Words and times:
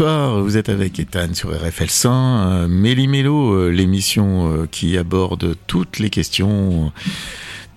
Bonsoir, 0.00 0.40
vous 0.40 0.56
êtes 0.56 0.70
avec 0.70 0.98
Ethan 0.98 1.34
sur 1.34 1.50
RFL 1.50 1.90
100, 1.90 2.10
euh, 2.12 2.68
Méli 2.68 3.06
Mélo, 3.06 3.52
euh, 3.52 3.68
l'émission 3.68 4.50
euh, 4.50 4.66
qui 4.66 4.96
aborde 4.96 5.54
toutes 5.66 5.98
les 5.98 6.08
questions, 6.08 6.90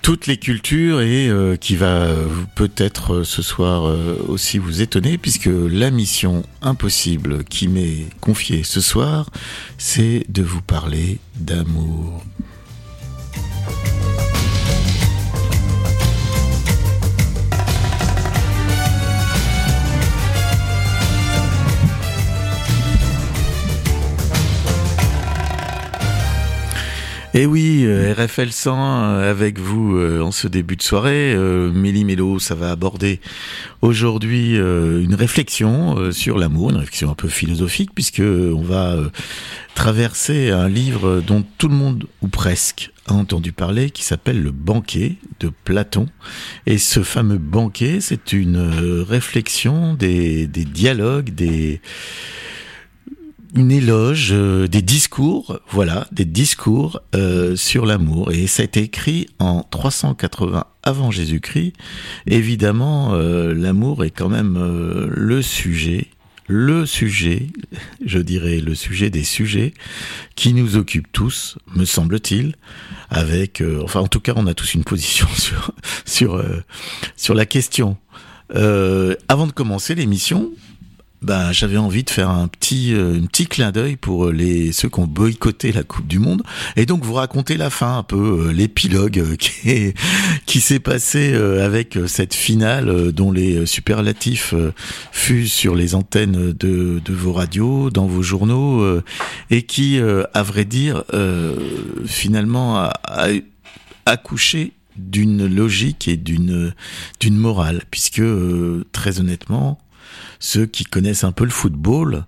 toutes 0.02 0.27
les 0.27 0.38
cultures 0.38 1.02
et 1.02 1.30
qui 1.59 1.76
va 1.76 2.08
peut-être 2.55 3.23
ce 3.23 3.41
soir 3.41 3.94
aussi 4.30 4.58
vous 4.58 4.82
étonner 4.82 5.18
puisque 5.18 5.49
la 5.52 5.91
mission 5.91 6.44
impossible 6.62 7.44
qui 7.44 7.68
m'est 7.68 8.05
confiée 8.22 8.63
ce 8.63 8.80
soir, 8.80 9.30
c'est 9.77 10.26
de 10.30 10.44
vous 10.44 10.62
parler 10.62 11.20
d'amour. 11.35 12.24
Eh 27.36 27.48
oui, 27.48 27.84
euh, 27.88 28.14
RFL 28.14 28.52
100 28.52 28.76
euh, 28.78 29.32
avec 29.32 29.58
vous 29.58 29.98
euh, 29.98 30.22
en 30.22 30.32
ce 30.32 30.48
début 30.48 30.76
de 30.76 30.84
soirée. 30.84 31.35
Méli 31.74 32.05
Mélo, 32.05 32.38
ça 32.38 32.54
va 32.54 32.70
aborder 32.70 33.20
aujourd'hui 33.82 34.55
une 34.55 35.16
réflexion 35.16 36.12
sur 36.12 36.38
l'amour, 36.38 36.70
une 36.70 36.77
réflexion 36.77 37.10
un 37.10 37.16
peu 37.16 37.27
philosophique 37.27 37.90
puisque 37.96 38.22
on 38.22 38.62
va 38.62 38.98
traverser 39.74 40.52
un 40.52 40.70
livre 40.70 41.22
dont 41.26 41.44
tout 41.57 41.68
le 41.68 41.76
monde 41.76 42.05
ou 42.22 42.27
presque 42.27 42.91
a 43.07 43.13
entendu 43.13 43.52
parler 43.52 43.90
qui 43.90 44.04
s'appelle 44.04 44.41
Le 44.41 44.52
banquet 44.52 45.16
de 45.40 45.52
Platon. 45.63 46.07
Et 46.68 46.77
ce 46.77 47.02
fameux 47.02 47.40
banquet, 47.40 48.00
c'est 48.00 48.34
une 48.34 48.57
réflexion 49.07 49.96
des 49.96 50.48
dialogues, 50.48 51.32
des 51.32 51.82
une 53.55 53.71
éloge, 53.71 54.29
euh, 54.32 54.68
des 54.68 54.82
discours, 54.82 55.59
voilà, 55.70 56.07
des 56.12 56.26
discours 56.26 57.01
euh, 57.15 57.55
sur 57.55 57.85
l'amour. 57.85 58.32
Et 58.32 58.48
ça 58.48 58.63
a 58.63 58.65
été 58.65 58.82
écrit 58.82 59.27
en 59.40 59.63
380 59.63 60.65
avant 60.82 61.12
Jésus-Christ. 61.12 61.73
Évidemment, 62.26 63.13
euh, 63.13 63.54
l'amour 63.54 64.03
est 64.03 64.09
quand 64.09 64.29
même 64.29 64.57
le 65.09 65.41
sujet, 65.41 66.07
le 66.47 66.85
sujet, 66.85 67.47
je 68.06 68.19
dirais 68.19 68.59
le 68.59 68.75
sujet 68.75 69.09
des 69.09 69.23
sujets 69.23 69.73
qui 70.35 70.53
nous 70.53 70.75
occupent 70.75 71.12
tous, 71.12 71.57
me 71.75 71.85
semble-t-il, 71.85 72.56
avec, 73.09 73.63
enfin 73.84 74.01
en 74.01 74.07
tout 74.07 74.19
cas, 74.19 74.34
on 74.35 74.47
a 74.47 74.53
tous 74.53 74.73
une 74.73 74.84
position 74.84 75.28
sur 75.38 75.72
sur 76.06 76.44
sur 77.16 77.34
la 77.34 77.45
question. 77.45 77.97
avant 78.50 79.47
de 79.47 79.53
commencer 79.53 79.95
l'émission, 79.95 80.51
bah, 81.24 81.53
j'avais 81.53 81.78
envie 81.78 82.03
de 82.03 82.09
faire 82.09 82.29
un 82.29 82.47
petit, 82.47 82.94
euh, 82.94 83.18
un 83.22 83.25
petit 83.25 83.47
clin 83.47 83.72
d'œil 83.72 83.96
pour 83.96 84.25
euh, 84.25 84.31
les 84.31 84.72
ceux 84.74 84.90
qui 84.90 85.00
ont 85.00 85.07
boycotté 85.07 85.72
la 85.72 85.84
Coupe 85.84 86.07
du 86.07 86.19
Monde. 86.19 86.44
Et 86.75 86.85
donc 86.85 87.03
vous 87.06 87.13
raconter 87.13 87.56
la 87.56 87.69
fin, 87.69 87.97
un 87.97 88.03
peu 88.03 88.47
euh, 88.47 88.52
l'épilogue 88.52 89.35
qui 89.38 89.94
qui 90.46 90.62
s'est 90.62 90.79
passé 90.79 91.34
avec 91.34 91.97
cette 92.07 92.34
finale 92.34 93.12
dont 93.12 93.31
les 93.31 93.66
superlatifs 93.66 94.53
fusent 95.12 95.51
sur 95.51 95.75
les 95.75 95.95
antennes 95.95 96.51
de, 96.51 97.01
de 97.03 97.13
vos 97.13 97.34
radios, 97.34 97.90
dans 97.90 98.05
vos 98.05 98.22
journaux 98.22 99.01
et 99.50 99.63
qui, 99.63 100.00
à 100.00 100.44
vrai 100.44 100.66
dire, 100.66 101.03
finalement 102.05 102.78
a, 102.78 102.94
a 103.05 103.28
accouché 104.05 104.73
d'une 104.97 105.47
logique 105.47 106.07
et 106.07 106.17
d'une 106.17 106.73
d'une 107.19 107.38
morale. 107.38 107.84
Puisque 107.90 108.22
très 108.91 109.19
honnêtement 109.19 109.79
ceux 110.43 110.65
qui 110.65 110.83
connaissent 110.83 111.23
un 111.23 111.31
peu 111.31 111.45
le 111.45 111.51
football, 111.51 112.25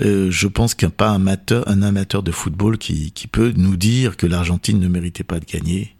euh, 0.00 0.30
je 0.30 0.46
pense 0.46 0.74
qu'un 0.74 0.88
pas 0.88 1.10
amateur, 1.10 1.68
un 1.68 1.82
amateur 1.82 2.22
de 2.22 2.30
football 2.30 2.78
qui, 2.78 3.10
qui 3.10 3.26
peut 3.26 3.52
nous 3.56 3.76
dire 3.76 4.16
que 4.16 4.28
l'Argentine 4.28 4.78
ne 4.78 4.86
méritait 4.86 5.24
pas 5.24 5.40
de 5.40 5.44
gagner. 5.44 5.96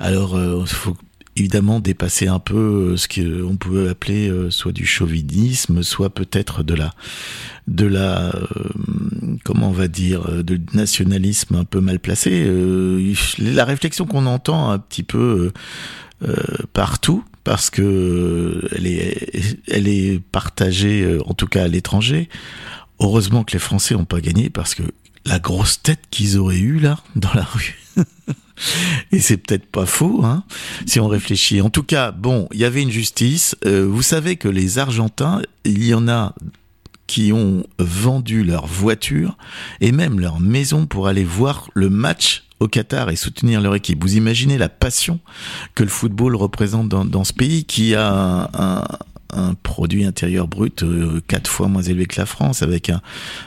Alors, 0.00 0.36
il 0.36 0.42
euh, 0.42 0.66
faut 0.66 0.96
évidemment 1.36 1.78
dépasser 1.78 2.26
un 2.26 2.40
peu 2.40 2.56
euh, 2.56 2.96
ce 2.96 3.06
qu'on 3.06 3.56
peut 3.56 3.88
appeler 3.88 4.32
soit 4.50 4.72
du 4.72 4.84
chauvinisme, 4.84 5.84
soit 5.84 6.10
peut-être 6.10 6.64
de 6.64 6.74
la, 6.74 6.90
de 7.68 7.86
la, 7.86 8.34
comment 9.44 9.68
on 9.68 9.72
va 9.72 9.86
dire, 9.86 10.42
de 10.42 10.60
nationalisme 10.74 11.54
un 11.54 11.64
peu 11.64 11.80
mal 11.80 12.00
placé. 12.00 12.52
la 13.38 13.64
réflexion 13.64 14.06
qu'on 14.06 14.26
entend 14.26 14.70
un 14.70 14.80
petit 14.80 15.04
peu 15.04 15.52
partout, 16.72 17.24
parce 17.44 17.70
que 17.70 18.68
elle 18.76 18.86
est, 18.86 19.58
elle 19.66 19.88
est 19.88 20.20
partagée, 20.20 21.02
euh, 21.02 21.20
en 21.26 21.34
tout 21.34 21.46
cas 21.46 21.64
à 21.64 21.68
l'étranger. 21.68 22.28
Heureusement 22.98 23.44
que 23.44 23.52
les 23.52 23.58
Français 23.58 23.94
n'ont 23.94 24.04
pas 24.04 24.20
gagné 24.20 24.50
parce 24.50 24.74
que 24.74 24.82
la 25.24 25.38
grosse 25.38 25.82
tête 25.82 26.00
qu'ils 26.10 26.38
auraient 26.38 26.58
eue 26.58 26.78
là 26.78 26.98
dans 27.16 27.32
la 27.34 27.44
rue. 27.44 27.78
Et 29.12 29.20
c'est 29.20 29.38
peut-être 29.38 29.66
pas 29.66 29.86
faux, 29.86 30.20
hein, 30.22 30.44
si 30.84 31.00
on 31.00 31.08
réfléchit. 31.08 31.62
En 31.62 31.70
tout 31.70 31.82
cas, 31.82 32.10
bon, 32.10 32.46
il 32.52 32.60
y 32.60 32.64
avait 32.64 32.82
une 32.82 32.90
justice. 32.90 33.56
Euh, 33.64 33.86
vous 33.86 34.02
savez 34.02 34.36
que 34.36 34.48
les 34.48 34.78
Argentins, 34.78 35.40
il 35.64 35.82
y 35.84 35.94
en 35.94 36.08
a 36.08 36.34
qui 37.06 37.32
ont 37.32 37.64
vendu 37.78 38.44
leur 38.44 38.66
voiture 38.66 39.38
et 39.80 39.92
même 39.92 40.20
leur 40.20 40.40
maison 40.40 40.86
pour 40.86 41.08
aller 41.08 41.24
voir 41.24 41.70
le 41.74 41.88
match 41.88 42.44
au 42.60 42.68
Qatar 42.68 43.10
et 43.10 43.16
soutenir 43.16 43.60
leur 43.60 43.74
équipe. 43.74 44.02
Vous 44.02 44.16
imaginez 44.16 44.58
la 44.58 44.68
passion 44.68 45.18
que 45.74 45.82
le 45.82 45.88
football 45.88 46.36
représente 46.36 46.88
dans, 46.88 47.24
ce 47.24 47.32
pays 47.32 47.64
qui 47.64 47.94
a 47.94 48.50
un 48.52 48.84
produit 49.62 50.04
intérieur 50.04 50.48
brut 50.48 50.82
euh, 50.82 51.20
quatre 51.26 51.50
fois 51.50 51.68
moins 51.68 51.82
élevé 51.82 52.06
que 52.06 52.20
la 52.20 52.26
France, 52.26 52.62
avec 52.62 52.90
un, 52.90 53.00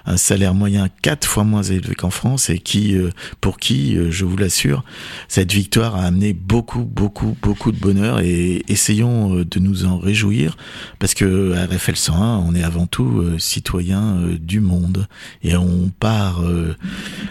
un 0.06 0.18
salaire 0.18 0.54
moyen 0.54 0.88
quatre 1.02 1.28
fois 1.28 1.44
moins 1.44 1.64
élevé 1.64 1.96
qu'en 1.96 2.10
France, 2.10 2.50
et 2.50 2.60
qui, 2.60 2.96
euh, 2.96 3.10
pour 3.42 3.58
qui, 3.58 3.98
euh, 3.98 4.12
je 4.12 4.26
vous 4.26 4.38
l'assure, 4.38 4.84
cette 5.28 5.52
victoire 5.52 5.96
a 5.96 6.04
amené 6.04 6.34
beaucoup, 6.34 6.84
beaucoup, 6.84 7.38
beaucoup 7.42 7.72
de 7.72 7.80
bonheur. 7.80 8.20
Et 8.22 8.64
essayons 8.68 9.44
de 9.44 9.60
nous 9.60 9.86
en 9.86 9.98
réjouir, 9.98 10.58
parce 11.00 11.14
que 11.14 11.54
à 11.54 11.66
RFL 11.66 11.96
101, 11.96 12.38
on 12.38 12.56
est 12.56 12.64
avant 12.64 12.88
tout 12.88 13.24
citoyen 13.40 14.20
du 14.40 14.60
monde, 14.60 15.08
et 15.44 15.56
on 15.56 15.92
part 16.00 16.42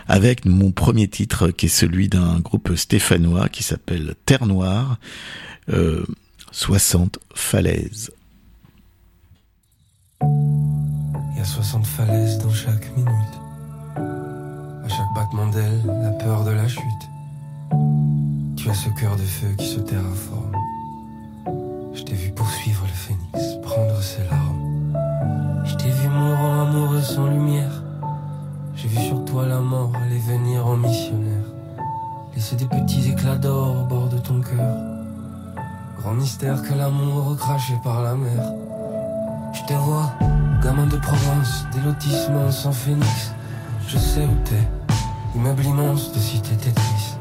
avec 0.09 0.45
mon 0.45 0.71
premier 0.71 1.09
titre, 1.09 1.49
qui 1.49 1.67
est 1.67 1.69
celui 1.69 2.09
d'un 2.09 2.41
groupe 2.41 2.75
stéphanois 2.77 3.49
qui 3.49 3.63
s'appelle 3.63 4.15
Terre 4.27 4.47
Noire. 4.47 4.99
60 6.53 7.19
falaises. 7.35 8.11
Il 10.23 11.39
y 11.39 11.41
a 11.41 11.45
60 11.45 11.87
falaises 11.87 12.39
dans 12.39 12.51
chaque 12.51 12.97
minute. 12.97 13.41
À 13.97 14.89
chaque 14.89 15.15
battement 15.15 15.47
d'aile, 15.47 15.83
la 15.87 16.11
peur 16.11 16.45
de 16.45 16.51
la 16.51 16.69
chute. 16.69 16.83
Tu 18.57 18.71
as 18.71 18.75
ce 18.75 18.89
cœur 18.91 19.17
de 19.17 19.23
feu 19.23 19.49
qui 19.59 19.67
se 19.67 19.81
terraforme. 19.81 20.57
Je 21.95 22.03
t'ai 22.03 22.15
vu 22.15 22.31
poursuivre 22.31 22.85
le 22.85 22.93
phénix, 22.93 23.57
prendre 23.63 24.01
ses 24.01 24.23
larmes. 24.31 24.95
Je 25.65 25.75
t'ai 25.77 25.91
vu 25.91 26.09
mourant 26.09 26.63
amoureux 26.63 27.03
sans 27.03 27.27
lumière. 27.27 27.83
J'ai 28.77 28.89
vu 28.89 28.99
sur 28.99 29.25
toi 29.25 29.47
la 29.47 29.61
mort 29.61 29.93
aller 29.97 30.19
venir 30.19 30.67
en 30.67 30.77
missionnaire. 30.77 31.45
Laisser 32.35 32.57
des 32.57 32.67
petits 32.67 33.11
éclats 33.11 33.37
d'or 33.37 33.83
au 33.83 33.85
bord 33.87 34.09
de 34.09 34.19
ton 34.19 34.41
cœur. 34.41 34.77
Grand 35.99 36.15
mystère 36.15 36.63
que 36.63 36.75
l'amour 36.75 37.37
craché 37.37 37.75
par 37.83 38.03
la 38.03 38.15
mer. 38.15 38.53
Je 39.53 39.63
te 39.65 39.75
vois, 39.75 40.11
gamin 40.63 40.87
de 40.87 40.97
Provence, 40.97 41.67
des 41.75 41.81
lotissements 41.81 42.51
sans 42.51 42.73
phénix. 42.73 43.35
Je 43.87 43.99
sais 43.99 44.25
où 44.25 44.35
t'es, 44.45 44.67
immeuble 45.37 45.65
immense 45.65 46.11
de 46.13 46.19
cité 46.19 46.57
Tetris. 46.57 47.17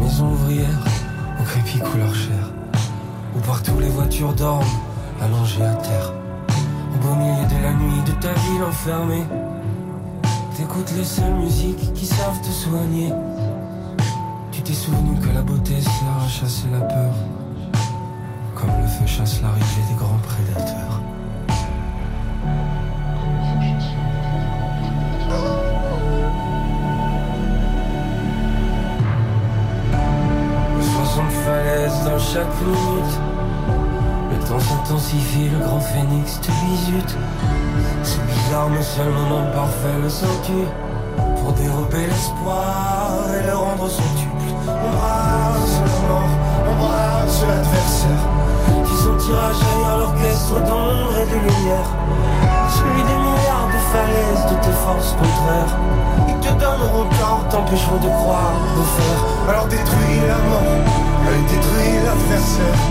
Maison 0.00 0.30
ouvrière, 0.30 0.84
au 1.40 1.42
crépi 1.42 1.80
couleur 1.80 2.14
chair. 2.14 2.50
Où 3.36 3.40
partout 3.40 3.76
les 3.80 3.88
voitures 3.88 4.32
dorment, 4.34 4.64
allongées 5.20 5.64
à 5.64 5.74
terre. 5.74 6.12
Au 6.94 6.98
beau 7.04 7.14
milieu 7.16 7.46
de 7.48 7.62
la 7.62 7.72
nuit 7.72 8.02
de 8.06 8.12
ta 8.20 8.32
ville 8.32 8.62
enfermée. 8.62 9.24
T'écoutes 10.56 10.92
les 10.96 11.04
seules 11.04 11.34
musiques 11.34 11.92
qui 11.94 12.06
savent 12.06 12.40
te 12.40 12.50
soigner. 12.50 13.12
Tu 14.52 14.62
t'es 14.62 14.74
souvenu 14.74 15.18
que 15.18 15.34
la 15.34 15.42
beauté 15.42 15.80
sert 15.80 16.24
à 16.24 16.28
chasser 16.28 16.68
la 16.72 16.80
peur. 16.80 17.14
Comme 18.54 18.80
le 18.80 18.86
feu 18.86 19.06
chasse 19.06 19.42
l'arrivée 19.42 19.82
des 19.88 19.96
grands 19.96 20.20
prédateurs. 20.22 21.00
Chaque 32.34 32.60
minute. 32.66 33.14
Le 34.32 34.48
temps 34.48 34.58
s'intensifie, 34.58 35.48
le 35.50 35.58
grand 35.64 35.78
phénix 35.78 36.40
te 36.40 36.50
visite. 36.66 37.16
C'est 38.02 38.26
bizarre, 38.26 38.70
mais 38.70 38.82
seul 38.82 39.08
moment 39.08 39.46
parfait 39.52 39.98
le 40.02 40.08
sens-tu 40.08 40.66
Pour 41.38 41.52
dérober 41.52 42.06
l'espoir 42.08 43.20
et 43.38 43.46
le 43.46 43.54
rendre 43.54 43.88
centuple. 43.88 44.50
On 44.66 44.90
brasse 44.96 45.76
la 45.86 46.08
mort, 46.08 46.34
on 46.70 46.74
brasse 46.82 47.40
l'adversaire. 47.46 48.24
Qui 48.84 48.96
sentira 48.96 49.52
jaillir 49.52 49.98
l'orchestre 49.98 50.54
d'ombre 50.66 51.14
et 51.22 51.26
de 51.30 51.38
lumière. 51.38 51.88
De 53.94 54.72
forces 54.72 55.12
contraires. 55.12 55.76
Ils 56.28 56.40
te 56.40 56.52
donneront 56.52 57.06
tort, 57.18 57.44
t'empêcheront 57.50 57.96
de 57.96 58.08
croire, 58.08 58.54
de 58.76 58.82
faire. 58.96 59.20
Alors 59.48 59.66
détruis 59.66 60.20
la 60.26 60.38
mort, 60.50 60.78
elle 61.28 61.44
détruit 61.44 61.94
l'adversaire. 62.04 62.82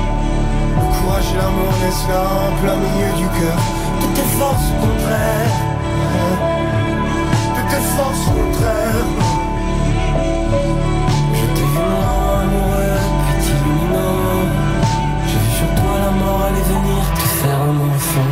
Le 0.79 0.85
courage 0.95 1.29
et 1.33 1.37
l'amour 1.37 1.73
naissent 1.83 2.07
là, 2.07 2.23
en 2.47 2.51
plein 2.61 2.77
milieu 2.77 3.11
du 3.17 3.27
cœur. 3.37 3.59
Toutes 3.99 4.13
tes 4.13 4.29
forces 4.39 4.71
contraires. 4.79 5.57
Toutes 7.55 7.69
tes 7.73 7.85
forces 7.97 8.27
contraires. 8.37 9.09
Je 11.33 11.45
t'ai 11.55 11.67
vu 11.73 11.83
amoureux, 12.43 12.99
petit 13.27 13.55
lumineux. 13.63 14.47
J'ai 15.27 15.39
vu 15.43 15.51
sur 15.59 15.69
toi 15.75 15.93
la 16.05 16.11
mort 16.11 16.41
aller 16.47 16.65
venir 16.73 17.03
te 17.15 17.25
faire 17.39 17.59
un 17.61 17.77
enfant. 17.91 18.31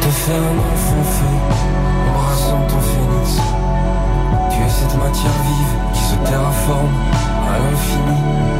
Te 0.00 0.08
faire 0.08 0.42
un 0.52 0.58
enfant 0.72 1.04
feu, 1.16 1.77
embrassant 2.48 2.66
ton 2.66 2.80
phénix. 2.80 3.40
Tu 4.50 4.62
es 4.62 4.68
cette 4.68 4.96
matière 4.98 5.32
vive 5.42 5.92
qui 5.92 6.00
se 6.00 6.14
terraforme 6.28 6.94
à 7.48 7.58
l'infini. 7.58 8.58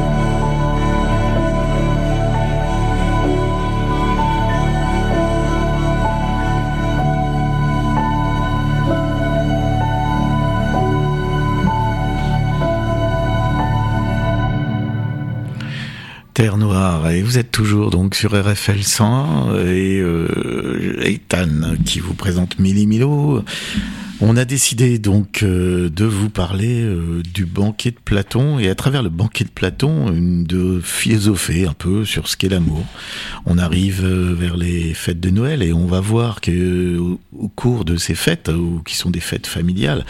Terre 16.33 16.55
Noire 16.55 17.09
et 17.11 17.21
vous 17.21 17.37
êtes 17.37 17.51
toujours 17.51 17.89
donc 17.89 18.15
sur 18.15 18.31
RFL 18.31 18.81
100 18.81 19.57
et 19.57 19.99
euh, 19.99 20.58
Ethan 21.01 21.75
qui 21.85 21.99
vous 21.99 22.13
présente 22.13 22.59
Mili 22.59 22.87
Milo. 22.87 23.43
On 24.21 24.35
a 24.35 24.43
décidé 24.43 24.99
donc 24.99 25.43
euh, 25.43 25.89
de 25.89 26.03
vous 26.03 26.29
parler 26.29 26.81
euh, 26.81 27.23
du 27.23 27.45
banquet 27.45 27.91
de 27.91 27.99
Platon 28.03 28.59
et 28.59 28.67
à 28.67 28.75
travers 28.75 29.01
le 29.01 29.07
banquet 29.07 29.45
de 29.45 29.49
Platon 29.49 30.11
de 30.11 30.81
philosopher 30.83 31.65
un 31.65 31.73
peu 31.73 32.03
sur 32.03 32.27
ce 32.27 32.35
qu'est 32.35 32.49
l'amour. 32.49 32.83
On 33.45 33.57
arrive 33.57 34.03
euh, 34.03 34.35
vers 34.37 34.57
les 34.57 34.93
fêtes 34.93 35.21
de 35.21 35.29
Noël 35.29 35.63
et 35.63 35.71
on 35.71 35.85
va 35.85 36.01
voir 36.01 36.41
que 36.41 36.97
au, 36.97 37.47
cours 37.55 37.85
de 37.85 37.95
ces 37.95 38.13
fêtes 38.13 38.49
ou 38.49 38.81
qui 38.85 38.97
sont 38.97 39.09
des 39.09 39.21
fêtes 39.21 39.47
familiales, 39.47 40.05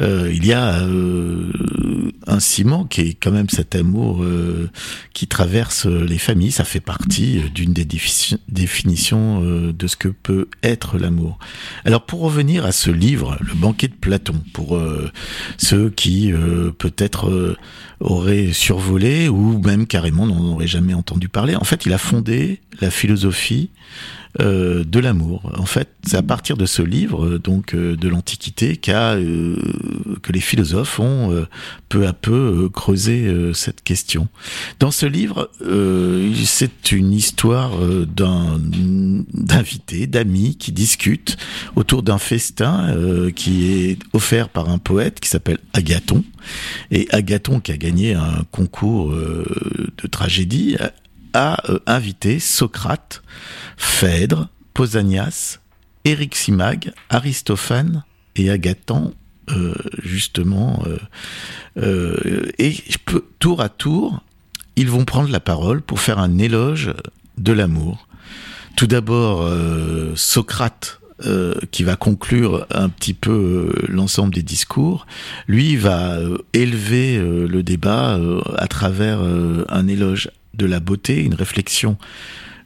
il 0.00 0.46
y 0.46 0.52
a 0.52 0.86
un 2.26 2.40
ciment 2.40 2.84
qui 2.84 3.00
est 3.00 3.14
quand 3.14 3.30
même 3.32 3.48
cet 3.48 3.74
amour 3.74 4.24
qui 5.12 5.26
traverse 5.26 5.86
les 5.86 6.18
familles. 6.18 6.52
Ça 6.52 6.64
fait 6.64 6.80
partie 6.80 7.40
d'une 7.54 7.72
des 7.72 7.84
défi- 7.84 8.38
définitions 8.48 9.40
de 9.42 9.86
ce 9.86 9.96
que 9.96 10.08
peut 10.08 10.48
être 10.62 10.98
l'amour. 10.98 11.38
Alors 11.84 12.06
pour 12.06 12.20
revenir 12.20 12.64
à 12.64 12.72
ce 12.72 12.90
livre, 12.90 13.37
le 13.40 13.54
banquet 13.54 13.88
de 13.88 13.94
Platon, 13.94 14.34
pour 14.52 14.76
euh, 14.76 15.10
ceux 15.56 15.90
qui 15.90 16.32
euh, 16.32 16.70
peut-être 16.70 17.56
auraient 18.00 18.52
survolé 18.52 19.28
ou 19.28 19.58
même 19.58 19.86
carrément 19.86 20.26
n'en 20.26 20.52
auraient 20.52 20.66
jamais 20.66 20.94
entendu 20.94 21.28
parler. 21.28 21.56
En 21.56 21.64
fait, 21.64 21.86
il 21.86 21.92
a 21.92 21.98
fondé 21.98 22.60
la 22.80 22.90
philosophie 22.90 23.70
euh, 24.40 24.84
de 24.84 25.00
l'amour. 25.00 25.50
En 25.58 25.64
fait, 25.64 25.88
c'est 26.06 26.18
à 26.18 26.22
partir 26.22 26.58
de 26.58 26.66
ce 26.66 26.82
livre, 26.82 27.24
euh, 27.24 27.38
donc 27.38 27.74
euh, 27.74 27.96
de 27.96 28.08
l'Antiquité, 28.08 28.76
qu'a, 28.76 29.16
que 29.16 30.32
les 30.32 30.40
philosophes 30.40 31.00
ont 31.00 31.46
peu 31.88 32.06
à 32.06 32.12
peu 32.12 32.68
creusé 32.72 33.32
cette 33.54 33.82
question. 33.82 34.28
Dans 34.80 34.90
ce 34.90 35.06
livre, 35.06 35.50
c'est 36.44 36.92
une 36.92 37.12
histoire 37.12 37.72
d'un 38.06 38.58
d'invités, 39.32 40.06
d'amis 40.06 40.56
qui 40.56 40.72
discutent 40.72 41.36
autour 41.76 42.02
d'un 42.02 42.18
festin 42.18 42.94
qui 43.34 43.70
est 43.70 43.98
offert 44.12 44.48
par 44.48 44.68
un 44.68 44.78
poète 44.78 45.20
qui 45.20 45.28
s'appelle 45.28 45.58
Agathon. 45.72 46.24
Et 46.90 47.08
Agathon, 47.10 47.60
qui 47.60 47.72
a 47.72 47.76
un 47.90 48.44
concours 48.50 49.12
euh, 49.12 49.44
de 49.96 50.06
tragédie, 50.06 50.76
a, 51.32 51.70
euh, 51.70 51.78
invité 51.86 52.38
Socrate, 52.38 53.22
Phèdre, 53.76 54.48
Pausanias, 54.74 55.58
Éryximag, 56.04 56.92
Aristophane 57.10 58.04
et 58.36 58.50
Agathon, 58.50 59.14
euh, 59.50 59.74
justement. 60.02 60.84
et 61.76 62.76
tour 63.38 63.60
à 63.60 63.68
tour, 63.68 64.22
ils 64.76 64.88
vont 64.88 65.04
prendre 65.04 65.30
la 65.30 65.40
parole 65.40 65.82
pour 65.82 66.00
faire 66.00 66.18
un 66.18 66.38
éloge 66.38 66.92
de 67.36 67.52
l'amour. 67.52 68.06
Tout 68.76 68.86
d'abord, 68.86 69.48
Socrate, 70.14 71.00
euh, 71.26 71.56
qui 71.72 71.82
va 71.82 71.96
conclure 71.96 72.64
un 72.70 72.88
petit 72.88 73.12
peu 73.12 73.32
euh, 73.32 73.86
l'ensemble 73.88 74.32
des 74.32 74.44
discours, 74.44 75.04
lui 75.48 75.74
va 75.74 76.12
euh, 76.12 76.38
élever 76.52 77.18
le 77.18 77.62
débat 77.64 78.20
à 78.56 78.68
travers 78.68 79.20
un 79.68 79.88
éloge 79.88 80.30
de 80.54 80.64
la 80.64 80.78
beauté, 80.78 81.24
une 81.24 81.34
réflexion 81.34 81.96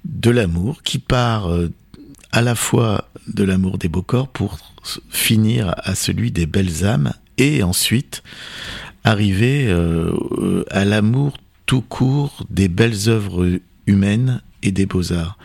de 0.04 0.30
l'amour 0.30 0.82
qui 0.82 0.98
part 0.98 1.48
à 2.30 2.42
la 2.42 2.54
fois 2.54 3.08
de 3.26 3.42
l'amour 3.42 3.78
des 3.78 3.88
beaux 3.88 4.02
corps 4.02 4.28
pour 4.28 4.58
finir 5.08 5.74
à 5.78 5.94
celui 5.94 6.30
des 6.30 6.46
belles 6.46 6.84
âmes 6.84 7.12
et 7.38 7.62
ensuite 7.62 8.22
arriver 9.04 9.74
à 10.70 10.84
l'amour 10.84 11.38
tout 11.64 11.82
court 11.82 12.44
des 12.50 12.68
belles 12.68 13.08
œuvres 13.08 13.60
humaines 13.86 14.42
et 14.62 14.72
des 14.72 14.86
beaux-arts. 14.86 15.38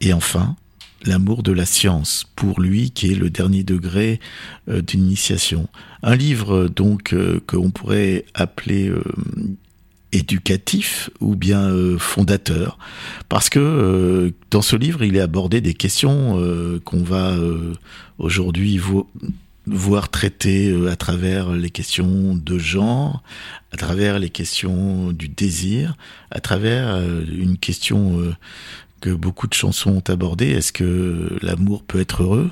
Et 0.00 0.12
enfin, 0.12 0.56
l'amour 1.04 1.42
de 1.42 1.52
la 1.52 1.66
science, 1.66 2.26
pour 2.36 2.60
lui 2.60 2.90
qui 2.90 3.12
est 3.12 3.14
le 3.16 3.30
dernier 3.30 3.62
degré 3.62 4.20
euh, 4.68 4.80
d'initiation. 4.82 5.68
Un 6.02 6.16
livre 6.16 6.68
donc 6.68 7.12
euh, 7.12 7.40
qu'on 7.46 7.70
pourrait 7.70 8.24
appeler 8.34 8.88
euh, 8.88 9.02
éducatif 10.12 11.10
ou 11.20 11.34
bien 11.34 11.62
euh, 11.70 11.98
fondateur, 11.98 12.78
parce 13.28 13.48
que 13.50 13.58
euh, 13.58 14.30
dans 14.50 14.62
ce 14.62 14.76
livre, 14.76 15.02
il 15.02 15.16
est 15.16 15.20
abordé 15.20 15.60
des 15.60 15.74
questions 15.74 16.38
euh, 16.38 16.80
qu'on 16.84 17.02
va 17.02 17.32
euh, 17.32 17.72
aujourd'hui 18.18 18.78
vo- 18.78 19.10
voir 19.66 20.10
traitées 20.10 20.70
euh, 20.70 20.90
à 20.90 20.96
travers 20.96 21.50
les 21.52 21.70
questions 21.70 22.34
de 22.36 22.58
genre, 22.58 23.22
à 23.72 23.76
travers 23.76 24.18
les 24.20 24.30
questions 24.30 25.10
du 25.10 25.28
désir, 25.28 25.96
à 26.30 26.40
travers 26.40 26.94
euh, 26.94 27.24
une 27.36 27.56
question 27.58 28.20
euh, 28.20 28.34
que 29.04 29.10
beaucoup 29.10 29.46
de 29.46 29.52
chansons 29.52 29.90
ont 29.90 30.10
abordée. 30.10 30.48
Est-ce 30.48 30.72
que 30.72 31.36
l'amour 31.42 31.82
peut 31.82 32.00
être 32.00 32.22
heureux? 32.22 32.50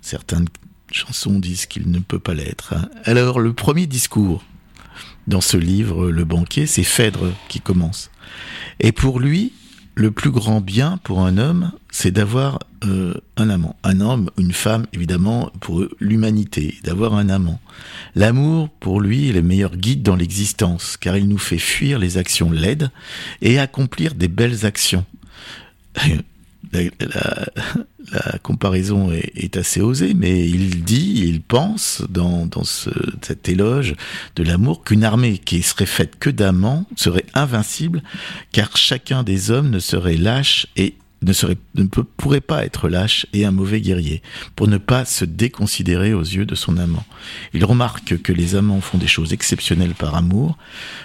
Certaines 0.00 0.46
chansons 0.90 1.38
disent 1.38 1.66
qu'il 1.66 1.90
ne 1.90 1.98
peut 1.98 2.18
pas 2.18 2.32
l'être. 2.32 2.74
Alors, 3.04 3.40
le 3.40 3.52
premier 3.52 3.86
discours 3.86 4.42
dans 5.26 5.42
ce 5.42 5.58
livre, 5.58 6.10
Le 6.10 6.24
banquet, 6.24 6.64
c'est 6.64 6.82
Phèdre 6.82 7.34
qui 7.50 7.60
commence. 7.60 8.10
Et 8.80 8.90
pour 8.90 9.20
lui, 9.20 9.52
le 9.94 10.10
plus 10.10 10.30
grand 10.30 10.62
bien 10.62 10.98
pour 11.04 11.26
un 11.26 11.36
homme, 11.36 11.72
c'est 11.90 12.10
d'avoir 12.10 12.60
euh, 12.86 13.12
un 13.36 13.50
amant. 13.50 13.76
Un 13.84 14.00
homme, 14.00 14.30
une 14.38 14.52
femme, 14.52 14.86
évidemment, 14.94 15.52
pour 15.60 15.84
l'humanité, 16.00 16.78
d'avoir 16.84 17.12
un 17.12 17.28
amant. 17.28 17.60
L'amour, 18.14 18.70
pour 18.80 19.02
lui, 19.02 19.28
est 19.28 19.32
le 19.34 19.42
meilleur 19.42 19.76
guide 19.76 20.02
dans 20.02 20.16
l'existence, 20.16 20.96
car 20.96 21.18
il 21.18 21.28
nous 21.28 21.36
fait 21.36 21.58
fuir 21.58 21.98
les 21.98 22.16
actions 22.16 22.50
laides 22.50 22.90
et 23.42 23.58
accomplir 23.58 24.14
des 24.14 24.28
belles 24.28 24.64
actions. 24.64 25.04
La, 26.72 28.38
comparaison 28.42 29.10
est, 29.12 29.56
assez 29.56 29.80
osée, 29.80 30.14
mais 30.14 30.48
il 30.48 30.84
dit, 30.84 31.22
il 31.26 31.40
pense 31.42 32.02
dans, 32.08 32.46
dans 32.46 32.64
ce, 32.64 32.90
cet 33.20 33.48
éloge 33.48 33.94
de 34.36 34.42
l'amour 34.42 34.84
qu'une 34.84 35.04
armée 35.04 35.38
qui 35.38 35.62
serait 35.62 35.86
faite 35.86 36.18
que 36.18 36.30
d'amants 36.30 36.86
serait 36.96 37.26
invincible, 37.34 38.02
car 38.52 38.76
chacun 38.76 39.22
des 39.22 39.50
hommes 39.50 39.70
ne 39.70 39.78
serait 39.78 40.16
lâche 40.16 40.66
et 40.76 40.94
ne, 41.22 41.32
serait, 41.32 41.56
ne 41.74 41.84
pourrait 41.84 42.40
pas 42.40 42.64
être 42.64 42.88
lâche 42.88 43.26
et 43.32 43.44
un 43.44 43.50
mauvais 43.50 43.80
guerrier, 43.80 44.22
pour 44.56 44.68
ne 44.68 44.78
pas 44.78 45.04
se 45.04 45.24
déconsidérer 45.24 46.14
aux 46.14 46.22
yeux 46.22 46.46
de 46.46 46.54
son 46.54 46.76
amant. 46.76 47.04
Il 47.54 47.64
remarque 47.64 48.20
que 48.22 48.32
les 48.32 48.54
amants 48.54 48.80
font 48.80 48.98
des 48.98 49.06
choses 49.06 49.32
exceptionnelles 49.32 49.94
par 49.94 50.14
amour, 50.14 50.58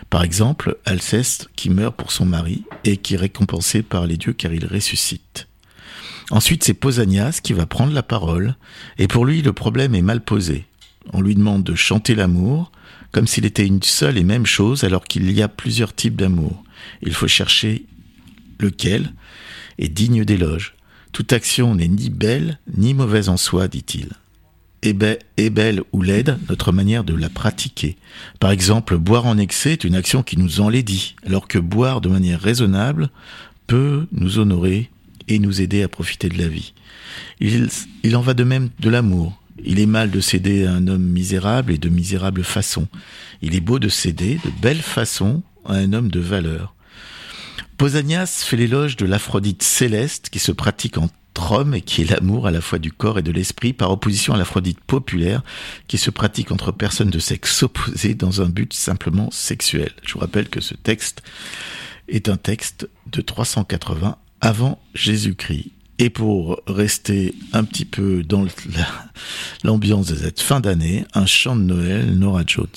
par 0.09 0.23
exemple 0.23 0.77
Alceste 0.85 1.49
qui 1.55 1.69
meurt 1.69 1.95
pour 1.95 2.11
son 2.11 2.25
mari 2.25 2.63
et 2.83 2.97
qui 2.97 3.15
est 3.15 3.17
récompensé 3.17 3.83
par 3.83 4.07
les 4.07 4.17
dieux 4.17 4.33
car 4.33 4.53
il 4.53 4.65
ressuscite. 4.65 5.47
Ensuite, 6.29 6.63
c'est 6.63 6.73
Pausanias 6.73 7.39
qui 7.41 7.53
va 7.53 7.65
prendre 7.65 7.93
la 7.93 8.03
parole, 8.03 8.55
et 8.97 9.07
pour 9.07 9.25
lui, 9.25 9.41
le 9.41 9.53
problème 9.53 9.95
est 9.95 10.01
mal 10.01 10.21
posé. 10.21 10.65
On 11.13 11.21
lui 11.21 11.35
demande 11.35 11.63
de 11.63 11.75
chanter 11.75 12.15
l'amour, 12.15 12.71
comme 13.11 13.27
s'il 13.27 13.45
était 13.45 13.65
une 13.65 13.81
seule 13.81 14.17
et 14.17 14.23
même 14.23 14.45
chose, 14.45 14.83
alors 14.83 15.05
qu'il 15.05 15.31
y 15.31 15.41
a 15.41 15.47
plusieurs 15.47 15.95
types 15.95 16.17
d'amour. 16.17 16.63
Il 17.01 17.13
faut 17.13 17.29
chercher 17.29 17.85
lequel? 18.59 19.13
Est 19.79 19.89
digne 19.89 20.25
d'éloge. 20.25 20.73
Toute 21.11 21.33
action 21.33 21.75
n'est 21.75 21.87
ni 21.87 22.09
belle 22.09 22.59
ni 22.75 22.93
mauvaise 22.93 23.29
en 23.29 23.37
soi, 23.37 23.67
dit-il. 23.67 24.09
Est, 24.83 24.93
be- 24.93 25.17
est 25.37 25.49
belle 25.49 25.81
ou 25.91 26.01
laide 26.01 26.37
notre 26.49 26.71
manière 26.71 27.03
de 27.03 27.15
la 27.15 27.29
pratiquer. 27.29 27.97
Par 28.39 28.51
exemple, 28.51 28.97
boire 28.97 29.25
en 29.25 29.37
excès 29.37 29.71
est 29.73 29.83
une 29.83 29.95
action 29.95 30.21
qui 30.21 30.37
nous 30.37 30.61
enlaidit, 30.61 31.15
alors 31.25 31.47
que 31.47 31.57
boire 31.57 32.01
de 32.01 32.09
manière 32.09 32.39
raisonnable 32.39 33.09
peut 33.65 34.05
nous 34.11 34.37
honorer 34.37 34.91
et 35.27 35.39
nous 35.39 35.61
aider 35.61 35.81
à 35.81 35.87
profiter 35.87 36.29
de 36.29 36.37
la 36.37 36.47
vie. 36.47 36.73
Il, 37.39 37.69
il 38.03 38.15
en 38.15 38.21
va 38.21 38.33
de 38.33 38.43
même 38.43 38.69
de 38.79 38.89
l'amour. 38.89 39.41
Il 39.65 39.79
est 39.79 39.87
mal 39.87 40.11
de 40.11 40.19
céder 40.19 40.65
à 40.65 40.73
un 40.73 40.87
homme 40.87 41.03
misérable 41.03 41.71
et 41.71 41.79
de 41.79 41.89
misérable 41.89 42.43
façon. 42.43 42.87
Il 43.41 43.55
est 43.55 43.59
beau 43.59 43.79
de 43.79 43.89
céder 43.89 44.39
de 44.45 44.51
belle 44.61 44.81
façon 44.81 45.41
à 45.65 45.73
un 45.73 45.93
homme 45.93 46.11
de 46.11 46.19
valeur. 46.19 46.75
Pausanias 47.77 48.43
fait 48.43 48.57
l'éloge 48.57 48.95
de 48.95 49.05
l'Aphrodite 49.05 49.61
céleste 49.61 50.29
qui 50.29 50.39
se 50.39 50.51
pratique 50.51 50.97
en 50.97 51.09
homme 51.51 51.75
et 51.75 51.81
qui 51.81 52.01
est 52.01 52.09
l'amour 52.09 52.47
à 52.47 52.51
la 52.51 52.61
fois 52.61 52.79
du 52.79 52.91
corps 52.91 53.19
et 53.19 53.21
de 53.21 53.31
l'esprit 53.31 53.73
par 53.73 53.91
opposition 53.91 54.33
à 54.33 54.37
l'Aphrodite 54.37 54.79
populaire 54.79 55.43
qui 55.87 55.99
se 55.99 56.09
pratique 56.09 56.51
entre 56.51 56.71
personnes 56.71 57.11
de 57.11 57.19
sexe 57.19 57.61
opposé 57.63 58.15
dans 58.15 58.41
un 58.41 58.49
but 58.49 58.73
simplement 58.73 59.29
sexuel. 59.31 59.91
Je 60.03 60.13
vous 60.13 60.19
rappelle 60.19 60.49
que 60.49 60.61
ce 60.61 60.73
texte 60.73 61.21
est 62.07 62.29
un 62.29 62.37
texte 62.37 62.89
de 63.11 63.21
380 63.21 64.17
avant 64.41 64.79
Jésus-Christ. 64.95 65.71
Et 65.99 66.09
pour 66.09 66.61
rester 66.67 67.33
un 67.53 67.63
petit 67.63 67.85
peu 67.85 68.23
dans 68.23 68.45
l'ambiance 69.63 70.07
de 70.07 70.15
cette 70.15 70.41
fin 70.41 70.59
d'année, 70.59 71.05
un 71.13 71.25
chant 71.25 71.55
de 71.55 71.61
Noël, 71.61 72.17
Nora 72.17 72.43
Jones. 72.45 72.67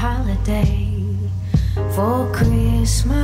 Holiday 0.00 0.96
for 1.94 2.32
Christmas. 2.32 3.20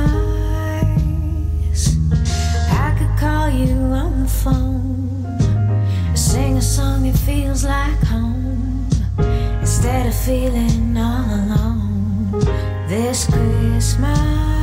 I 2.69 2.95
could 2.97 3.17
call 3.17 3.49
you 3.49 3.75
on 4.03 4.23
the 4.23 4.29
phone, 4.29 6.15
sing 6.15 6.57
a 6.57 6.61
song 6.61 7.03
that 7.03 7.17
feels 7.17 7.63
like 7.63 7.99
home, 8.03 8.87
instead 9.59 10.05
of 10.05 10.13
feeling 10.13 10.95
all 10.97 11.25
alone 11.25 12.31
this 12.87 13.25
Christmas. 13.25 14.56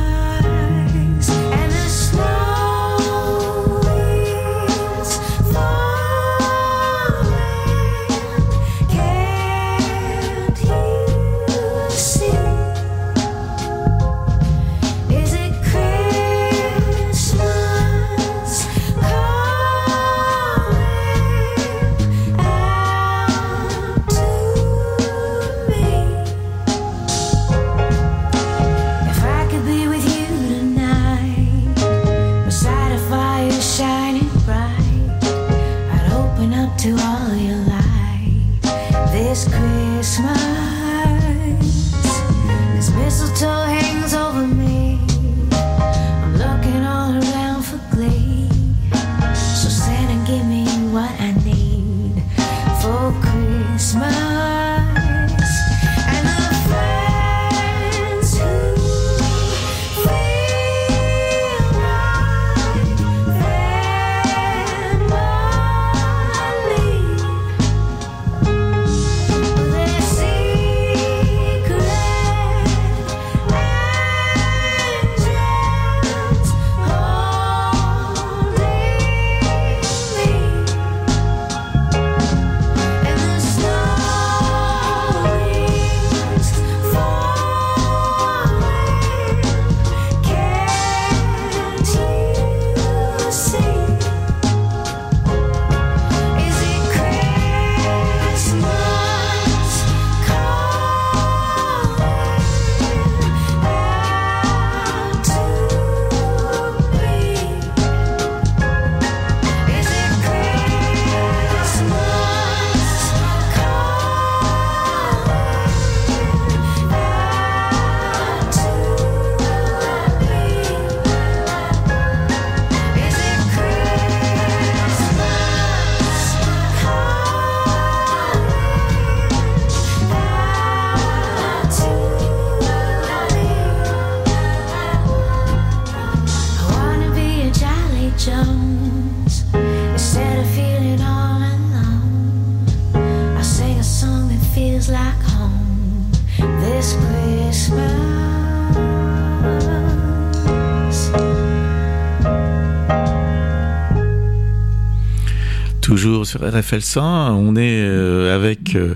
100. 156.51 157.35
On 157.35 157.55
est 157.55 157.81
euh, 157.81 158.35
avec 158.35 158.75
euh, 158.75 158.95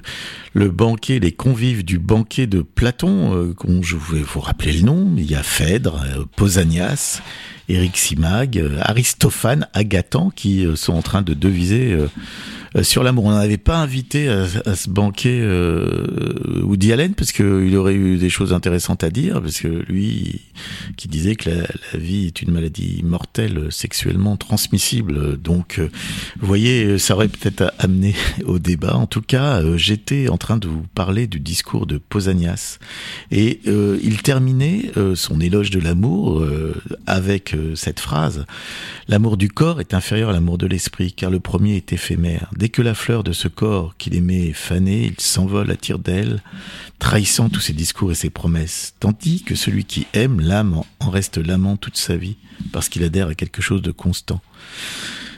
le 0.54 0.70
banquet, 0.70 1.20
les 1.20 1.32
convives 1.32 1.84
du 1.84 2.00
banquet 2.00 2.48
de 2.48 2.62
Platon. 2.62 3.36
Euh, 3.36 3.82
je 3.82 3.96
vais 3.96 4.22
vous 4.22 4.40
rappeler 4.40 4.74
le 4.74 4.82
nom. 4.82 5.14
Il 5.18 5.30
y 5.30 5.36
a 5.36 5.44
Phèdre, 5.44 6.06
Pausanias, 6.36 7.22
Éric 7.68 7.98
Simag, 7.98 8.64
Aristophane, 8.82 9.68
Agathon 9.74 10.30
qui 10.30 10.66
sont 10.76 10.94
en 10.94 11.02
train 11.02 11.22
de 11.22 11.34
deviser 11.34 11.98
sur 12.84 13.04
l'amour. 13.04 13.26
On 13.26 13.32
n'avait 13.32 13.58
pas 13.58 13.78
invité 13.78 14.30
à, 14.30 14.76
ce 14.76 14.90
banquet 14.90 15.40
euh, 15.42 16.62
Woody 16.64 16.94
Allen 16.94 17.14
parce 17.14 17.32
qu'il 17.32 17.76
aurait 17.76 17.94
eu 17.94 18.18
des 18.18 18.30
choses 18.30 18.54
intéressantes 18.54 19.04
à 19.04 19.10
dire, 19.10 19.42
parce 19.42 19.60
que 19.60 19.84
lui, 19.88 20.42
qui 20.98 21.08
disait 21.08 21.36
que 21.36 21.50
la, 21.50 22.00
vie 22.00 22.28
est 22.28 22.42
une 22.42 22.52
maladie 22.52 23.02
mortelle, 23.04 23.68
sexuellement 23.72 24.38
transmissible. 24.38 25.38
Donc, 25.38 25.80
euh, 25.80 25.90
vous 26.40 26.48
voyez, 26.48 26.98
ça 26.98 27.16
aurait 27.16 27.28
peut-être 27.28 27.74
amené 27.80 28.16
au 28.46 28.60
débat. 28.60 28.96
En 28.96 29.08
tout 29.08 29.22
cas, 29.22 29.62
euh, 29.62 29.78
j'étais 29.78 30.30
en 30.30 30.38
train 30.38 30.58
de 30.58 30.68
vous 30.68 30.84
parler 30.96 31.28
du 31.28 31.40
discours 31.40 31.86
de 31.86 31.98
Pausanias. 31.98 32.80
Et 33.32 33.62
il 33.66 34.22
terminait 34.22 34.92
son 35.16 35.40
éloge 35.40 35.70
de 35.70 35.80
l'amour 35.80 36.46
avec 37.06 37.56
cette 37.76 38.00
phrase. 38.00 38.46
L'amour 39.08 39.38
du 39.38 39.50
corps 39.50 39.80
est 39.80 39.94
inférieur 39.94 40.30
à 40.30 40.34
l'amour 40.34 40.58
de 40.58 40.68
l'esprit, 40.68 41.14
car 41.14 41.30
le 41.30 41.40
premier 41.40 41.78
est 41.78 41.94
éphémère. 41.94 42.50
Dès 42.60 42.68
que 42.68 42.82
la 42.82 42.94
fleur 42.94 43.24
de 43.24 43.32
ce 43.32 43.48
corps 43.48 43.96
qu'il 43.96 44.16
aimait 44.16 44.48
est 44.48 44.54
fanée, 44.54 45.06
il 45.06 45.24
s'envole 45.24 45.72
à 45.72 45.78
tire 45.78 45.98
d'aile, 45.98 46.44
trahissant 47.00 47.48
tous 47.48 47.62
ses 47.62 47.72
discours 47.72 48.12
et 48.12 48.16
ses 48.16 48.30
promesses, 48.30 48.96
tandis 49.00 49.44
que 49.44 49.56
celui 49.56 49.86
qui 49.86 50.08
aime 50.12 50.42
l'âme 50.42 50.82
en 51.00 51.10
reste 51.10 51.38
l'amant 51.38 51.78
toute 51.78 51.96
sa 51.96 52.18
vie, 52.18 52.36
parce 52.74 52.90
qu'il 52.90 53.06
adhère 53.06 53.30
à 53.30 53.34
quelque 53.34 53.62
chose 53.62 53.82
de 53.82 53.92
constant. 53.92 54.42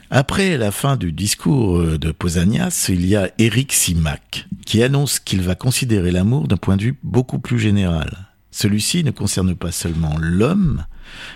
Après 0.09 0.57
la 0.57 0.71
fin 0.71 0.97
du 0.97 1.11
discours 1.11 1.77
euh, 1.77 1.99
de 1.99 2.11
Pausanias, 2.11 2.87
il 2.89 3.05
y 3.05 3.15
a 3.15 3.29
Éric 3.37 3.71
Simac, 3.71 4.47
qui 4.65 4.81
annonce 4.81 5.19
qu'il 5.19 5.41
va 5.41 5.53
considérer 5.53 6.09
l'amour 6.09 6.47
d'un 6.47 6.57
point 6.57 6.75
de 6.75 6.81
vue 6.85 6.97
beaucoup 7.03 7.37
plus 7.37 7.59
général. 7.59 8.29
Celui-ci 8.49 9.03
ne 9.03 9.11
concerne 9.11 9.53
pas 9.53 9.71
seulement 9.71 10.17
l'homme, 10.19 10.85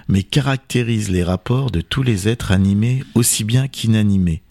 mais 0.07 0.23
caractérise 0.23 1.11
les 1.11 1.23
rapports 1.23 1.69
de 1.69 1.81
tous 1.81 2.01
les 2.01 2.27
êtres 2.27 2.51
animés 2.51 3.03
aussi 3.13 3.43
bien 3.43 3.67
qu'inanimés. 3.67 4.41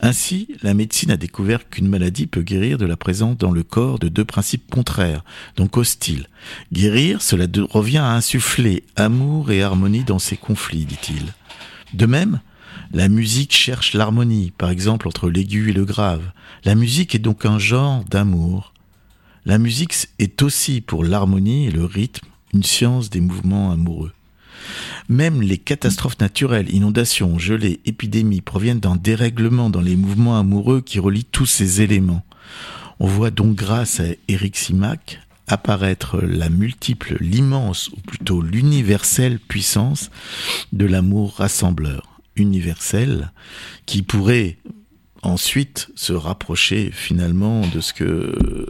Ainsi, 0.00 0.48
la 0.62 0.74
médecine 0.74 1.10
a 1.10 1.16
découvert 1.16 1.68
qu'une 1.68 1.88
maladie 1.88 2.26
peut 2.26 2.42
guérir 2.42 2.78
de 2.78 2.86
la 2.86 2.96
présence 2.96 3.36
dans 3.36 3.50
le 3.50 3.64
corps 3.64 3.98
de 3.98 4.08
deux 4.08 4.24
principes 4.24 4.70
contraires, 4.70 5.24
donc 5.56 5.76
hostiles. 5.76 6.28
Guérir, 6.72 7.20
cela 7.20 7.46
revient 7.70 7.98
à 7.98 8.12
insuffler 8.12 8.84
amour 8.96 9.50
et 9.50 9.62
harmonie 9.62 10.04
dans 10.04 10.20
ces 10.20 10.36
conflits, 10.36 10.84
dit-il. 10.84 11.34
De 11.94 12.06
même, 12.06 12.40
la 12.92 13.08
musique 13.08 13.52
cherche 13.52 13.92
l'harmonie, 13.92 14.52
par 14.56 14.70
exemple 14.70 15.08
entre 15.08 15.28
l'aigu 15.28 15.70
et 15.70 15.74
le 15.74 15.84
grave. 15.84 16.30
La 16.64 16.74
musique 16.74 17.14
est 17.14 17.18
donc 17.18 17.44
un 17.44 17.58
genre 17.58 18.04
d'amour. 18.04 18.72
La 19.44 19.58
musique 19.58 19.94
est 20.18 20.42
aussi 20.42 20.80
pour 20.80 21.04
l'harmonie 21.04 21.66
et 21.66 21.70
le 21.70 21.84
rythme 21.84 22.28
une 22.54 22.62
science 22.62 23.10
des 23.10 23.20
mouvements 23.20 23.70
amoureux. 23.72 24.12
Même 25.08 25.42
les 25.42 25.58
catastrophes 25.58 26.20
naturelles, 26.20 26.72
inondations, 26.72 27.38
gelées, 27.38 27.80
épidémies 27.86 28.40
proviennent 28.40 28.80
d'un 28.80 28.96
dérèglement 28.96 29.70
dans 29.70 29.80
les 29.80 29.96
mouvements 29.96 30.38
amoureux 30.38 30.80
qui 30.80 30.98
relient 30.98 31.24
tous 31.24 31.46
ces 31.46 31.80
éléments. 31.80 32.24
On 33.00 33.06
voit 33.06 33.30
donc 33.30 33.54
grâce 33.54 34.00
à 34.00 34.06
Eric 34.28 34.56
Simac 34.56 35.20
apparaître 35.46 36.20
la 36.20 36.50
multiple, 36.50 37.16
l'immense, 37.20 37.88
ou 37.88 38.00
plutôt 38.00 38.42
l'universelle 38.42 39.38
puissance 39.38 40.10
de 40.72 40.84
l'amour 40.84 41.36
rassembleur. 41.36 42.20
Universel, 42.36 43.32
qui 43.84 44.02
pourrait 44.02 44.58
ensuite 45.22 45.90
se 45.94 46.12
rapprocher 46.12 46.90
finalement 46.92 47.62
de 47.66 47.80
ce 47.80 47.92
que 47.92 48.04
euh, 48.04 48.66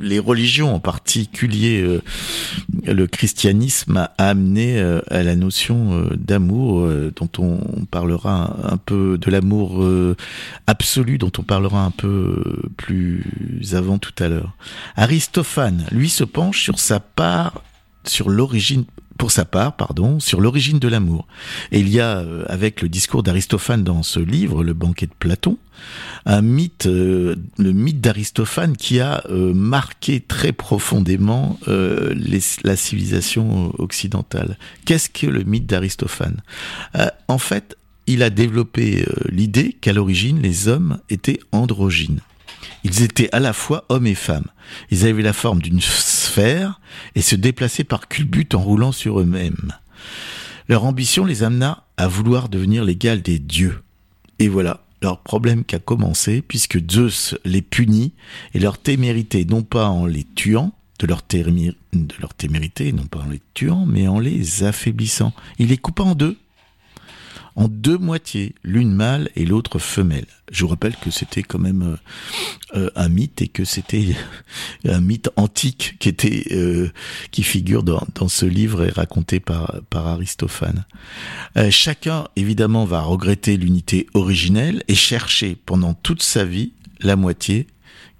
les 0.00 0.18
religions, 0.18 0.74
en 0.74 0.80
particulier 0.80 1.80
euh, 1.80 2.02
le 2.84 3.06
christianisme, 3.06 3.96
a 3.96 4.12
amené 4.18 4.78
euh, 4.78 5.00
à 5.08 5.22
la 5.22 5.36
notion 5.36 6.08
d'amour, 6.14 6.88
dont 7.16 7.30
on 7.38 7.84
parlera 7.86 8.56
un, 8.62 8.76
peu 8.76 9.18
de 9.18 9.30
l'amour 9.30 9.84
absolu, 10.66 11.18
dont 11.18 11.32
on 11.38 11.42
parlera 11.42 11.84
un 11.84 11.90
peu 11.90 12.42
plus 12.76 13.24
avant 13.72 13.98
tout 13.98 14.12
à 14.18 14.28
l'heure. 14.28 14.56
Aristophane, 14.96 15.86
lui, 15.90 16.08
se 16.08 16.24
penche 16.24 16.62
sur 16.62 16.78
sa 16.78 17.00
part, 17.00 17.62
sur 18.04 18.28
l'origine 18.28 18.84
pour 19.18 19.32
sa 19.32 19.44
part, 19.44 19.76
pardon, 19.76 20.20
sur 20.20 20.40
l'origine 20.40 20.78
de 20.78 20.88
l'amour. 20.88 21.26
Et 21.72 21.80
il 21.80 21.88
y 21.88 22.00
a, 22.00 22.18
euh, 22.18 22.44
avec 22.48 22.80
le 22.80 22.88
discours 22.88 23.22
d'Aristophane 23.22 23.82
dans 23.82 24.02
ce 24.02 24.20
livre, 24.20 24.62
Le 24.62 24.72
banquet 24.72 25.06
de 25.06 25.12
Platon, 25.18 25.58
un 26.24 26.40
mythe, 26.40 26.86
euh, 26.86 27.36
le 27.58 27.72
mythe 27.72 28.00
d'Aristophane 28.00 28.76
qui 28.76 29.00
a 29.00 29.24
euh, 29.28 29.52
marqué 29.52 30.20
très 30.20 30.52
profondément 30.52 31.58
la 31.66 32.76
civilisation 32.76 33.72
occidentale. 33.78 34.56
Qu'est-ce 34.84 35.10
que 35.10 35.26
le 35.26 35.42
mythe 35.42 35.66
d'Aristophane? 35.66 36.40
En 37.26 37.38
fait, 37.38 37.76
il 38.06 38.22
a 38.22 38.30
développé 38.30 39.04
l'idée 39.28 39.76
qu'à 39.80 39.92
l'origine, 39.92 40.40
les 40.40 40.68
hommes 40.68 40.98
étaient 41.10 41.40
androgynes. 41.52 42.20
Ils 42.84 43.02
étaient 43.02 43.28
à 43.32 43.40
la 43.40 43.52
fois 43.52 43.84
hommes 43.88 44.06
et 44.06 44.14
femmes. 44.14 44.46
Ils 44.90 45.06
avaient 45.06 45.22
la 45.22 45.32
forme 45.32 45.60
d'une 45.60 45.80
sphère 45.80 46.80
et 47.14 47.22
se 47.22 47.36
déplaçaient 47.36 47.84
par 47.84 48.08
culbute 48.08 48.54
en 48.54 48.60
roulant 48.60 48.92
sur 48.92 49.20
eux-mêmes. 49.20 49.72
Leur 50.68 50.84
ambition 50.84 51.24
les 51.24 51.42
amena 51.42 51.84
à 51.96 52.08
vouloir 52.08 52.48
devenir 52.48 52.84
l'égal 52.84 53.22
des 53.22 53.38
dieux. 53.38 53.82
Et 54.38 54.48
voilà 54.48 54.84
leur 55.02 55.20
problème 55.20 55.64
qui 55.64 55.76
a 55.76 55.78
commencé, 55.78 56.42
puisque 56.42 56.78
Zeus 56.90 57.36
les 57.44 57.62
punit 57.62 58.12
et 58.54 58.58
leur 58.58 58.78
témérité, 58.78 59.44
non 59.44 59.62
pas 59.62 59.88
en 59.88 60.06
les 60.06 60.24
tuant, 60.34 60.72
de 60.98 61.06
leur, 61.06 61.22
de 61.30 62.14
leur 62.20 62.34
témérité, 62.34 62.92
non 62.92 63.06
pas 63.06 63.20
en 63.20 63.28
les 63.28 63.40
tuant, 63.54 63.86
mais 63.86 64.08
en 64.08 64.18
les 64.18 64.64
affaiblissant. 64.64 65.32
Il 65.58 65.68
les 65.68 65.78
coupa 65.78 66.02
en 66.02 66.14
deux 66.14 66.36
en 67.58 67.66
deux 67.66 67.98
moitiés, 67.98 68.54
l'une 68.62 68.92
mâle 68.92 69.30
et 69.34 69.44
l'autre 69.44 69.80
femelle. 69.80 70.28
Je 70.52 70.62
vous 70.62 70.70
rappelle 70.70 70.94
que 70.94 71.10
c'était 71.10 71.42
quand 71.42 71.58
même 71.58 71.98
euh, 72.74 72.78
euh, 72.78 72.90
un 72.94 73.08
mythe 73.08 73.42
et 73.42 73.48
que 73.48 73.64
c'était 73.64 74.14
un 74.88 75.00
mythe 75.00 75.28
antique 75.34 75.96
qui 75.98 76.08
était 76.08 76.44
euh, 76.52 76.88
qui 77.32 77.42
figure 77.42 77.82
dans, 77.82 78.06
dans, 78.14 78.28
ce 78.28 78.46
livre 78.46 78.84
et 78.84 78.90
raconté 78.90 79.40
par 79.40 79.74
par 79.90 80.06
Aristophane. 80.06 80.84
chacun 81.70 82.28
évidemment 82.36 82.84
va 82.84 83.00
regretter 83.00 83.56
l'unité 83.56 84.06
originelle 84.14 84.84
et 84.86 84.94
chercher 84.94 85.56
pendant 85.66 85.94
toute 85.94 86.22
sa 86.22 86.44
vie 86.44 86.72
la 87.00 87.16
moitié 87.16 87.66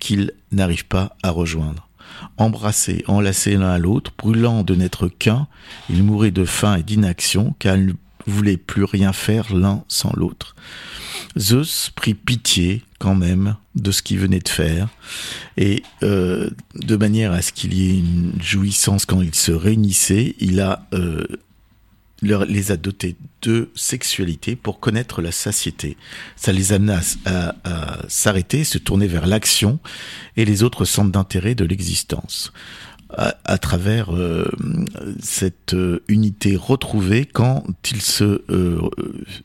qu'il 0.01 0.33
n'arrive 0.51 0.87
pas 0.87 1.17
à 1.23 1.31
rejoindre 1.31 1.89
embrassés, 2.37 3.05
enlacés 3.07 3.57
l'un 3.57 3.71
à 3.71 3.79
l'autre, 3.79 4.13
brûlant 4.19 4.65
de 4.65 4.75
n'être 4.75 5.09
qu'un, 5.09 5.47
ils 5.89 6.03
mouraient 6.03 6.33
de 6.33 6.45
faim 6.45 6.77
et 6.77 6.83
d'inaction, 6.83 7.55
car 7.59 7.77
voulaient 8.29 8.57
plus 8.57 8.85
rien 8.85 9.13
faire 9.13 9.55
l'un 9.55 9.85
sans 9.89 10.13
l'autre. 10.15 10.55
Zeus 11.39 11.91
prit 11.95 12.15
pitié 12.15 12.83
quand 12.99 13.15
même 13.15 13.57
de 13.75 13.91
ce 13.91 14.03
qu'il 14.03 14.19
venait 14.19 14.41
de 14.41 14.49
faire 14.49 14.89
et 15.57 15.83
euh, 16.03 16.51
de 16.75 16.97
manière 16.97 17.33
à 17.33 17.43
ce 17.43 17.53
qu'il 17.53 17.75
y 17.75 17.91
ait 17.91 17.99
une 17.99 18.33
jouissance 18.41 19.07
quand 19.07 19.23
ils 19.23 19.35
se 19.35 19.53
réunissaient, 19.53 20.35
il 20.41 20.61
euh, 20.95 21.27
les 22.23 22.73
a 22.73 22.77
dotés 22.77 23.17
de 23.43 23.71
sexualité 23.77 24.57
pour 24.57 24.81
connaître 24.81 25.23
la 25.23 25.31
satiété. 25.31 25.97
Ça 26.35 26.53
les 26.53 26.73
amena 26.73 27.01
à 27.25 27.99
s'arrêter, 28.09 28.65
se 28.65 28.79
tourner 28.79 29.07
vers 29.07 29.27
l'action 29.27 29.79
et 30.37 30.45
les 30.45 30.65
autres 30.65 30.85
centres 30.85 31.13
d'intérêt 31.13 31.55
de 31.55 31.65
l'existence 31.65 32.53
à, 33.17 33.57
travers 33.57 34.15
euh, 34.15 34.51
cette 35.21 35.73
euh, 35.73 36.03
unité 36.09 36.57
retrouvée 36.57 37.25
quand 37.25 37.65
ils 37.91 38.03
se, 38.03 38.43
euh, 38.51 38.83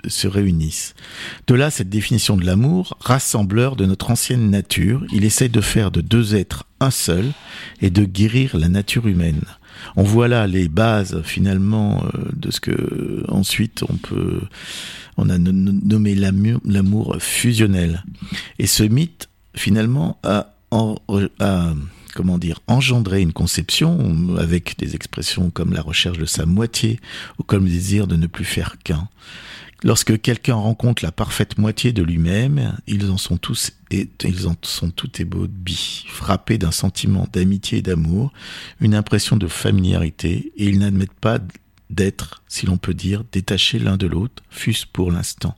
se 0.06 0.28
réunissent. 0.28 0.96
De 1.48 1.56
là, 1.56 1.72
cette 1.72 1.90
définition 1.90 2.36
de 2.36 2.46
l'amour, 2.46 2.98
rassembleur 3.00 3.76
de 3.78 3.86
notre 3.86 4.12
ancienne 4.12 4.50
nature, 4.50 5.06
il 5.14 5.24
essaie 5.24 5.48
de 5.48 5.62
faire 5.62 5.92
de 5.92 6.02
deux 6.02 6.36
êtres 6.36 6.66
un 6.82 6.92
seul 6.92 7.32
et 7.82 7.90
de 7.90 8.04
guérir 8.04 8.58
la 8.58 8.68
nature 8.68 9.08
humaine. 9.08 9.42
On 9.96 10.04
voit 10.04 10.28
là 10.28 10.46
les 10.46 10.68
bases 10.68 11.22
finalement 11.24 12.04
de 12.34 12.52
ce 12.52 12.60
que 12.60 13.24
ensuite 13.30 13.84
on 13.90 13.96
peut, 13.96 14.42
on 15.18 15.30
a 15.30 15.38
nommé 15.38 16.16
l'amour 16.16 17.16
fusionnel. 17.20 18.04
Et 18.60 18.68
ce 18.68 18.84
mythe 18.84 19.30
finalement 19.56 20.20
a, 20.24 20.54
a 21.40 21.74
comment 22.14 22.38
dire, 22.38 22.60
engendrer 22.68 23.22
une 23.22 23.34
conception 23.34 24.38
avec 24.38 24.78
des 24.78 24.96
expressions 24.96 25.50
comme 25.50 25.74
la 25.74 25.82
recherche 25.82 26.18
de 26.18 26.26
sa 26.26 26.46
moitié 26.46 27.00
ou 27.40 27.44
comme 27.44 27.66
le 27.66 27.72
désir 27.72 28.08
de 28.08 28.16
ne 28.16 28.28
plus 28.28 28.46
faire 28.46 28.78
qu'un. 28.84 29.08
Lorsque 29.84 30.22
quelqu'un 30.22 30.56
rencontre 30.56 31.04
la 31.04 31.12
parfaite 31.12 31.58
moitié 31.58 31.92
de 31.92 32.04
lui-même, 32.04 32.78
ils 32.88 33.12
en 33.12 33.18
sont 33.18 33.36
tous 33.38 33.74
et 33.92 34.10
ils 34.24 34.48
en 34.48 34.56
sont 34.62 34.90
tout 34.90 35.10
ébobis, 35.22 36.06
frappés 36.08 36.58
d'un 36.58 36.72
sentiment 36.72 37.28
d'amitié 37.34 37.80
et 37.80 37.82
d'amour, 37.82 38.32
une 38.80 38.96
impression 38.96 39.36
de 39.36 39.48
familiarité, 39.48 40.54
et 40.56 40.70
ils 40.70 40.80
n'admettent 40.80 41.12
pas 41.12 41.40
d'être, 41.90 42.44
si 42.48 42.66
l'on 42.66 42.78
peut 42.78 42.94
dire, 42.94 43.24
détachés 43.32 43.78
l'un 43.78 43.98
de 43.98 44.08
l'autre, 44.08 44.42
fût-ce 44.50 44.86
pour 44.88 45.12
l'instant 45.12 45.56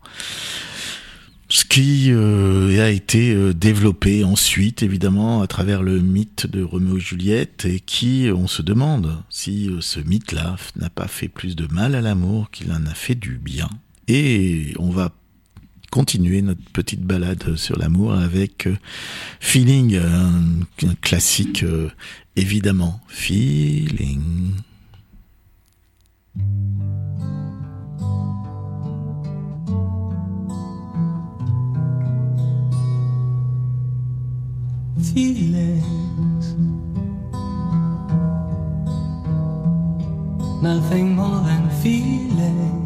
ce 1.48 1.64
qui 1.64 2.08
euh, 2.10 2.84
a 2.84 2.90
été 2.90 3.34
euh, 3.34 3.54
développé 3.54 4.24
ensuite, 4.24 4.82
évidemment, 4.82 5.42
à 5.44 5.48
travers 5.48 5.84
le 5.84 6.00
mythe 6.00 6.48
de 6.48 6.64
Roméo 6.64 6.98
et 6.98 7.00
Juliette, 7.02 7.66
et 7.66 7.80
qui, 7.80 8.30
on 8.36 8.48
se 8.48 8.64
demande 8.64 9.22
si 9.30 9.70
euh, 9.70 9.80
ce 9.80 10.00
mythe-là 10.00 10.56
n'a 10.76 10.90
pas 10.90 11.08
fait 11.08 11.28
plus 11.28 11.56
de 11.56 11.72
mal 11.72 11.94
à 11.94 12.02
l'amour 12.02 12.50
qu'il 12.50 12.72
en 12.72 12.86
a 12.88 12.94
fait 12.96 13.16
du 13.16 13.38
bien. 13.38 13.70
Et 14.08 14.74
on 14.80 14.90
va 14.90 15.12
continuer 15.92 16.42
notre 16.42 16.64
petite 16.74 17.02
balade 17.02 17.56
sur 17.56 17.78
l'amour 17.78 18.14
avec 18.14 18.68
Feeling, 19.40 19.96
un 19.96 20.96
classique, 21.02 21.64
évidemment. 22.36 23.00
Feeling. 23.08 24.56
Feelings. 35.02 36.56
Nothing 40.62 41.16
more 41.16 41.42
than 41.42 41.70
feeling. 41.84 42.82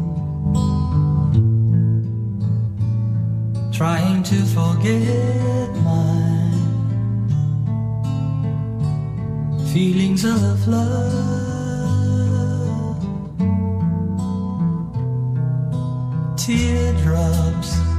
Trying 3.72 4.22
to 4.24 4.36
forget 4.46 5.70
my 5.84 6.50
feelings 9.72 10.24
of 10.24 10.68
love. 10.68 11.40
Teardrops 16.36 17.89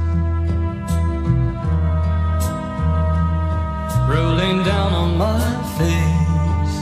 rolling 4.12 4.62
down 4.62 4.92
on 5.02 5.10
my 5.16 5.42
face, 5.78 6.76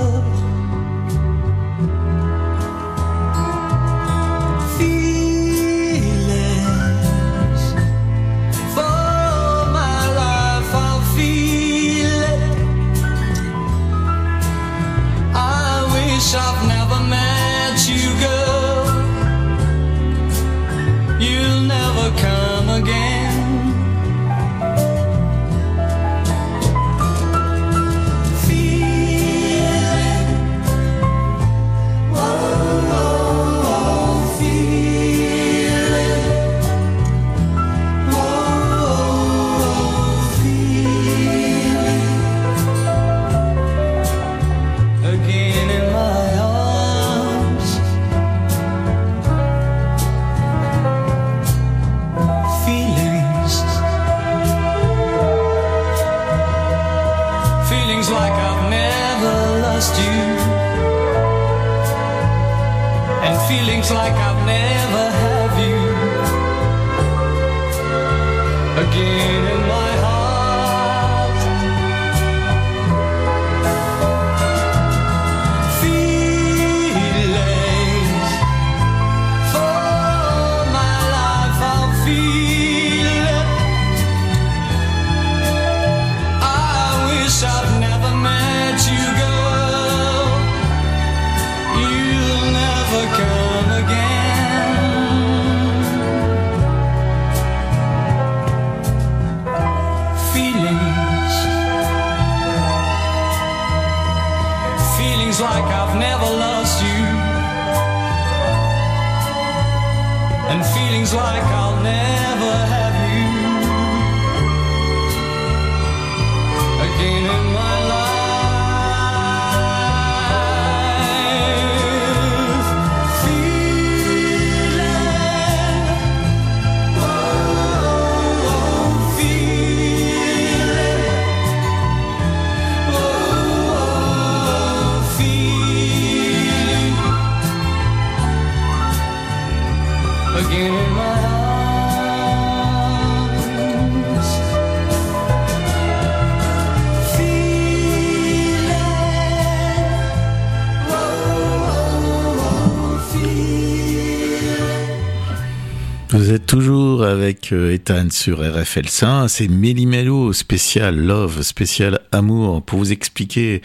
Euh, 157.52 157.74
Ethan 157.74 158.10
sur 158.10 158.40
RFL 158.40 158.88
5, 158.88 159.28
c'est 159.28 159.48
Méli-Mélo 159.48 160.34
spécial 160.34 160.98
love, 160.98 161.42
spécial 161.42 162.00
amour, 162.12 162.62
pour 162.62 162.80
vous 162.80 162.92
expliquer 162.92 163.62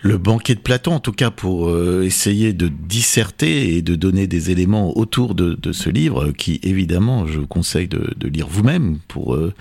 le 0.00 0.18
banquet 0.18 0.54
de 0.54 0.60
Platon, 0.60 0.92
en 0.92 1.00
tout 1.00 1.12
cas 1.12 1.30
pour 1.30 1.68
euh, 1.68 2.02
essayer 2.04 2.52
de 2.52 2.68
disserter 2.68 3.76
et 3.76 3.82
de 3.82 3.94
donner 3.94 4.26
des 4.26 4.50
éléments 4.50 4.96
autour 4.96 5.34
de, 5.34 5.72
ce 5.72 5.90
livre, 5.90 6.32
qui 6.32 6.60
évidemment 6.62 7.26
je 7.26 7.40
vous 7.40 7.46
conseille 7.46 7.88
de, 7.88 8.28
lire 8.28 8.48
vous-même 8.48 8.98
pour 9.08 9.34
euh, 9.34 9.52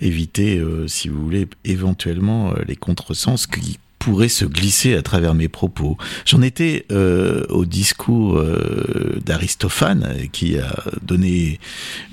éviter, 0.00 0.58
euh, 0.58 0.86
si 0.88 1.08
vous 1.08 1.22
voulez, 1.22 1.48
éventuellement 1.64 2.52
euh, 2.52 2.62
les 2.66 2.76
contresens 2.76 3.46
qui 3.46 3.78
pourrait 4.00 4.30
se 4.30 4.46
glisser 4.46 4.94
à 4.94 5.02
travers 5.02 5.34
mes 5.34 5.48
propos. 5.48 5.98
J'en 6.24 6.40
étais 6.40 6.86
euh, 6.90 7.44
au 7.50 7.66
discours 7.66 8.38
euh, 8.38 9.20
d'Aristophane 9.24 10.16
qui 10.32 10.58
a 10.58 10.74
donné 11.02 11.60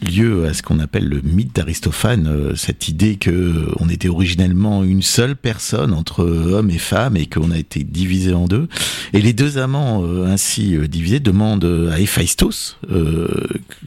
lieu 0.05 0.45
à 0.45 0.53
ce 0.53 0.61
qu'on 0.61 0.79
appelle 0.79 1.07
le 1.07 1.21
mythe 1.21 1.55
d'Aristophane, 1.55 2.27
euh, 2.27 2.55
cette 2.55 2.89
idée 2.89 3.15
que 3.15 3.69
on 3.79 3.87
était 3.87 4.09
originellement 4.09 4.83
une 4.83 5.01
seule 5.01 5.37
personne 5.37 5.93
entre 5.93 6.25
homme 6.25 6.69
et 6.69 6.77
femme 6.77 7.15
et 7.15 7.25
qu'on 7.25 7.51
a 7.51 7.57
été 7.57 7.85
divisé 7.85 8.33
en 8.33 8.47
deux. 8.47 8.67
Et 9.13 9.21
les 9.21 9.33
deux 9.33 9.57
amants 9.57 10.03
ainsi 10.25 10.77
divisés 10.89 11.21
demandent 11.21 11.89
à 11.91 11.99
Héphaïstos, 11.99 12.77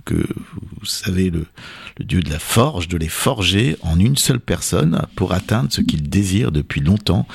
que 0.05 0.15
vous 0.15 0.87
savez 0.87 1.29
le, 1.29 1.45
dieu 2.05 2.21
de 2.21 2.31
la 2.31 2.39
forge, 2.39 2.89
de 2.89 2.97
les 2.97 3.09
forger 3.09 3.77
en 3.83 3.99
une 3.99 4.17
seule 4.17 4.41
personne 4.41 5.07
pour 5.17 5.33
atteindre 5.33 5.73
ce 5.73 5.81
qu'ils 5.81 6.09
désirent 6.09 6.53
depuis 6.53 6.81
longtemps, 6.81 7.27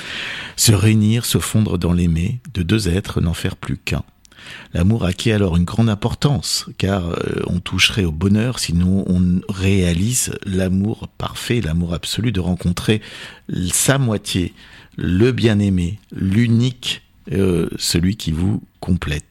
se 0.55 0.71
réunir, 0.71 1.25
se 1.25 1.37
fondre 1.37 1.77
dans 1.77 1.93
l'aimer, 1.93 2.39
de 2.53 2.63
deux 2.63 2.89
êtres 2.89 3.21
n'en 3.21 3.33
faire 3.33 3.55
plus 3.55 3.77
qu'un. 3.77 4.03
L'amour 4.73 5.05
acquiert 5.05 5.37
alors 5.37 5.57
une 5.57 5.63
grande 5.63 5.89
importance, 5.89 6.65
car 6.77 7.09
euh, 7.09 7.41
on 7.47 7.59
toucherait 7.59 8.03
au 8.03 8.11
bonheur 8.11 8.59
sinon 8.59 9.03
on 9.07 9.41
réalise 9.49 10.33
l'amour 10.45 11.07
parfait, 11.17 11.61
l'amour 11.61 11.93
absolu 11.93 12.31
de 12.31 12.39
rencontrer 12.39 13.01
sa 13.71 13.97
moitié, 13.97 14.53
le 14.97 15.31
bien-aimé, 15.31 15.99
l'unique, 16.15 17.01
euh, 17.31 17.69
celui 17.77 18.17
qui 18.17 18.31
vous 18.31 18.61
complète, 18.79 19.25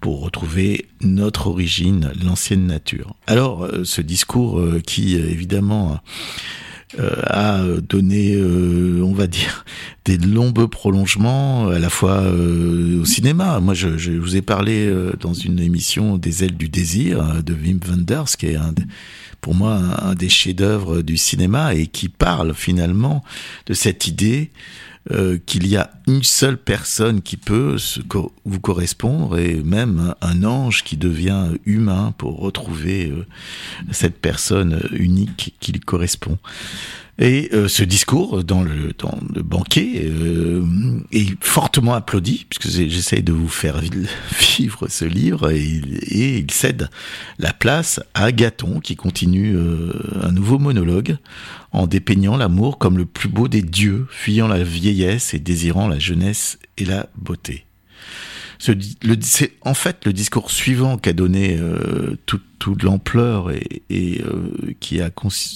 pour 0.00 0.22
retrouver 0.22 0.86
notre 1.00 1.48
origine, 1.48 2.12
l'ancienne 2.24 2.66
nature. 2.66 3.14
Alors, 3.26 3.64
euh, 3.64 3.84
ce 3.84 4.00
discours 4.00 4.58
euh, 4.58 4.80
qui, 4.84 5.16
euh, 5.16 5.28
évidemment, 5.28 6.00
a 6.98 7.62
donné, 7.88 8.36
on 8.36 9.14
va 9.14 9.26
dire, 9.26 9.64
des 10.04 10.18
longs 10.18 10.52
prolongements 10.52 11.68
à 11.68 11.78
la 11.78 11.88
fois 11.88 12.22
au 12.30 13.06
cinéma. 13.06 13.60
Moi, 13.60 13.72
je, 13.72 14.18
vous 14.18 14.36
ai 14.36 14.42
parlé 14.42 14.94
dans 15.18 15.32
une 15.32 15.58
émission 15.58 16.18
des 16.18 16.44
ailes 16.44 16.58
du 16.58 16.68
désir 16.68 17.42
de 17.42 17.54
Wim 17.54 17.80
Wenders, 17.88 18.36
qui 18.38 18.48
est 18.48 18.58
pour 19.40 19.54
moi 19.54 19.80
un 20.02 20.14
des 20.14 20.28
chefs-d'œuvre 20.28 21.00
du 21.00 21.16
cinéma 21.16 21.74
et 21.74 21.86
qui 21.86 22.10
parle 22.10 22.52
finalement 22.52 23.24
de 23.64 23.72
cette 23.72 24.06
idée 24.06 24.50
euh, 25.10 25.36
qu'il 25.46 25.66
y 25.66 25.76
a 25.76 25.90
une 26.06 26.22
seule 26.22 26.56
personne 26.56 27.22
qui 27.22 27.36
peut 27.36 27.76
vous 28.44 28.60
correspondre 28.60 29.36
et 29.36 29.56
même 29.56 30.14
un 30.20 30.44
ange 30.44 30.84
qui 30.84 30.96
devient 30.96 31.48
humain 31.66 32.14
pour 32.18 32.38
retrouver 32.38 33.10
euh, 33.10 33.26
cette 33.90 34.20
personne 34.20 34.80
unique 34.92 35.56
qui 35.58 35.72
lui 35.72 35.80
correspond. 35.80 36.38
Et 37.24 37.50
euh, 37.52 37.68
ce 37.68 37.84
discours 37.84 38.42
dans 38.42 38.64
le, 38.64 38.92
dans 38.98 39.16
le 39.32 39.44
banquet 39.44 40.02
euh, 40.06 40.64
est 41.12 41.32
fortement 41.40 41.94
applaudi, 41.94 42.46
puisque 42.50 42.68
j'essaye 42.68 43.22
de 43.22 43.32
vous 43.32 43.46
faire 43.46 43.80
vi- 43.80 44.08
vivre 44.58 44.88
ce 44.88 45.04
livre, 45.04 45.50
et, 45.52 45.62
il- 45.62 46.50
cède 46.50 46.90
la 47.38 47.52
place 47.52 48.00
à 48.14 48.24
Agathon, 48.24 48.80
qui 48.80 48.96
continue 48.96 49.54
euh, 49.56 49.92
un 50.20 50.32
nouveau 50.32 50.58
monologue 50.58 51.16
en 51.70 51.86
dépeignant 51.86 52.36
l'amour 52.36 52.78
comme 52.78 52.98
le 52.98 53.06
plus 53.06 53.28
beau 53.28 53.46
des 53.46 53.62
dieux, 53.62 54.06
fuyant 54.10 54.48
la 54.48 54.64
vieillesse 54.64 55.32
et 55.32 55.38
désirant 55.38 55.86
la 55.86 56.00
jeunesse 56.00 56.58
et 56.76 56.84
la 56.84 57.08
beauté. 57.16 57.66
C'est 58.62 59.52
en 59.62 59.74
fait 59.74 60.04
le 60.04 60.12
discours 60.12 60.52
suivant 60.52 60.96
qu'a 60.96 61.12
donné 61.12 61.56
euh, 61.58 62.16
toute, 62.26 62.42
l'ampleur 62.84 63.50
et, 63.50 63.82
euh, 63.90 64.72
qui 64.78 65.00
a 65.00 65.10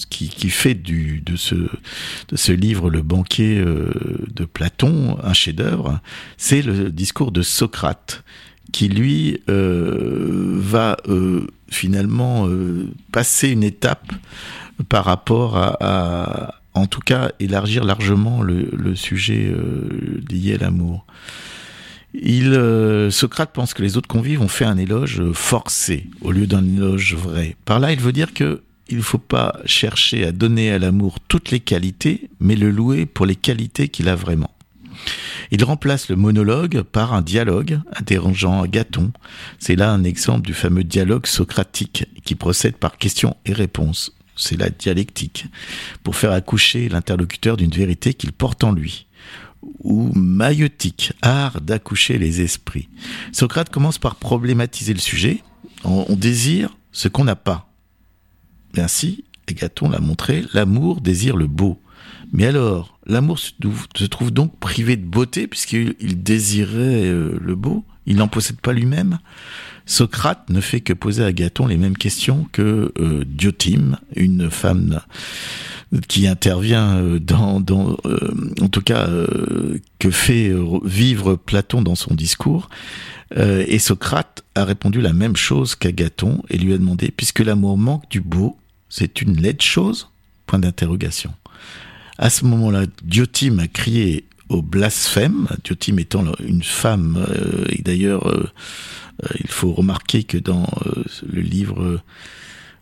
qui, 0.09 0.27
qui 0.27 0.49
fait 0.49 0.73
de 0.75 1.37
ce 1.37 2.51
livre 2.51 2.89
le 2.89 3.01
banquet 3.01 3.59
euh, 3.59 3.93
de 4.35 4.43
Platon 4.43 5.17
un 5.23 5.31
chef-d'œuvre. 5.31 6.01
C'est 6.35 6.61
le 6.61 6.91
discours 6.91 7.31
de 7.31 7.43
Socrate 7.43 8.25
qui 8.73 8.89
lui 8.89 9.39
va 9.47 10.97
finalement 11.69 12.49
passer 13.13 13.47
une 13.51 13.63
étape 13.63 14.11
par 14.89 15.05
rapport 15.05 15.55
à, 15.55 16.55
en 16.73 16.87
tout 16.87 16.99
cas, 16.99 17.31
élargir 17.39 17.85
largement 17.85 18.41
le, 18.41 18.95
sujet 18.95 19.49
lié 20.29 20.55
à 20.55 20.57
l'amour. 20.57 21.05
Il, 22.19 22.53
euh, 22.53 23.11
Socrate 23.11 23.53
pense 23.53 23.73
que 23.73 23.83
les 23.83 23.95
autres 23.95 24.07
convives 24.07 24.41
ont 24.41 24.47
fait 24.47 24.65
un 24.65 24.77
éloge 24.77 25.21
forcé 25.33 26.07
au 26.21 26.31
lieu 26.31 26.47
d'un 26.47 26.65
éloge 26.65 27.15
vrai. 27.15 27.55
Par 27.65 27.79
là, 27.79 27.91
il 27.91 27.99
veut 27.99 28.11
dire 28.11 28.33
que 28.33 28.61
il 28.89 28.97
ne 28.97 29.01
faut 29.01 29.17
pas 29.17 29.59
chercher 29.65 30.25
à 30.25 30.31
donner 30.31 30.71
à 30.71 30.79
l'amour 30.79 31.19
toutes 31.27 31.51
les 31.51 31.59
qualités, 31.59 32.29
mais 32.39 32.55
le 32.55 32.71
louer 32.71 33.05
pour 33.05 33.25
les 33.25 33.35
qualités 33.35 33.89
qu'il 33.89 34.07
a 34.07 34.15
vraiment. 34.15 34.55
Il 35.51 35.63
remplace 35.63 36.09
le 36.09 36.15
monologue 36.15 36.81
par 36.81 37.13
un 37.13 37.21
dialogue 37.21 37.79
interrogeant 37.95 38.63
Agathon. 38.63 39.11
C'est 39.59 39.75
là 39.75 39.91
un 39.91 40.03
exemple 40.03 40.45
du 40.45 40.53
fameux 40.53 40.83
dialogue 40.83 41.27
socratique 41.27 42.05
qui 42.23 42.35
procède 42.35 42.77
par 42.77 42.97
questions 42.97 43.35
et 43.45 43.53
réponses. 43.53 44.13
C'est 44.35 44.57
la 44.57 44.69
dialectique, 44.69 45.47
pour 46.03 46.15
faire 46.15 46.31
accoucher 46.31 46.89
l'interlocuteur 46.89 47.57
d'une 47.57 47.71
vérité 47.71 48.13
qu'il 48.13 48.31
porte 48.31 48.63
en 48.63 48.71
lui 48.71 49.06
ou 49.79 50.11
maïotique, 50.13 51.13
art 51.21 51.61
d'accoucher 51.61 52.17
les 52.17 52.41
esprits. 52.41 52.89
Socrate 53.31 53.69
commence 53.69 53.97
par 53.97 54.15
problématiser 54.15 54.93
le 54.93 54.99
sujet. 54.99 55.43
On, 55.83 56.15
désire 56.15 56.77
ce 56.91 57.07
qu'on 57.07 57.23
n'a 57.23 57.35
pas. 57.35 57.69
Ainsi, 58.75 59.23
Agathon 59.49 59.89
l'a 59.89 59.99
montré, 59.99 60.43
l'amour 60.53 61.01
désire 61.01 61.37
le 61.37 61.47
beau. 61.47 61.79
Mais 62.33 62.45
alors, 62.45 62.99
l'amour 63.05 63.39
se, 63.39 64.05
trouve 64.05 64.31
donc 64.31 64.57
privé 64.59 64.97
de 64.97 65.05
beauté 65.05 65.47
puisqu'il 65.47 65.95
il 65.99 66.21
désirait 66.21 67.05
euh, 67.05 67.37
le 67.41 67.55
beau, 67.55 67.85
il 68.05 68.17
n'en 68.17 68.27
possède 68.27 68.59
pas 68.59 68.73
lui-même. 68.73 69.19
Socrate 69.85 70.49
ne 70.49 70.59
fait 70.59 70.81
que 70.81 70.93
poser 70.93 71.23
à 71.23 71.27
Agathon 71.27 71.67
les 71.67 71.77
mêmes 71.77 71.97
questions 71.97 72.47
que 72.51 72.91
euh, 72.99 73.23
Diotime, 73.25 73.97
une 74.15 74.51
femme 74.51 74.99
qui 76.07 76.27
intervient 76.27 76.97
euh, 76.97 77.19
dans, 77.19 77.61
euh, 78.05 78.51
en 78.61 78.67
tout 78.67 78.81
cas, 78.81 79.07
euh, 79.07 79.79
que 79.99 80.11
fait 80.11 80.53
vivre 80.83 81.35
Platon 81.35 81.81
dans 81.81 81.95
son 81.95 82.13
discours. 82.13 82.69
Et 83.35 83.77
Socrate 83.77 84.45
a 84.55 84.63
répondu 84.63 85.01
la 85.01 85.11
même 85.11 85.35
chose 85.35 85.75
qu'Agathon 85.75 86.43
et 86.49 86.57
lui 86.57 86.73
a 86.73 86.77
demandé, 86.77 87.11
puisque 87.11 87.39
l'amour 87.39 87.77
manque 87.77 88.09
du 88.09 88.21
beau, 88.21 88.57
c'est 88.87 89.21
une 89.21 89.35
laide 89.41 89.61
chose? 89.61 90.09
Point 90.45 90.59
d'interrogation. 90.59 91.33
À 92.17 92.29
ce 92.29 92.45
moment-là, 92.45 92.85
Diotime 93.03 93.59
a 93.59 93.67
crié 93.67 94.23
au 94.47 94.61
blasphème, 94.61 95.49
Diotime 95.65 95.99
étant 95.99 96.23
une 96.39 96.63
femme, 96.63 97.27
et 97.67 97.81
d'ailleurs, 97.81 98.33
il 99.37 99.49
faut 99.49 99.73
remarquer 99.73 100.23
que 100.23 100.37
dans 100.37 100.65
le 101.29 101.41
livre 101.41 102.01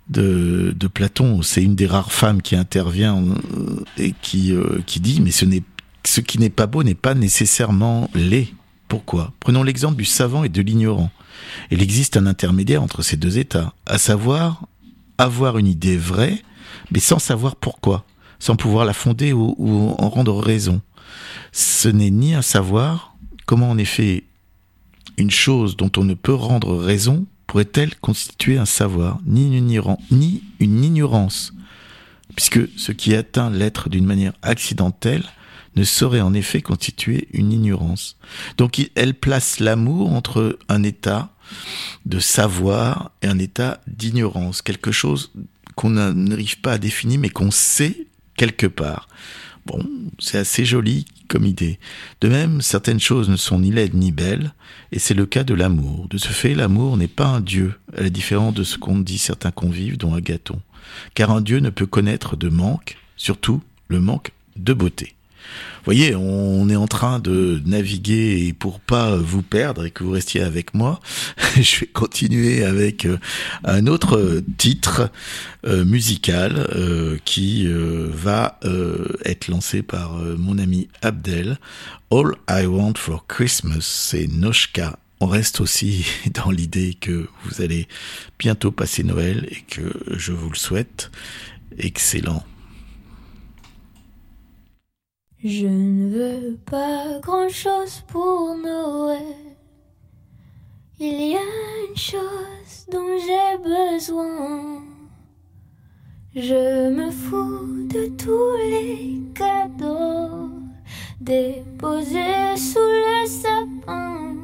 de, 0.10 0.74
de 0.78 0.88
Platon, 0.88 1.42
c'est 1.42 1.64
une 1.64 1.76
des 1.76 1.88
rares 1.88 2.12
femmes 2.12 2.42
qui 2.42 2.56
intervient 2.56 3.24
euh, 3.24 3.84
et 3.98 4.14
qui, 4.22 4.54
euh, 4.54 4.82
qui 4.86 5.00
dit, 5.00 5.22
mais 5.22 5.32
ce, 5.32 5.46
ce 6.06 6.22
qui 6.22 6.40
n'est 6.40 6.50
pas 6.50 6.68
beau 6.68 6.84
n'est 6.84 6.94
pas 6.94 7.16
nécessairement 7.16 8.10
laid. 8.14 8.48
Pourquoi? 8.88 9.34
Prenons 9.40 9.64
l'exemple 9.64 9.96
du 9.96 10.06
savant 10.06 10.44
et 10.44 10.50
de 10.50 10.62
l'ignorant. 10.62 11.10
Il 11.72 11.82
existe 11.82 12.18
un 12.18 12.28
intermédiaire 12.28 12.84
entre 12.84 13.02
ces 13.02 13.18
deux 13.18 13.40
états, 13.40 13.74
à 13.86 13.98
savoir 13.98 14.68
avoir 15.18 15.58
une 15.58 15.68
idée 15.68 15.98
vraie, 15.98 16.42
mais 16.92 17.00
sans 17.00 17.20
savoir 17.20 17.56
pourquoi, 17.56 18.06
sans 18.38 18.56
pouvoir 18.56 18.86
la 18.86 18.94
fonder 18.94 19.34
ou, 19.34 19.56
ou 19.58 19.96
en 19.98 20.10
rendre 20.10 20.40
raison. 20.40 20.82
Ce 21.52 21.88
n'est 21.88 22.12
ni 22.12 22.36
un 22.36 22.42
savoir, 22.42 23.16
comment 23.46 23.70
en 23.72 23.78
effet 23.78 24.26
une 25.18 25.32
chose 25.32 25.78
dont 25.78 25.92
on 25.98 26.04
ne 26.04 26.14
peut 26.14 26.34
rendre 26.34 26.76
raison 26.76 27.26
pourrait-elle 27.48 27.96
constituer 27.98 28.58
un 28.58 28.66
savoir, 28.66 29.20
ni 29.26 29.56
une, 29.58 29.68
ni 30.12 30.44
une 30.60 30.84
ignorance, 30.84 31.54
puisque 32.36 32.60
ce 32.78 32.92
qui 32.92 33.16
atteint 33.16 33.50
l'être 33.50 33.90
d'une 33.90 34.06
manière 34.06 34.34
accidentelle 34.42 35.24
ne 35.76 35.84
saurait 35.84 36.22
en 36.22 36.34
effet 36.34 36.62
constituer 36.62 37.28
une 37.34 37.52
ignorance. 37.52 38.18
Donc 38.58 38.90
elle 38.96 39.14
place 39.14 39.60
l'amour 39.60 40.14
entre 40.14 40.58
un 40.70 40.84
état 40.84 41.34
de 42.06 42.20
savoir 42.20 43.12
et 43.22 43.28
un 43.28 43.38
état 43.40 43.82
d'ignorance, 43.88 44.62
quelque 44.62 44.92
chose 44.92 45.32
qu'on 45.76 45.92
n'a- 45.92 46.14
n'arrive 46.14 46.60
pas 46.62 46.74
à 46.74 46.78
définir 46.78 47.20
mais 47.20 47.30
qu'on 47.30 47.52
sait 47.52 48.08
quelque 48.38 48.68
part. 48.68 49.08
Bon, 49.66 49.84
c'est 50.20 50.38
assez 50.38 50.64
joli 50.66 51.06
comme 51.28 51.46
idée. 51.46 51.80
De 52.22 52.30
même, 52.30 52.62
certaines 52.62 53.00
choses 53.00 53.30
ne 53.30 53.36
sont 53.36 53.60
ni 53.60 53.72
laides 53.72 53.94
ni 53.94 54.12
belles, 54.12 54.54
et 54.92 55.00
c'est 55.00 55.14
le 55.14 55.26
cas 55.26 55.44
de 55.44 55.54
l'amour. 55.54 56.08
De 56.10 56.18
ce 56.18 56.30
fait, 56.30 56.56
l'amour 56.56 56.98
n'est 56.98 57.08
pas 57.08 57.28
un 57.28 57.42
dieu, 57.42 57.74
à 57.96 58.02
la 58.02 58.10
différence 58.10 58.54
de 58.54 58.64
ce 58.64 58.78
qu'ont 58.78 59.00
dit 59.00 59.18
certains 59.18 59.52
convives, 59.52 59.98
dont 59.98 60.14
Agathon. 60.14 60.62
Car 61.14 61.32
un 61.32 61.42
dieu 61.42 61.60
ne 61.60 61.70
peut 61.70 61.86
connaître 61.86 62.36
de 62.36 62.50
manque, 62.50 62.98
surtout 63.18 63.62
le 63.88 64.00
manque 64.00 64.32
de 64.56 64.74
beauté. 64.74 65.16
Vous 65.86 65.92
voyez, 65.94 66.16
on 66.16 66.68
est 66.68 66.76
en 66.76 66.88
train 66.88 67.20
de 67.20 67.62
naviguer 67.64 68.48
et 68.48 68.54
pour 68.54 68.80
pas 68.80 69.16
vous 69.18 69.44
perdre 69.44 69.86
et 69.86 69.92
que 69.92 70.04
vous 70.04 70.12
restiez 70.12 70.42
avec 70.42 70.74
moi, 70.74 71.00
je 71.62 71.82
vais 71.82 71.86
continuer 71.86 72.64
avec 72.64 73.06
euh, 73.06 73.20
un 73.64 73.86
autre 73.86 74.42
titre 74.58 75.12
euh, 75.68 75.86
musical 75.86 76.68
euh, 76.76 77.20
qui 77.24 77.68
va 77.68 78.60
être 79.26 79.48
lancé 79.48 79.84
par 79.84 80.16
mon 80.16 80.58
ami 80.58 80.88
Abdel. 81.02 81.60
All 82.12 82.34
I 82.50 82.66
Want 82.66 82.96
for 82.98 83.28
Christmas, 83.28 83.82
c'est 83.82 84.28
Noshka. 84.28 84.98
On 85.20 85.28
reste 85.28 85.62
aussi 85.62 86.06
dans 86.34 86.50
l'idée 86.50 86.96
que 87.00 87.28
vous 87.44 87.62
allez 87.62 87.88
bientôt 88.40 88.72
passer 88.72 89.04
Noël 89.04 89.48
et 89.52 89.62
que 89.62 89.94
je 90.18 90.32
vous 90.32 90.50
le 90.50 90.58
souhaite. 90.58 91.12
Excellent. 91.78 92.44
Je 95.48 95.68
ne 95.68 96.10
veux 96.10 96.58
pas 96.66 97.20
grand-chose 97.22 98.02
pour 98.08 98.58
Noël. 98.58 99.22
Il 101.00 101.22
y 101.22 101.36
a 101.36 101.88
une 101.88 101.96
chose 101.96 102.88
dont 102.92 103.16
j'ai 103.20 103.58
besoin. 103.60 104.82
Je 106.36 106.90
me 106.90 107.12
fous 107.12 107.88
de 107.94 108.08
tous 108.18 108.58
les 108.58 109.22
cadeaux 109.36 110.50
déposés 111.22 112.58
sous 112.58 112.80
le 112.80 113.28
sapin. 113.28 114.38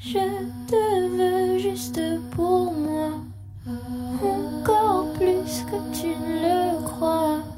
Je 0.00 0.18
te 0.68 1.08
veux 1.16 1.58
juste 1.58 2.02
pour 2.32 2.74
moi, 2.74 3.12
encore 4.22 5.14
plus 5.14 5.64
que 5.64 5.98
tu 5.98 6.08
ne 6.08 6.42
le 6.42 6.84
crois. 6.84 7.49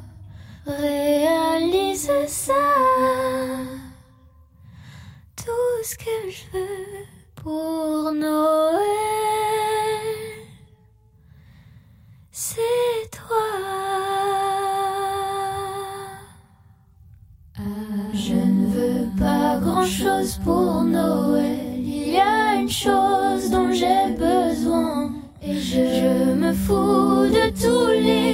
Réalise 0.67 2.11
ça. 2.29 2.53
Tout 5.37 5.83
ce 5.83 5.97
que 5.97 6.31
je 6.31 6.57
veux 6.57 7.07
pour 7.35 8.13
Noël, 8.13 8.79
c'est 12.31 13.11
toi. 13.11 13.37
Je 18.15 18.35
ne 18.35 18.67
veux 18.69 19.09
pas 19.19 19.59
grand 19.59 19.85
chose 19.85 20.39
pour 20.45 20.85
Noël. 20.85 21.75
Il 21.77 22.13
y 22.13 22.19
a 22.19 22.55
une 22.55 22.71
chose 22.71 23.51
dont 23.51 23.73
j'ai 23.73 24.13
besoin. 24.17 25.11
Et 25.43 25.55
je, 25.55 25.81
je 25.81 26.35
me 26.35 26.53
fous 26.53 27.27
de 27.27 27.51
tous 27.61 27.91
les 28.01 28.32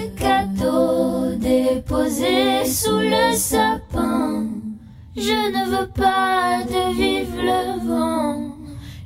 cadeaux 0.68 1.34
déposés 1.36 2.64
sous 2.64 2.98
le 2.98 3.34
sapin. 3.34 4.46
Je 5.16 5.32
ne 5.32 5.70
veux 5.70 5.88
pas 5.88 6.62
de 6.64 6.94
vive 6.94 7.36
le 7.36 7.86
vent. 7.86 8.54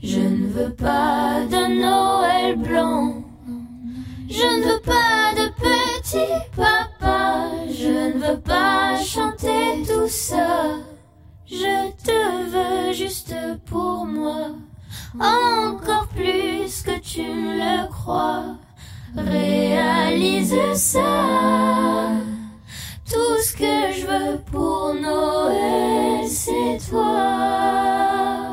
Je 0.03 0.21
ne 0.21 0.49
veux 0.49 0.75
pas 0.75 1.45
de 1.49 1.81
Noël 1.81 2.57
blanc. 2.57 3.23
Je 4.29 4.43
ne 4.43 4.65
veux 4.65 4.81
pas 4.81 5.35
de 5.37 5.49
petit 5.61 6.33
papa. 6.57 7.51
Je 7.69 8.17
ne 8.17 8.27
veux 8.27 8.41
pas 8.41 8.97
chanter 9.03 9.83
tout 9.87 10.09
ça. 10.09 10.77
Je 11.47 11.91
te 12.05 12.51
veux 12.53 12.93
juste 12.93 13.35
pour 13.67 14.07
moi. 14.07 14.49
Encore 15.21 16.09
plus 16.09 16.83
que 16.83 16.99
tu 17.01 17.23
ne 17.23 17.57
le 17.59 17.89
crois 17.89 18.57
réalise 19.17 20.57
ça. 20.75 22.11
Tout 23.11 23.39
ce 23.43 23.53
que 23.55 23.93
je 23.95 24.07
veux 24.07 24.39
pour 24.51 24.95
Noël, 24.95 26.27
c'est 26.29 26.79
toi. 26.89 28.53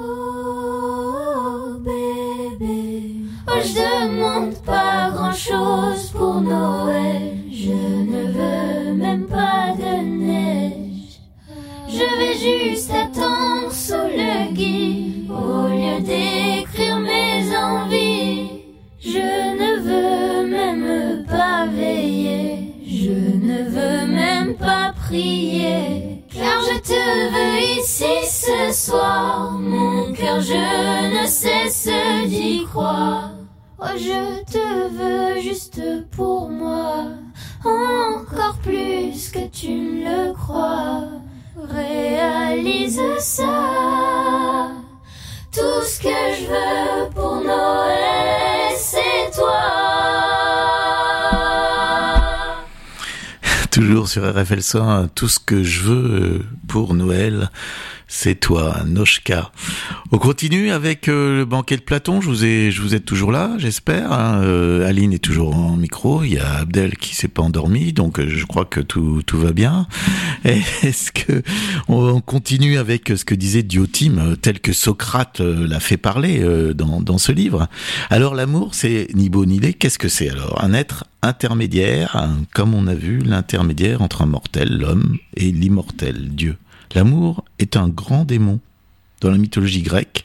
Oh 0.00 1.78
bébé, 1.80 3.14
oh, 3.48 3.60
je 3.64 3.74
demande 3.74 4.54
pas 4.64 5.10
grand 5.10 5.32
chose 5.32 6.10
pour 6.16 6.40
Noël. 6.40 7.38
Je 7.50 7.72
ne 7.72 8.32
veux 8.32 8.94
même 8.94 9.26
pas 9.26 9.74
de 9.76 10.02
neige. 10.04 11.20
Je 11.88 12.04
vais 12.18 12.34
juste 12.34 12.92
attendre 12.92 13.72
sous 13.72 13.94
le 13.94 14.54
gui 14.54 15.28
au 15.28 15.66
lieu 15.66 16.00
des 16.02 16.37
ne 23.58 23.70
veux 23.70 24.06
même 24.06 24.54
pas 24.54 24.92
prier. 24.96 26.24
Car 26.32 26.60
je 26.62 26.78
te 26.80 27.30
veux 27.34 27.80
ici 27.80 28.04
ce 28.24 28.72
soir, 28.72 29.52
mon 29.52 30.12
cœur 30.12 30.40
je 30.40 31.22
ne 31.22 31.26
cesse 31.26 31.88
d'y 32.26 32.64
croire. 32.64 33.32
Oh, 33.80 33.86
je 33.96 34.42
te 34.44 34.88
veux 34.88 35.40
juste 35.40 35.80
pour 36.10 36.48
moi, 36.48 37.06
encore 37.64 38.58
plus 38.62 39.30
que 39.30 39.46
tu 39.48 39.70
ne 39.70 40.04
le 40.04 40.32
crois. 40.34 41.04
Réalise 41.56 43.00
ça, 43.18 44.70
tout 45.52 45.82
ce 45.84 46.00
que 46.00 46.08
je 46.08 46.46
veux 46.46 47.10
pour 47.14 47.36
Noël, 47.36 48.74
c'est 48.76 49.36
toi. 49.36 50.07
Toujours 53.78 54.08
sur 54.08 54.28
RFL 54.28 54.60
100, 54.60 55.06
tout 55.14 55.28
ce 55.28 55.38
que 55.38 55.62
je 55.62 55.82
veux 55.82 55.94
euh, 55.94 56.42
pour 56.66 56.94
Noël, 56.94 57.48
c'est 58.10 58.40
toi, 58.40 58.82
Noshka. 58.86 59.52
On 60.12 60.18
continue 60.18 60.70
avec 60.70 61.08
euh, 61.08 61.36
le 61.36 61.44
banquet 61.44 61.76
de 61.76 61.82
Platon. 61.82 62.22
Je 62.22 62.28
vous 62.28 62.44
ai, 62.44 62.70
je 62.70 62.80
vous 62.80 62.94
êtes 62.94 63.04
toujours 63.04 63.30
là, 63.30 63.52
j'espère. 63.58 64.10
hein. 64.12 64.40
Euh, 64.42 64.88
Aline 64.88 65.12
est 65.12 65.18
toujours 65.18 65.54
en 65.54 65.76
micro. 65.76 66.24
Il 66.24 66.32
y 66.32 66.38
a 66.38 66.54
Abdel 66.60 66.96
qui 66.96 67.14
s'est 67.14 67.28
pas 67.28 67.42
endormi, 67.42 67.92
donc 67.92 68.18
euh, 68.18 68.26
je 68.26 68.46
crois 68.46 68.64
que 68.64 68.80
tout, 68.80 69.22
tout 69.26 69.38
va 69.38 69.52
bien. 69.52 69.86
Est-ce 70.44 71.12
que 71.12 71.42
on 71.88 72.22
continue 72.22 72.78
avec 72.78 73.12
ce 73.14 73.26
que 73.26 73.34
disait 73.34 73.62
Diotime, 73.62 74.36
tel 74.40 74.60
que 74.60 74.72
Socrate 74.72 75.40
l'a 75.40 75.78
fait 75.78 75.98
parler 75.98 76.42
dans, 76.74 77.18
ce 77.18 77.30
livre? 77.30 77.68
Alors 78.08 78.34
l'amour, 78.34 78.74
c'est 78.74 79.08
ni 79.14 79.28
beau 79.28 79.44
ni 79.44 79.58
laid. 79.58 79.74
Qu'est-ce 79.74 79.98
que 79.98 80.08
c'est 80.08 80.30
alors? 80.30 80.64
Un 80.64 80.72
être 80.72 81.04
intermédiaire, 81.20 82.28
comme 82.54 82.74
on 82.74 82.86
a 82.86 82.94
vu, 82.94 83.18
l'intermédiaire 83.18 84.00
entre 84.00 84.22
un 84.22 84.26
mortel, 84.26 84.78
l'homme, 84.78 85.18
et 85.36 85.52
l'immortel, 85.52 86.30
Dieu. 86.30 86.56
L'amour 86.94 87.44
est 87.58 87.76
un 87.76 87.88
grand 87.88 88.24
démon. 88.24 88.60
Dans 89.20 89.30
la 89.30 89.38
mythologie 89.38 89.82
grecque, 89.82 90.24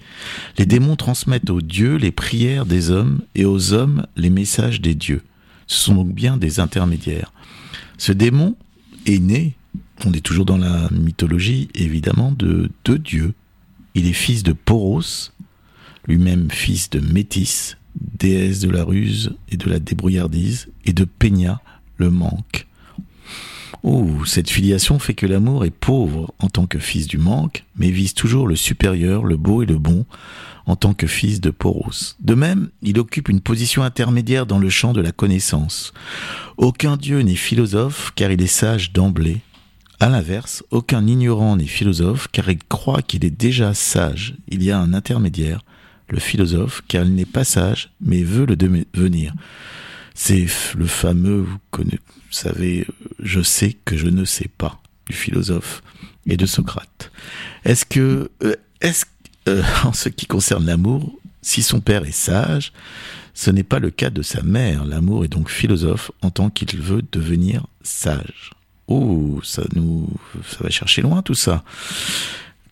les 0.57 0.67
démons 0.67 0.95
transmettent 0.95 1.49
aux 1.49 1.61
dieux 1.61 1.95
les 1.95 2.11
prières 2.11 2.65
des 2.65 2.91
hommes 2.91 3.21
et 3.33 3.43
aux 3.43 3.73
hommes 3.73 4.05
les 4.15 4.29
messages 4.29 4.81
des 4.81 4.93
dieux. 4.93 5.23
Ce 5.65 5.85
sont 5.85 5.95
donc 5.95 6.13
bien 6.13 6.37
des 6.37 6.59
intermédiaires. 6.59 7.33
Ce 7.97 8.11
démon 8.11 8.55
est 9.07 9.19
né, 9.19 9.55
on 10.05 10.13
est 10.13 10.21
toujours 10.21 10.45
dans 10.45 10.57
la 10.57 10.89
mythologie 10.91 11.69
évidemment, 11.73 12.31
de 12.31 12.69
deux 12.85 12.99
dieux. 12.99 13.33
Il 13.95 14.07
est 14.07 14.13
fils 14.13 14.43
de 14.43 14.53
Poros, 14.53 15.31
lui-même 16.07 16.51
fils 16.51 16.89
de 16.89 16.99
Métis, 16.99 17.77
déesse 17.95 18.59
de 18.59 18.69
la 18.69 18.83
ruse 18.83 19.35
et 19.49 19.57
de 19.57 19.69
la 19.69 19.79
débrouillardise, 19.79 20.69
et 20.85 20.93
de 20.93 21.05
Peña, 21.05 21.61
le 21.97 22.09
manque. 22.09 22.67
Oh, 23.85 24.23
cette 24.25 24.49
filiation 24.49 24.97
fait 24.97 25.13
que 25.13 25.25
l'amour 25.25 25.65
est 25.65 25.69
pauvre 25.69 26.33
en 26.39 26.47
tant 26.47 26.67
que 26.67 26.79
fils 26.79 27.05
du 27.05 27.17
manque, 27.17 27.65
mais 27.75 27.91
vise 27.91 28.13
toujours 28.13 28.47
le 28.47 28.55
supérieur, 28.55 29.25
le 29.25 29.35
beau 29.35 29.61
et 29.61 29.65
le 29.65 29.77
bon 29.77 30.05
en 30.65 30.77
tant 30.77 30.93
que 30.93 31.05
fils 31.05 31.41
de 31.41 31.49
Poros. 31.49 32.15
De 32.21 32.33
même, 32.33 32.69
il 32.81 32.97
occupe 32.97 33.27
une 33.27 33.41
position 33.41 33.83
intermédiaire 33.83 34.45
dans 34.45 34.59
le 34.59 34.69
champ 34.69 34.93
de 34.93 35.01
la 35.01 35.11
connaissance. 35.11 35.91
Aucun 36.55 36.95
dieu 36.95 37.19
n'est 37.19 37.35
philosophe 37.35 38.13
car 38.15 38.31
il 38.31 38.41
est 38.41 38.47
sage 38.47 38.93
d'emblée. 38.93 39.41
À 39.99 40.07
l'inverse, 40.07 40.63
aucun 40.71 41.05
ignorant 41.05 41.57
n'est 41.57 41.65
philosophe 41.65 42.29
car 42.31 42.49
il 42.49 42.59
croit 42.63 43.01
qu'il 43.01 43.25
est 43.25 43.37
déjà 43.37 43.73
sage. 43.73 44.35
Il 44.47 44.63
y 44.63 44.71
a 44.71 44.79
un 44.79 44.93
intermédiaire, 44.93 45.59
le 46.07 46.19
philosophe, 46.19 46.83
car 46.87 47.03
il 47.03 47.15
n'est 47.15 47.25
pas 47.25 47.43
sage 47.43 47.91
mais 47.99 48.23
veut 48.23 48.45
le 48.45 48.55
devenir. 48.55 49.33
C'est 50.15 50.45
le 50.77 50.85
fameux, 50.85 51.41
vous, 51.41 51.57
vous 52.33 52.39
savez, 52.39 52.87
je 53.21 53.41
sais 53.43 53.77
que 53.85 53.95
je 53.95 54.07
ne 54.07 54.25
sais 54.25 54.49
pas, 54.57 54.81
du 55.07 55.13
philosophe 55.15 55.83
et 56.25 56.35
de 56.35 56.47
Socrate. 56.47 57.11
Est-ce 57.63 57.85
que, 57.85 58.31
euh, 58.43 58.55
est-ce, 58.81 59.05
euh, 59.47 59.61
en 59.83 59.93
ce 59.93 60.09
qui 60.09 60.25
concerne 60.25 60.65
l'amour, 60.65 61.13
si 61.43 61.61
son 61.61 61.79
père 61.79 62.05
est 62.05 62.11
sage, 62.11 62.73
ce 63.35 63.51
n'est 63.51 63.63
pas 63.63 63.77
le 63.77 63.91
cas 63.91 64.09
de 64.09 64.23
sa 64.23 64.41
mère. 64.41 64.83
L'amour 64.83 65.25
est 65.25 65.27
donc 65.27 65.49
philosophe 65.51 66.09
en 66.23 66.31
tant 66.31 66.49
qu'il 66.49 66.79
veut 66.81 67.03
devenir 67.11 67.67
sage. 67.83 68.49
Oh, 68.87 69.39
ça 69.43 69.61
nous, 69.75 70.09
ça 70.49 70.57
va 70.63 70.69
chercher 70.71 71.03
loin 71.03 71.21
tout 71.21 71.35
ça. 71.35 71.63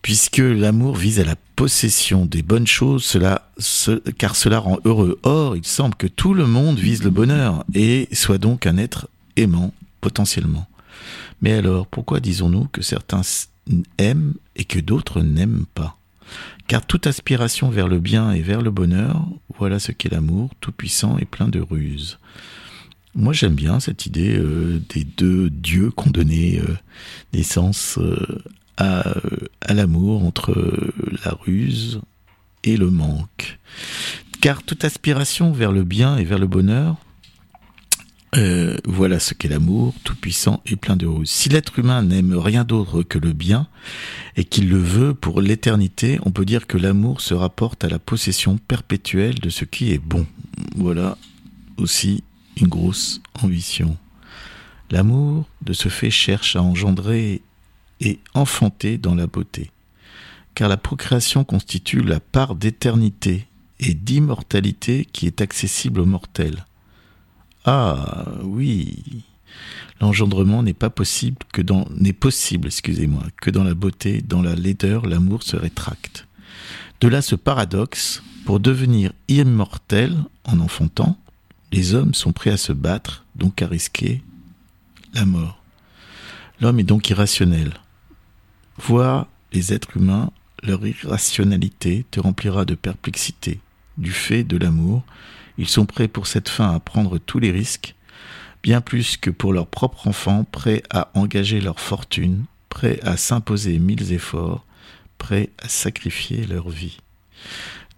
Puisque 0.02 0.38
l'amour 0.38 0.96
vise 0.96 1.20
à 1.20 1.24
la 1.24 1.36
possession 1.54 2.26
des 2.26 2.42
bonnes 2.42 2.66
choses, 2.66 3.04
cela, 3.04 3.48
ce- 3.58 4.00
car 4.18 4.34
cela 4.34 4.58
rend 4.58 4.78
heureux. 4.84 5.20
Or, 5.22 5.56
il 5.56 5.64
semble 5.64 5.94
que 5.94 6.08
tout 6.08 6.34
le 6.34 6.46
monde 6.46 6.78
vise 6.80 7.04
le 7.04 7.10
bonheur 7.10 7.64
et 7.74 8.08
soit 8.12 8.38
donc 8.38 8.66
un 8.66 8.76
être 8.78 9.08
aimant 9.36 9.72
potentiellement. 10.00 10.66
Mais 11.40 11.52
alors, 11.52 11.86
pourquoi 11.86 12.20
disons-nous 12.20 12.66
que 12.66 12.82
certains 12.82 13.22
aiment 13.98 14.34
et 14.56 14.64
que 14.64 14.78
d'autres 14.78 15.20
n'aiment 15.20 15.66
pas? 15.74 15.96
Car 16.66 16.86
toute 16.86 17.06
aspiration 17.06 17.68
vers 17.68 17.88
le 17.88 17.98
bien 17.98 18.32
et 18.32 18.40
vers 18.40 18.62
le 18.62 18.70
bonheur, 18.70 19.26
voilà 19.58 19.78
ce 19.78 19.92
qu'est 19.92 20.12
l'amour, 20.12 20.50
tout 20.60 20.72
puissant 20.72 21.18
et 21.18 21.24
plein 21.24 21.48
de 21.48 21.60
ruses. 21.60 22.18
Moi, 23.14 23.34
j'aime 23.34 23.54
bien 23.54 23.78
cette 23.78 24.06
idée 24.06 24.38
euh, 24.38 24.80
des 24.94 25.04
deux 25.04 25.50
dieux 25.50 25.90
qui 25.90 26.08
ont 26.08 26.10
donné 26.10 26.60
euh, 26.60 26.76
naissance 27.34 27.98
euh, 27.98 28.42
à, 28.78 29.08
euh, 29.08 29.20
à 29.60 29.74
l'amour 29.74 30.24
entre 30.24 30.54
la 31.24 31.32
ruse 31.32 32.00
et 32.64 32.78
le 32.78 32.90
manque. 32.90 33.58
Car 34.40 34.62
toute 34.62 34.84
aspiration 34.84 35.52
vers 35.52 35.72
le 35.72 35.84
bien 35.84 36.16
et 36.16 36.24
vers 36.24 36.38
le 36.38 36.46
bonheur, 36.46 36.96
euh, 38.34 38.78
voilà 38.86 39.20
ce 39.20 39.34
qu'est 39.34 39.48
l'amour, 39.48 39.94
tout 40.04 40.16
puissant 40.16 40.62
et 40.64 40.76
plein 40.76 40.96
de 40.96 41.06
ruse. 41.06 41.28
Si 41.28 41.50
l'être 41.50 41.78
humain 41.78 42.02
n'aime 42.02 42.34
rien 42.34 42.64
d'autre 42.64 43.02
que 43.02 43.18
le 43.18 43.34
bien 43.34 43.68
et 44.36 44.44
qu'il 44.44 44.70
le 44.70 44.78
veut 44.78 45.12
pour 45.12 45.42
l'éternité, 45.42 46.18
on 46.24 46.30
peut 46.30 46.46
dire 46.46 46.66
que 46.66 46.78
l'amour 46.78 47.20
se 47.20 47.34
rapporte 47.34 47.84
à 47.84 47.88
la 47.88 47.98
possession 47.98 48.56
perpétuelle 48.56 49.38
de 49.38 49.50
ce 49.50 49.66
qui 49.66 49.92
est 49.92 49.98
bon. 49.98 50.26
Voilà 50.76 51.18
aussi 51.76 52.24
une 52.56 52.68
grosse 52.68 53.20
ambition. 53.42 53.98
L'amour, 54.90 55.46
de 55.60 55.74
ce 55.74 55.90
fait, 55.90 56.10
cherche 56.10 56.56
à 56.56 56.62
engendrer 56.62 57.42
et 58.00 58.18
enfanter 58.32 58.96
dans 58.96 59.14
la 59.14 59.26
beauté. 59.26 59.70
Car 60.54 60.70
la 60.70 60.78
procréation 60.78 61.44
constitue 61.44 62.02
la 62.02 62.20
part 62.20 62.54
d'éternité 62.54 63.46
et 63.78 63.92
d'immortalité 63.92 65.06
qui 65.12 65.26
est 65.26 65.42
accessible 65.42 66.00
aux 66.00 66.06
mortels. 66.06 66.64
Ah 67.64 68.26
oui, 68.42 69.24
l'engendrement 70.00 70.62
n'est 70.62 70.72
pas 70.74 70.90
possible 70.90 71.38
que 71.52 71.62
dans 71.62 71.86
n'est 71.96 72.12
possible, 72.12 72.68
excusez-moi, 72.68 73.22
que 73.40 73.50
dans 73.50 73.64
la 73.64 73.74
beauté, 73.74 74.20
dans 74.20 74.42
la 74.42 74.54
laideur, 74.54 75.06
l'amour 75.06 75.42
se 75.42 75.56
rétracte. 75.56 76.26
De 77.00 77.08
là 77.08 77.22
ce 77.22 77.36
paradoxe, 77.36 78.22
pour 78.44 78.58
devenir 78.58 79.12
immortel 79.28 80.16
en 80.44 80.58
enfantant, 80.58 81.16
les 81.70 81.94
hommes 81.94 82.14
sont 82.14 82.32
prêts 82.32 82.50
à 82.50 82.56
se 82.56 82.72
battre, 82.72 83.24
donc 83.36 83.62
à 83.62 83.68
risquer 83.68 84.22
la 85.14 85.24
mort. 85.24 85.62
L'homme 86.60 86.80
est 86.80 86.84
donc 86.84 87.10
irrationnel. 87.10 87.72
Voir 88.78 89.26
les 89.52 89.72
êtres 89.72 89.96
humains, 89.96 90.30
leur 90.62 90.86
irrationalité 90.86 92.06
te 92.10 92.20
remplira 92.20 92.64
de 92.64 92.74
perplexité. 92.74 93.60
Du 93.98 94.12
fait 94.12 94.44
de 94.44 94.56
l'amour, 94.56 95.02
ils 95.58 95.68
sont 95.68 95.86
prêts 95.86 96.08
pour 96.08 96.26
cette 96.26 96.48
fin 96.48 96.74
à 96.74 96.80
prendre 96.80 97.18
tous 97.18 97.38
les 97.38 97.50
risques, 97.50 97.94
bien 98.62 98.80
plus 98.80 99.16
que 99.16 99.30
pour 99.30 99.52
leur 99.52 99.66
propre 99.66 100.08
enfant, 100.08 100.44
prêts 100.44 100.82
à 100.90 101.10
engager 101.14 101.60
leur 101.60 101.80
fortune, 101.80 102.44
prêts 102.68 103.00
à 103.02 103.16
s'imposer 103.16 103.78
mille 103.78 104.12
efforts, 104.12 104.64
prêts 105.18 105.50
à 105.58 105.68
sacrifier 105.68 106.46
leur 106.46 106.68
vie. 106.68 106.98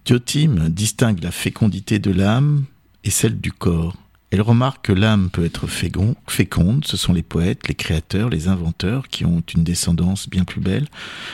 Diotime 0.04 0.68
distingue 0.68 1.22
la 1.22 1.30
fécondité 1.30 1.98
de 1.98 2.10
l'âme 2.10 2.64
et 3.04 3.10
celle 3.10 3.40
du 3.40 3.52
corps. 3.52 3.96
Elle 4.30 4.42
remarque 4.42 4.86
que 4.86 4.92
l'âme 4.92 5.30
peut 5.30 5.44
être 5.44 5.68
féconde, 5.68 6.84
ce 6.84 6.96
sont 6.96 7.12
les 7.12 7.22
poètes, 7.22 7.68
les 7.68 7.74
créateurs, 7.74 8.30
les 8.30 8.48
inventeurs 8.48 9.08
qui 9.08 9.24
ont 9.24 9.42
une 9.54 9.62
descendance 9.62 10.28
bien 10.28 10.44
plus 10.44 10.60
belle, 10.60 10.88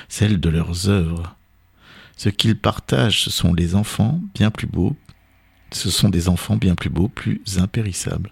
celle 0.09 0.39
de 0.39 0.51
leurs 0.51 0.89
œuvres. 0.89 1.35
Ce 2.17 2.29
qu'ils 2.29 2.59
partagent, 2.59 3.23
ce 3.23 3.31
sont 3.31 3.55
les 3.55 3.75
enfants 3.75 4.21
bien 4.35 4.51
plus 4.51 4.67
beaux, 4.67 4.95
ce 5.73 5.91
sont 5.91 6.09
des 6.09 6.29
enfants 6.29 6.57
bien 6.57 6.75
plus 6.75 6.91
beaux, 6.91 7.09
plus 7.09 7.41
impérissables. 7.59 8.31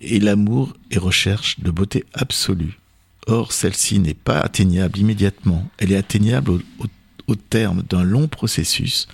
Et 0.00 0.18
l'amour 0.18 0.74
est 0.90 0.98
recherche 0.98 1.60
de 1.60 1.70
beauté 1.70 2.04
absolue. 2.14 2.78
Or, 3.26 3.52
celle-ci 3.52 3.98
n'est 3.98 4.14
pas 4.14 4.40
atteignable 4.40 4.98
immédiatement, 4.98 5.68
elle 5.78 5.92
est 5.92 5.96
atteignable 5.96 6.52
au, 6.78 6.86
terme 7.48 7.84
d'un 7.88 8.02
long 8.02 8.26
processus 8.26 9.06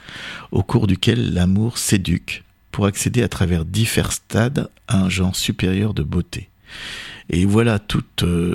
au 0.51 0.63
cours 0.63 0.87
duquel 0.87 1.35
l'amour 1.35 1.77
s'éduque 1.77 2.45
pour 2.73 2.87
accéder 2.87 3.23
à 3.23 3.29
travers 3.29 3.67
divers 3.67 4.11
stades 4.11 4.71
à 4.89 5.01
un 5.03 5.11
genre 5.11 5.37
supérieur 5.37 5.93
de 5.93 6.03
beauté. 6.03 6.49
Et 7.29 7.45
voilà 7.45 7.79
tout 7.79 8.05
euh, 8.23 8.55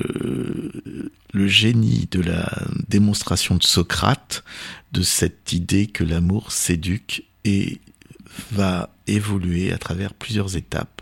le 1.31 1.47
génie 1.47 2.07
de 2.09 2.21
la 2.21 2.49
démonstration 2.89 3.55
de 3.55 3.63
Socrate, 3.63 4.43
de 4.93 5.03
cette 5.03 5.53
idée 5.53 5.85
que 5.85 6.03
l'amour 6.03 6.51
s'éduque 6.51 7.25
et 7.45 7.79
va 8.51 8.89
évoluer 9.07 9.71
à 9.71 9.77
travers 9.77 10.13
plusieurs 10.13 10.55
étapes 10.55 11.01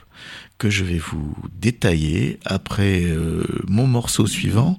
que 0.58 0.70
je 0.70 0.84
vais 0.84 0.98
vous 0.98 1.36
détailler 1.54 2.40
après 2.46 3.04
euh, 3.04 3.44
mon 3.68 3.88
morceau 3.88 4.28
suivant, 4.28 4.78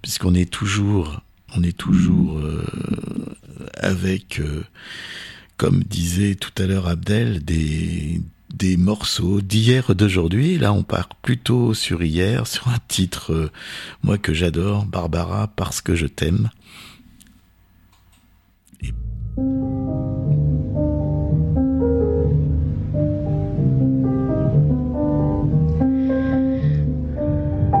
puisqu'on 0.00 0.34
est 0.34 0.50
toujours, 0.50 1.20
on 1.54 1.62
est 1.62 1.76
toujours 1.76 2.38
euh, 2.38 2.64
avec, 3.74 4.40
comme 5.56 5.82
disait 5.82 6.36
tout 6.36 6.52
à 6.62 6.66
l'heure 6.66 6.86
Abdel, 6.86 7.44
des, 7.44 8.20
morceaux 8.78 9.40
d'hier 9.40 9.94
d'aujourd'hui. 9.94 10.58
Là, 10.58 10.72
on 10.72 10.82
part 10.82 11.08
plutôt 11.08 11.74
sur 11.74 12.02
hier, 12.02 12.46
sur 12.46 12.68
un 12.68 12.78
titre, 12.88 13.32
euh, 13.32 13.50
moi 14.02 14.18
que 14.18 14.32
j'adore, 14.32 14.86
Barbara, 14.86 15.48
parce 15.48 15.80
que 15.80 15.94
je 15.94 16.06
t'aime. 16.06 16.50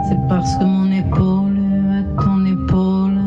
C'est 0.08 0.28
parce 0.28 0.56
que 0.56 0.64
mon 0.64 0.90
épaule 0.90 1.56
ton 2.22 2.44
épaule, 2.44 3.20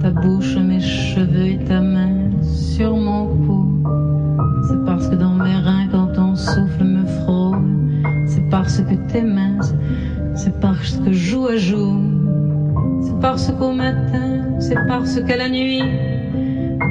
ta 0.00 0.10
bouche, 0.10 0.56
mes 0.56 0.80
cheveux 0.80 1.46
et 1.46 1.58
ta 1.64 1.80
main 1.80 2.30
sur 2.42 2.96
mon 2.96 3.26
cou. 3.26 3.82
C'est 4.68 4.84
parce 4.84 5.08
que 5.08 5.14
dans 5.14 5.34
mes 5.34 5.56
reins, 5.56 5.88
souffle 6.34 6.84
me 6.84 7.04
frôle. 7.04 7.58
C'est 8.26 8.48
parce 8.50 8.78
que 8.78 8.94
t'es 9.10 9.22
mince, 9.22 9.74
c'est 10.34 10.58
parce 10.60 10.96
que 10.98 11.12
joue 11.12 11.46
à 11.46 11.56
joue. 11.56 12.00
C'est 13.02 13.20
parce 13.20 13.52
qu'au 13.52 13.72
matin, 13.72 14.58
c'est 14.58 14.78
parce 14.86 15.20
qu'à 15.20 15.36
la 15.36 15.48
nuit, 15.48 15.82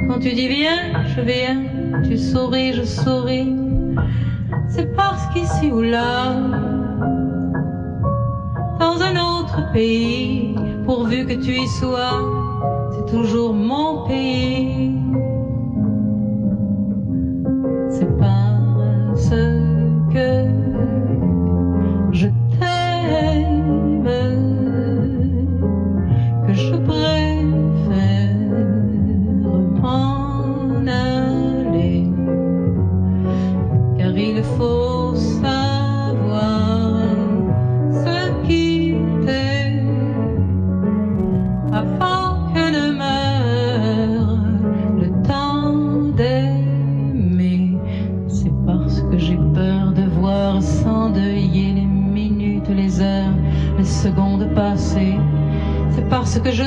quand 0.08 0.20
tu 0.20 0.32
dis 0.32 0.48
viens, 0.48 1.04
je 1.14 1.20
viens, 1.20 1.62
tu 2.04 2.16
souris, 2.16 2.72
je 2.72 2.82
souris. 2.82 3.54
C'est 4.68 4.94
parce 4.94 5.26
qu'ici 5.34 5.70
ou 5.70 5.82
là, 5.82 6.34
pays, 9.72 10.54
pourvu 10.84 11.26
que 11.26 11.34
tu 11.34 11.52
y 11.52 11.68
sois, 11.68 12.20
c'est 12.92 13.06
toujours 13.10 13.54
mon 13.54 14.06
pays. 14.06 15.01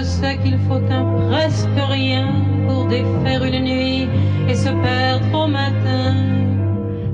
Sais 0.06 0.38
qu'il 0.38 0.58
faut 0.68 0.84
un 0.90 1.06
presque 1.30 1.80
rien 1.90 2.28
pour 2.68 2.86
défaire 2.86 3.44
une 3.44 3.64
nuit 3.64 4.08
et 4.48 4.56
se 4.56 4.70
perdre 4.70 5.28
au 5.34 5.48
matin. 5.48 6.14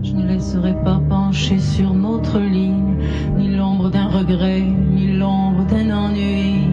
Je 0.04 0.12
ne 0.14 0.28
laisserai 0.28 0.74
pas 0.84 1.00
pencher 1.10 1.60
sur 1.60 1.94
notre 1.94 2.40
ligne, 2.40 2.96
ni 3.38 3.56
l'ombre 3.56 3.90
d'un 3.90 4.08
regret, 4.08 4.62
ni 4.62 5.14
l'ombre 5.18 5.64
d'un 5.66 5.90
ennui. 5.96 6.68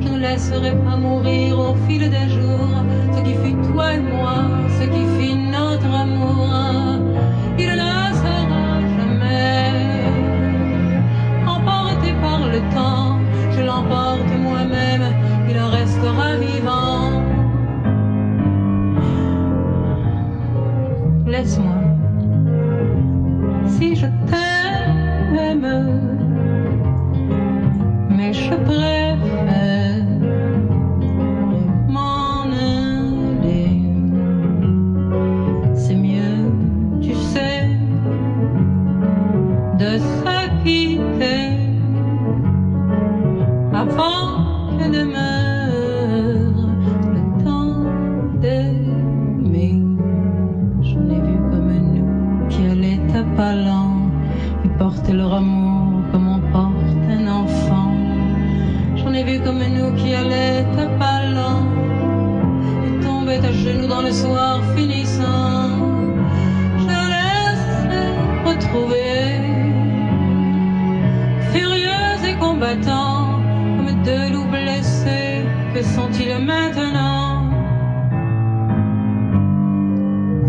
Je 0.00 0.08
ne 0.08 0.18
laisserai 0.18 0.72
pas 0.84 0.96
mourir 0.96 1.58
au 1.58 1.74
fil 1.88 2.08
des 2.08 2.28
jours 2.28 2.35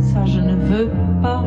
Ça, 0.01 0.25
je 0.25 0.39
ne 0.39 0.55
veux 0.55 0.89
pas. 1.21 1.43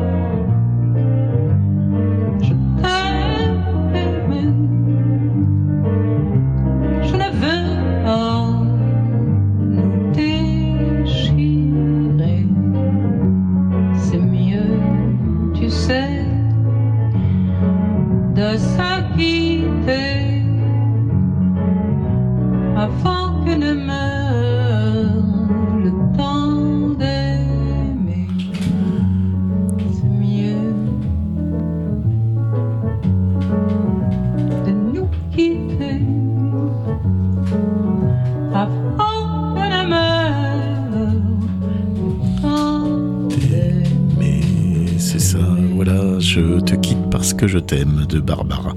T'aime 47.71 48.05
de 48.05 48.19
Barbara. 48.19 48.75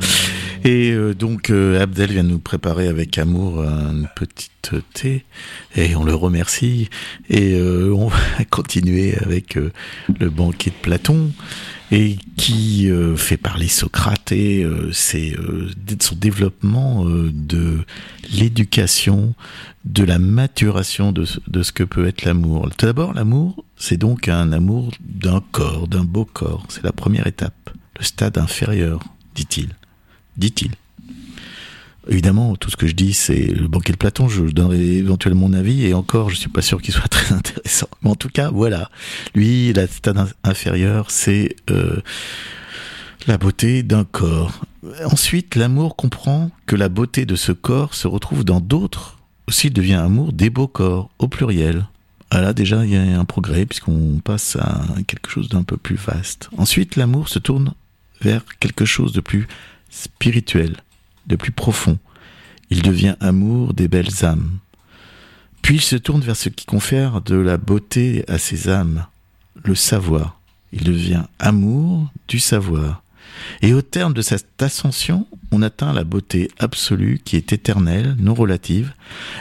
Et 0.62 0.92
euh, 0.92 1.14
donc 1.14 1.50
euh, 1.50 1.82
Abdel 1.82 2.12
vient 2.12 2.22
nous 2.22 2.38
préparer 2.38 2.86
avec 2.86 3.18
amour 3.18 3.60
une 3.60 4.08
petite 4.14 4.70
thé 4.92 5.24
et 5.74 5.96
on 5.96 6.04
le 6.04 6.14
remercie 6.14 6.88
et 7.28 7.54
euh, 7.54 7.92
on 7.92 8.06
va 8.38 8.44
continuer 8.50 9.16
avec 9.16 9.56
le 9.56 10.30
banquet 10.30 10.70
de 10.70 10.76
Platon 10.76 11.32
et 11.90 12.18
qui 12.36 12.88
fait 13.16 13.36
parler 13.36 13.66
Socrate 13.66 14.30
et 14.30 14.64
c'est 14.92 15.36
son 16.00 16.14
développement 16.14 17.04
de 17.04 17.80
l'éducation, 18.32 19.34
de 19.84 20.04
la 20.04 20.18
maturation 20.18 21.12
de, 21.12 21.24
de 21.46 21.62
ce 21.62 21.72
que 21.72 21.84
peut 21.84 22.06
être 22.06 22.24
l'amour. 22.24 22.68
Tout 22.76 22.86
d'abord, 22.86 23.12
l'amour, 23.12 23.64
c'est 23.76 23.96
donc 23.96 24.28
un 24.28 24.50
amour 24.52 24.92
d'un 25.00 25.42
corps, 25.52 25.88
d'un 25.88 26.04
beau 26.04 26.24
corps. 26.24 26.64
C'est 26.68 26.84
la 26.84 26.92
première 26.92 27.26
étape 27.26 27.70
le 27.98 28.04
stade 28.04 28.38
inférieur, 28.38 29.00
dit-il. 29.34 29.70
Dit-il. 30.36 30.72
Évidemment, 32.08 32.54
tout 32.56 32.70
ce 32.70 32.76
que 32.76 32.86
je 32.86 32.94
dis, 32.94 33.14
c'est 33.14 33.46
le 33.46 33.66
banquet 33.66 33.92
de 33.92 33.96
Platon. 33.96 34.28
Je 34.28 34.42
donnerai 34.42 34.96
éventuellement 34.96 35.48
mon 35.48 35.54
avis, 35.54 35.86
et 35.86 35.94
encore, 35.94 36.28
je 36.28 36.36
suis 36.36 36.50
pas 36.50 36.62
sûr 36.62 36.82
qu'il 36.82 36.92
soit 36.92 37.08
très 37.08 37.34
intéressant. 37.34 37.88
Mais 38.02 38.10
en 38.10 38.14
tout 38.14 38.28
cas, 38.28 38.50
voilà. 38.50 38.90
Lui, 39.34 39.72
la 39.72 39.86
stade 39.86 40.32
inférieure, 40.42 41.10
c'est 41.10 41.56
euh, 41.70 42.00
la 43.26 43.38
beauté 43.38 43.82
d'un 43.82 44.04
corps. 44.04 44.64
Ensuite, 45.04 45.56
l'amour 45.56 45.96
comprend 45.96 46.50
que 46.66 46.76
la 46.76 46.90
beauté 46.90 47.24
de 47.24 47.36
ce 47.36 47.52
corps 47.52 47.94
se 47.94 48.06
retrouve 48.06 48.44
dans 48.44 48.60
d'autres. 48.60 49.18
Aussi, 49.48 49.68
il 49.68 49.72
devient 49.72 49.94
amour 49.94 50.32
des 50.32 50.50
beaux 50.50 50.68
corps, 50.68 51.10
au 51.18 51.28
pluriel. 51.28 51.86
Ah 52.30 52.40
là, 52.40 52.52
déjà, 52.52 52.84
il 52.84 52.92
y 52.92 52.96
a 52.96 53.18
un 53.18 53.24
progrès, 53.24 53.64
puisqu'on 53.64 54.20
passe 54.22 54.56
à 54.56 54.82
quelque 55.06 55.30
chose 55.30 55.48
d'un 55.48 55.62
peu 55.62 55.76
plus 55.76 55.96
vaste. 55.96 56.50
Ensuite, 56.58 56.96
l'amour 56.96 57.28
se 57.28 57.38
tourne 57.38 57.72
vers 58.24 58.44
quelque 58.58 58.84
chose 58.84 59.12
de 59.12 59.20
plus 59.20 59.46
spirituel, 59.90 60.76
de 61.26 61.36
plus 61.36 61.52
profond. 61.52 61.98
Il 62.70 62.82
devient 62.82 63.16
amour 63.20 63.74
des 63.74 63.88
belles 63.88 64.24
âmes. 64.24 64.58
Puis 65.62 65.76
il 65.76 65.80
se 65.80 65.96
tourne 65.96 66.22
vers 66.22 66.36
ce 66.36 66.48
qui 66.48 66.66
confère 66.66 67.20
de 67.20 67.36
la 67.36 67.56
beauté 67.56 68.24
à 68.28 68.38
ces 68.38 68.68
âmes, 68.68 69.06
le 69.62 69.74
savoir. 69.74 70.40
Il 70.72 70.84
devient 70.84 71.24
amour 71.38 72.10
du 72.28 72.38
savoir. 72.38 73.02
Et 73.62 73.72
au 73.74 73.82
terme 73.82 74.14
de 74.14 74.22
cette 74.22 74.62
ascension, 74.62 75.26
on 75.50 75.62
atteint 75.62 75.92
la 75.92 76.04
beauté 76.04 76.50
absolue 76.58 77.20
qui 77.24 77.36
est 77.36 77.52
éternelle, 77.52 78.16
non 78.18 78.34
relative. 78.34 78.92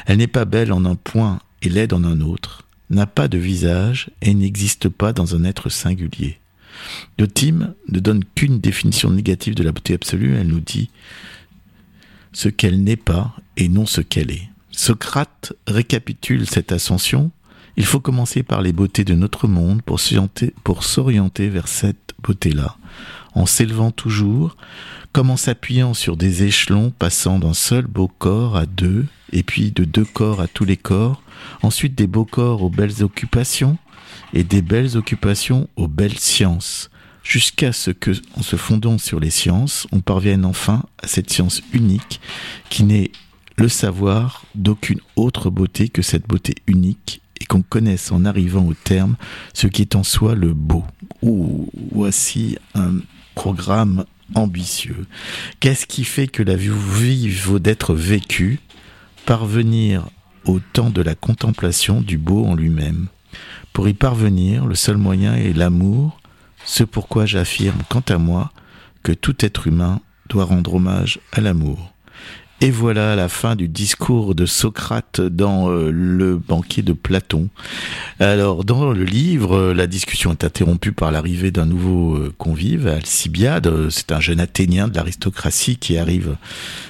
Elle 0.06 0.18
n'est 0.18 0.28
pas 0.28 0.46
belle 0.46 0.72
en 0.72 0.86
un 0.86 0.96
point 0.96 1.40
et 1.62 1.70
laide 1.70 1.94
en 1.94 2.04
un 2.04 2.22
autre, 2.22 2.64
n'a 2.90 3.06
pas 3.06 3.28
de 3.28 3.38
visage 3.38 4.10
et 4.22 4.34
n'existe 4.34 4.90
pas 4.90 5.14
dans 5.14 5.36
un 5.36 5.44
être 5.44 5.70
singulier. 5.70 6.40
De 7.18 7.26
Tim 7.26 7.74
ne 7.90 8.00
donne 8.00 8.24
qu'une 8.36 8.60
définition 8.60 9.10
négative 9.10 9.56
de 9.56 9.64
la 9.64 9.72
beauté 9.72 9.94
absolue, 9.94 10.36
elle 10.36 10.48
nous 10.48 10.60
dit 10.60 10.90
ce 12.34 12.50
qu'elle 12.50 12.84
n'est 12.84 12.96
pas 12.96 13.36
et 13.58 13.70
non 13.70 13.86
ce 13.86 14.02
qu'elle 14.02 14.32
est. 14.32 14.50
Socrate 14.72 15.54
récapitule 15.68 16.48
cette 16.48 16.72
ascension. 16.72 17.32
Il 17.78 17.86
faut 17.86 18.00
commencer 18.00 18.44
par 18.44 18.62
les 18.62 18.74
beautés 18.74 19.04
de 19.04 19.14
notre 19.14 19.48
monde 19.48 19.82
pour 19.84 20.00
s'orienter 20.00 21.50
vers 21.50 21.68
cette 21.68 22.14
beauté-là, 22.22 22.78
en 23.34 23.46
s'élevant 23.46 23.92
toujours, 23.92 24.58
comme 25.12 25.30
en 25.30 25.38
s'appuyant 25.38 25.94
sur 25.94 26.18
des 26.18 26.44
échelons 26.44 26.92
passant 26.92 27.40
d'un 27.40 27.54
seul 27.54 27.86
beau 27.86 28.08
corps 28.08 28.58
à 28.58 28.66
deux, 28.66 29.06
et 29.32 29.44
puis 29.44 29.72
de 29.72 29.86
deux 29.86 30.06
corps 30.06 30.42
à 30.42 30.48
tous 30.48 30.66
les 30.66 30.78
corps, 30.78 31.22
ensuite 31.62 31.96
des 31.96 32.08
beaux 32.08 32.26
corps 32.26 32.64
aux 32.64 32.70
belles 32.70 33.04
occupations, 33.04 33.78
et 34.34 34.44
des 34.44 34.62
belles 34.62 34.98
occupations 34.98 35.68
aux 35.76 35.88
belles 35.88 36.20
sciences, 36.20 36.90
jusqu'à 37.24 37.72
ce 37.72 37.92
que, 37.92 38.12
en 38.36 38.42
se 38.42 38.56
fondant 38.56 38.98
sur 38.98 39.20
les 39.20 39.30
sciences, 39.30 39.88
on 39.92 40.02
parvienne 40.02 40.46
enfin 40.46 40.84
à 41.02 41.08
cette 41.08 41.32
science 41.32 41.62
unique 41.72 42.20
qui 42.70 42.84
n'est 42.84 43.12
le 43.58 43.70
savoir 43.70 44.46
d'aucune 44.56 45.00
autre 45.16 45.50
beauté 45.50 45.90
que 45.90 46.02
cette 46.02 46.28
beauté 46.28 46.56
unique 46.68 47.22
et 47.40 47.46
qu'on 47.46 47.62
connaisse 47.62 48.12
en 48.12 48.26
arrivant 48.26 48.66
au 48.66 48.74
terme 48.74 49.16
ce 49.54 49.68
qui 49.68 49.82
est 49.82 49.96
en 49.96 50.04
soi 50.04 50.36
le 50.36 50.54
beau. 50.54 50.84
Ouh, 51.22 51.70
voici 51.92 52.58
un 52.74 52.96
programme 53.36 54.06
ambitieux. 54.36 55.06
Qu'est-ce 55.60 55.86
qui 55.86 56.04
fait 56.04 56.28
que 56.28 56.44
la 56.44 56.56
vie 56.56 57.30
vaut 57.30 57.60
d'être 57.60 57.94
vécue? 57.94 58.60
Parvenir 59.26 60.10
au 60.46 60.60
temps 60.60 60.90
de 60.90 61.02
la 61.02 61.16
contemplation 61.16 62.02
du 62.02 62.18
beau 62.18 62.46
en 62.46 62.56
lui-même. 62.56 63.08
Pour 63.74 63.88
y 63.88 63.94
parvenir, 63.94 64.66
le 64.66 64.76
seul 64.76 64.98
moyen 64.98 65.36
est 65.36 65.54
l'amour, 65.54 66.20
ce 66.66 66.84
pourquoi 66.84 67.26
j'affirme 67.26 67.80
quant 67.90 68.04
à 68.08 68.18
moi 68.18 68.52
que 69.04 69.12
tout 69.12 69.46
être 69.46 69.68
humain 69.68 70.00
doit 70.30 70.46
rendre 70.46 70.76
hommage 70.76 71.20
à 71.32 71.42
l'amour. 71.42 71.94
Et 72.64 72.72
voilà 72.72 73.18
la 73.18 73.28
fin 73.28 73.58
du 73.58 73.68
discours 73.68 74.36
de 74.36 74.46
Socrate 74.46 75.20
dans 75.20 75.70
euh, 75.70 75.92
le 75.92 76.38
banquier 76.38 76.82
de 76.82 76.94
Platon. 76.94 77.50
Alors, 78.22 78.64
dans 78.64 78.94
le 78.94 79.04
livre, 79.04 79.58
euh, 79.58 79.74
la 79.74 79.86
discussion 79.86 80.32
est 80.32 80.46
interrompue 80.46 80.94
par 80.94 81.12
l'arrivée 81.12 81.52
d'un 81.52 81.66
nouveau 81.66 82.16
euh, 82.16 82.34
convive, 82.38 82.88
Alcibiade. 82.88 83.90
C'est 83.90 84.14
un 84.14 84.22
jeune 84.22 84.40
Athénien 84.40 84.88
de 84.88 84.96
l'aristocratie 84.96 85.76
qui 85.76 85.98
arrive 85.98 86.38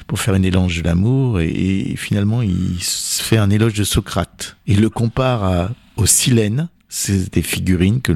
pour 0.05 0.19
faire 0.19 0.35
un 0.35 0.43
éloge 0.43 0.83
de 0.83 0.87
l'amour 0.87 1.39
et, 1.39 1.95
finalement 1.97 2.43
il 2.43 2.77
fait 2.79 3.37
un 3.37 3.49
éloge 3.49 3.73
de 3.73 3.83
Socrate. 3.83 4.57
Il 4.67 4.79
le 4.79 4.91
compare 4.91 5.43
à, 5.43 5.69
au 5.97 6.05
Silène, 6.05 6.69
c'est 6.89 7.31
des 7.33 7.41
figurines 7.41 8.01
que 8.01 8.13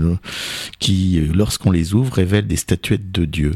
qui, 0.80 1.20
lorsqu'on 1.34 1.72
les 1.72 1.94
ouvre, 1.94 2.14
révèlent 2.14 2.48
des 2.48 2.56
statuettes 2.56 3.12
de 3.12 3.26
Dieu 3.26 3.54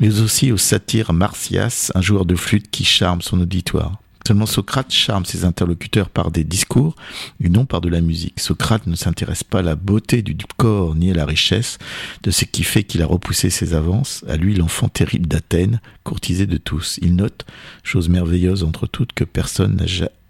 mais 0.00 0.20
aussi 0.20 0.52
au 0.52 0.56
satyre 0.56 1.12
Martias, 1.12 1.90
un 1.94 2.00
joueur 2.00 2.24
de 2.24 2.36
flûte 2.36 2.70
qui 2.70 2.84
charme 2.84 3.22
son 3.22 3.40
auditoire. 3.40 4.00
Seulement 4.26 4.46
Socrate 4.46 4.92
charme 4.92 5.24
ses 5.24 5.46
interlocuteurs 5.46 6.10
par 6.10 6.30
des 6.30 6.44
discours 6.44 6.94
et 7.42 7.48
non 7.48 7.64
par 7.64 7.80
de 7.80 7.88
la 7.88 8.02
musique. 8.02 8.38
Socrate 8.40 8.86
ne 8.86 8.94
s'intéresse 8.94 9.42
pas 9.42 9.60
à 9.60 9.62
la 9.62 9.74
beauté 9.74 10.20
du 10.20 10.36
corps 10.58 10.94
ni 10.94 11.10
à 11.10 11.14
la 11.14 11.24
richesse 11.24 11.78
de 12.22 12.30
ce 12.30 12.44
qui 12.44 12.62
fait 12.62 12.84
qu'il 12.84 13.00
a 13.00 13.06
repoussé 13.06 13.48
ses 13.48 13.72
avances. 13.72 14.24
À 14.28 14.36
lui, 14.36 14.54
l'enfant 14.54 14.88
terrible 14.88 15.28
d'Athènes, 15.28 15.80
courtisé 16.04 16.46
de 16.46 16.58
tous. 16.58 16.98
Il 17.00 17.16
note, 17.16 17.46
chose 17.82 18.10
merveilleuse 18.10 18.64
entre 18.64 18.86
toutes, 18.86 19.14
que 19.14 19.24
personne 19.24 19.76
n'a 19.76 19.86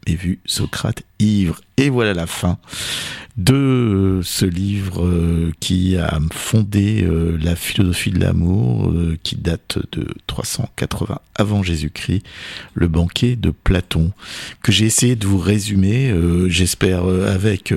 jamais 0.09 0.17
vu 0.17 0.41
Socrate 0.45 1.03
ivre. 1.19 1.61
Et 1.77 1.91
voilà 1.91 2.15
la 2.15 2.27
fin 2.27 2.59
de 3.39 4.21
ce 4.25 4.45
livre 4.45 5.05
euh, 5.05 5.53
qui 5.61 5.97
a 5.97 6.19
fondé 6.33 7.05
euh, 7.05 7.39
la 7.41 7.55
philosophie 7.55 8.11
de 8.11 8.19
l'amour, 8.19 8.91
euh, 8.91 9.17
qui 9.23 9.37
date 9.37 9.79
de 9.93 10.09
380 10.27 11.21
avant 11.37 11.63
Jésus-Christ, 11.63 12.25
le 12.75 12.89
banquet 12.89 13.37
de 13.37 13.51
Platon, 13.51 14.11
que 14.63 14.73
j'ai 14.73 14.87
essayé 14.87 15.15
de 15.15 15.25
vous 15.25 15.39
résumer, 15.39 16.13
j'espère 16.49 17.05
avec, 17.05 17.73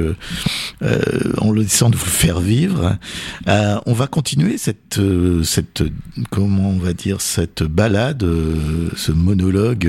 en 1.38 1.52
le 1.52 1.62
laissant 1.62 1.92
de 1.92 1.96
vous 1.96 2.06
faire 2.08 2.40
vivre. 2.40 2.98
on 3.46 3.94
va 3.94 4.08
continuer 4.08 4.58
cette, 4.58 5.00
cette, 5.44 5.84
comment 6.32 6.72
on 6.72 6.80
va 6.80 6.94
dire, 6.94 7.22
cette 7.22 7.62
balade, 7.62 8.26
ce 8.96 9.12
monologue 9.12 9.88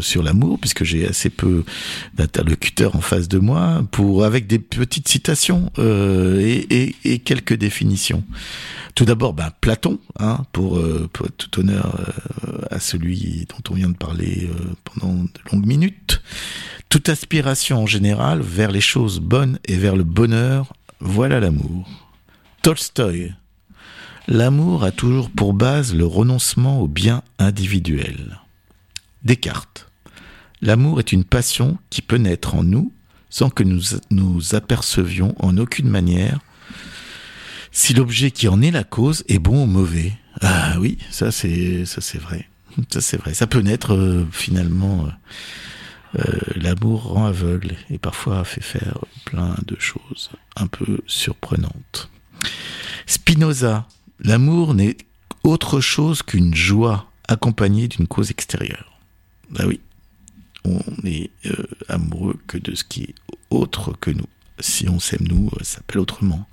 sur 0.00 0.22
l'amour, 0.22 0.58
puisque 0.58 0.84
j'ai 0.84 1.08
assez 1.08 1.30
peu 1.30 1.64
d'interlocuteurs 2.14 2.94
en 2.94 3.00
face 3.00 3.28
de 3.28 3.38
moi, 3.38 3.82
pour 3.90 4.26
avec 4.26 4.46
des 4.46 4.58
petites 4.98 5.08
citations 5.08 5.70
euh, 5.78 6.40
et, 6.40 7.18
quelques 7.20 7.54
définitions. 7.54 8.24
Tout 8.96 9.04
d'abord, 9.04 9.32
ben, 9.32 9.50
Platon, 9.60 10.00
hein, 10.18 10.44
pour, 10.52 10.78
euh, 10.78 11.08
pour 11.12 11.30
tout 11.30 11.60
honneur 11.60 12.00
euh, 12.00 12.62
à 12.70 12.80
celui 12.80 13.46
dont 13.48 13.70
on 13.70 13.74
vient 13.74 13.90
de 13.90 13.96
parler 13.96 14.50
pendant 14.82 15.14
de 15.14 15.30
longues 15.52 15.66
minutes. 15.66 16.20
Toute 16.88 17.08
aspiration 17.08 17.82
en 17.82 17.86
général 17.86 18.40
vers 18.40 18.72
les 18.72 18.80
choses 18.80 19.20
bonnes 19.20 19.60
et 19.66 19.76
vers 19.76 19.94
le 19.94 20.04
bonheur, 20.04 20.72
voilà 21.00 21.38
l'amour. 21.38 21.88
Tolstoï. 22.62 23.34
L'amour 24.26 24.82
a 24.82 24.90
toujours 24.90 25.30
pour 25.30 25.54
base 25.54 25.94
le 25.94 26.06
renoncement 26.06 26.80
au 26.80 26.88
bien 26.88 27.22
individuel. 27.38 28.40
Descartes. 29.22 29.86
L'amour 30.60 30.98
est 30.98 31.12
une 31.12 31.24
passion 31.24 31.78
qui 31.88 32.02
peut 32.02 32.16
naître 32.16 32.56
en 32.56 32.64
nous 32.64 32.92
sans 33.30 33.50
que 33.50 33.62
nous 33.62 33.80
nous 34.10 34.54
apercevions 34.54 35.34
en 35.38 35.56
aucune 35.56 35.88
manière 35.88 36.40
si 37.70 37.94
l'objet 37.94 38.30
qui 38.30 38.48
en 38.48 38.60
est 38.62 38.70
la 38.70 38.84
cause 38.84 39.24
est 39.28 39.38
bon 39.38 39.64
ou 39.64 39.66
mauvais. 39.66 40.12
Ah 40.40 40.76
oui, 40.80 40.98
ça 41.10 41.30
c'est 41.30 41.84
vrai. 42.18 42.48
Ça 43.34 43.46
peut 43.46 43.60
naître 43.60 43.94
euh, 43.94 44.26
finalement. 44.32 45.06
Euh, 45.06 45.10
euh, 46.18 46.38
l'amour 46.56 47.02
rend 47.04 47.26
aveugle 47.26 47.76
et 47.90 47.98
parfois 47.98 48.42
fait 48.44 48.62
faire 48.62 48.98
plein 49.26 49.54
de 49.66 49.76
choses 49.78 50.30
un 50.56 50.66
peu 50.66 51.00
surprenantes. 51.06 52.10
Spinoza, 53.06 53.86
l'amour 54.18 54.72
n'est 54.72 54.96
autre 55.42 55.80
chose 55.80 56.22
qu'une 56.22 56.54
joie 56.54 57.10
accompagnée 57.28 57.88
d'une 57.88 58.06
cause 58.06 58.30
extérieure. 58.30 58.98
Bah 59.50 59.64
oui, 59.66 59.80
on 60.68 61.06
est 61.06 61.30
euh, 61.46 61.66
amoureux 61.88 62.36
que 62.46 62.58
de 62.58 62.74
ce 62.74 62.84
qui 62.84 63.02
est 63.02 63.14
autre 63.50 63.92
que 64.00 64.10
nous. 64.10 64.26
Si 64.60 64.88
on 64.88 64.98
s'aime 64.98 65.26
nous, 65.28 65.50
ça 65.58 65.76
s'appelle 65.76 66.00
autrement. 66.00 66.48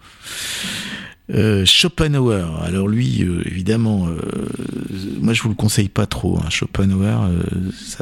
Euh, 1.32 1.66
Schopenhauer, 1.66 2.62
alors 2.62 2.88
lui, 2.88 3.24
euh, 3.24 3.42
évidemment, 3.46 4.08
moi 5.20 5.34
je 5.34 5.42
vous 5.42 5.50
le 5.50 5.56
conseille 5.56 5.90
pas 5.90 6.06
trop. 6.06 6.38
Hein. 6.38 6.50
Schopenhauer, 6.50 7.32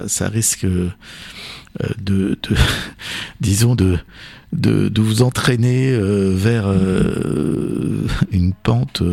ça, 0.07 0.27
risque 0.27 0.65
de, 0.65 2.37
disons, 3.39 3.75
de, 3.75 3.97
vous 4.51 5.21
entraîner 5.21 5.97
vers 5.97 6.67
une 8.31 8.53
pente 8.53 9.03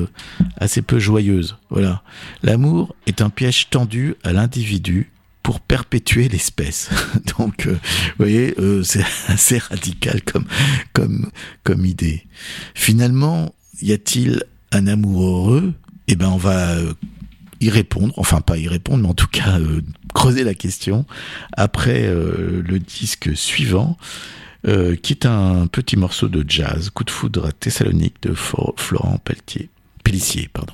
assez 0.56 0.82
peu 0.82 0.98
joyeuse. 0.98 1.56
Voilà. 1.70 2.02
L'amour 2.42 2.96
est 3.06 3.22
un 3.22 3.30
piège 3.30 3.70
tendu 3.70 4.16
à 4.24 4.32
l'individu 4.32 5.12
pour 5.42 5.60
perpétuer 5.60 6.28
l'espèce. 6.28 6.90
Donc, 7.38 7.66
euh, 7.66 7.72
vous 7.72 8.14
voyez, 8.18 8.54
euh, 8.58 8.82
c'est 8.82 9.04
assez 9.28 9.58
radical 9.58 10.22
comme, 10.22 10.44
comme, 10.92 11.30
comme 11.64 11.86
idée. 11.86 12.26
Finalement, 12.74 13.54
y 13.80 13.92
a-t-il 13.92 14.44
un 14.72 14.86
amour 14.86 15.22
heureux? 15.22 15.74
Eh 16.08 16.16
ben, 16.16 16.28
on 16.28 16.36
va 16.36 16.76
euh, 16.76 16.92
y 17.60 17.70
répondre, 17.70 18.14
enfin 18.16 18.40
pas 18.40 18.58
y 18.58 18.68
répondre, 18.68 19.02
mais 19.02 19.08
en 19.08 19.14
tout 19.14 19.28
cas 19.28 19.58
creuser 20.14 20.44
la 20.44 20.54
question 20.54 21.04
après 21.52 22.10
le 22.10 22.78
disque 22.78 23.36
suivant, 23.36 23.98
qui 24.64 25.12
est 25.12 25.26
un 25.26 25.66
petit 25.66 25.96
morceau 25.96 26.28
de 26.28 26.42
jazz, 26.48 26.88
Coup 26.88 27.04
de 27.04 27.10
foudre 27.10 27.46
à 27.46 27.52
Thessalonique 27.52 28.22
de 28.22 28.32
Florent 28.32 29.18
Pelletier, 29.22 29.68
Pellissier, 30.02 30.48
pardon. 30.50 30.72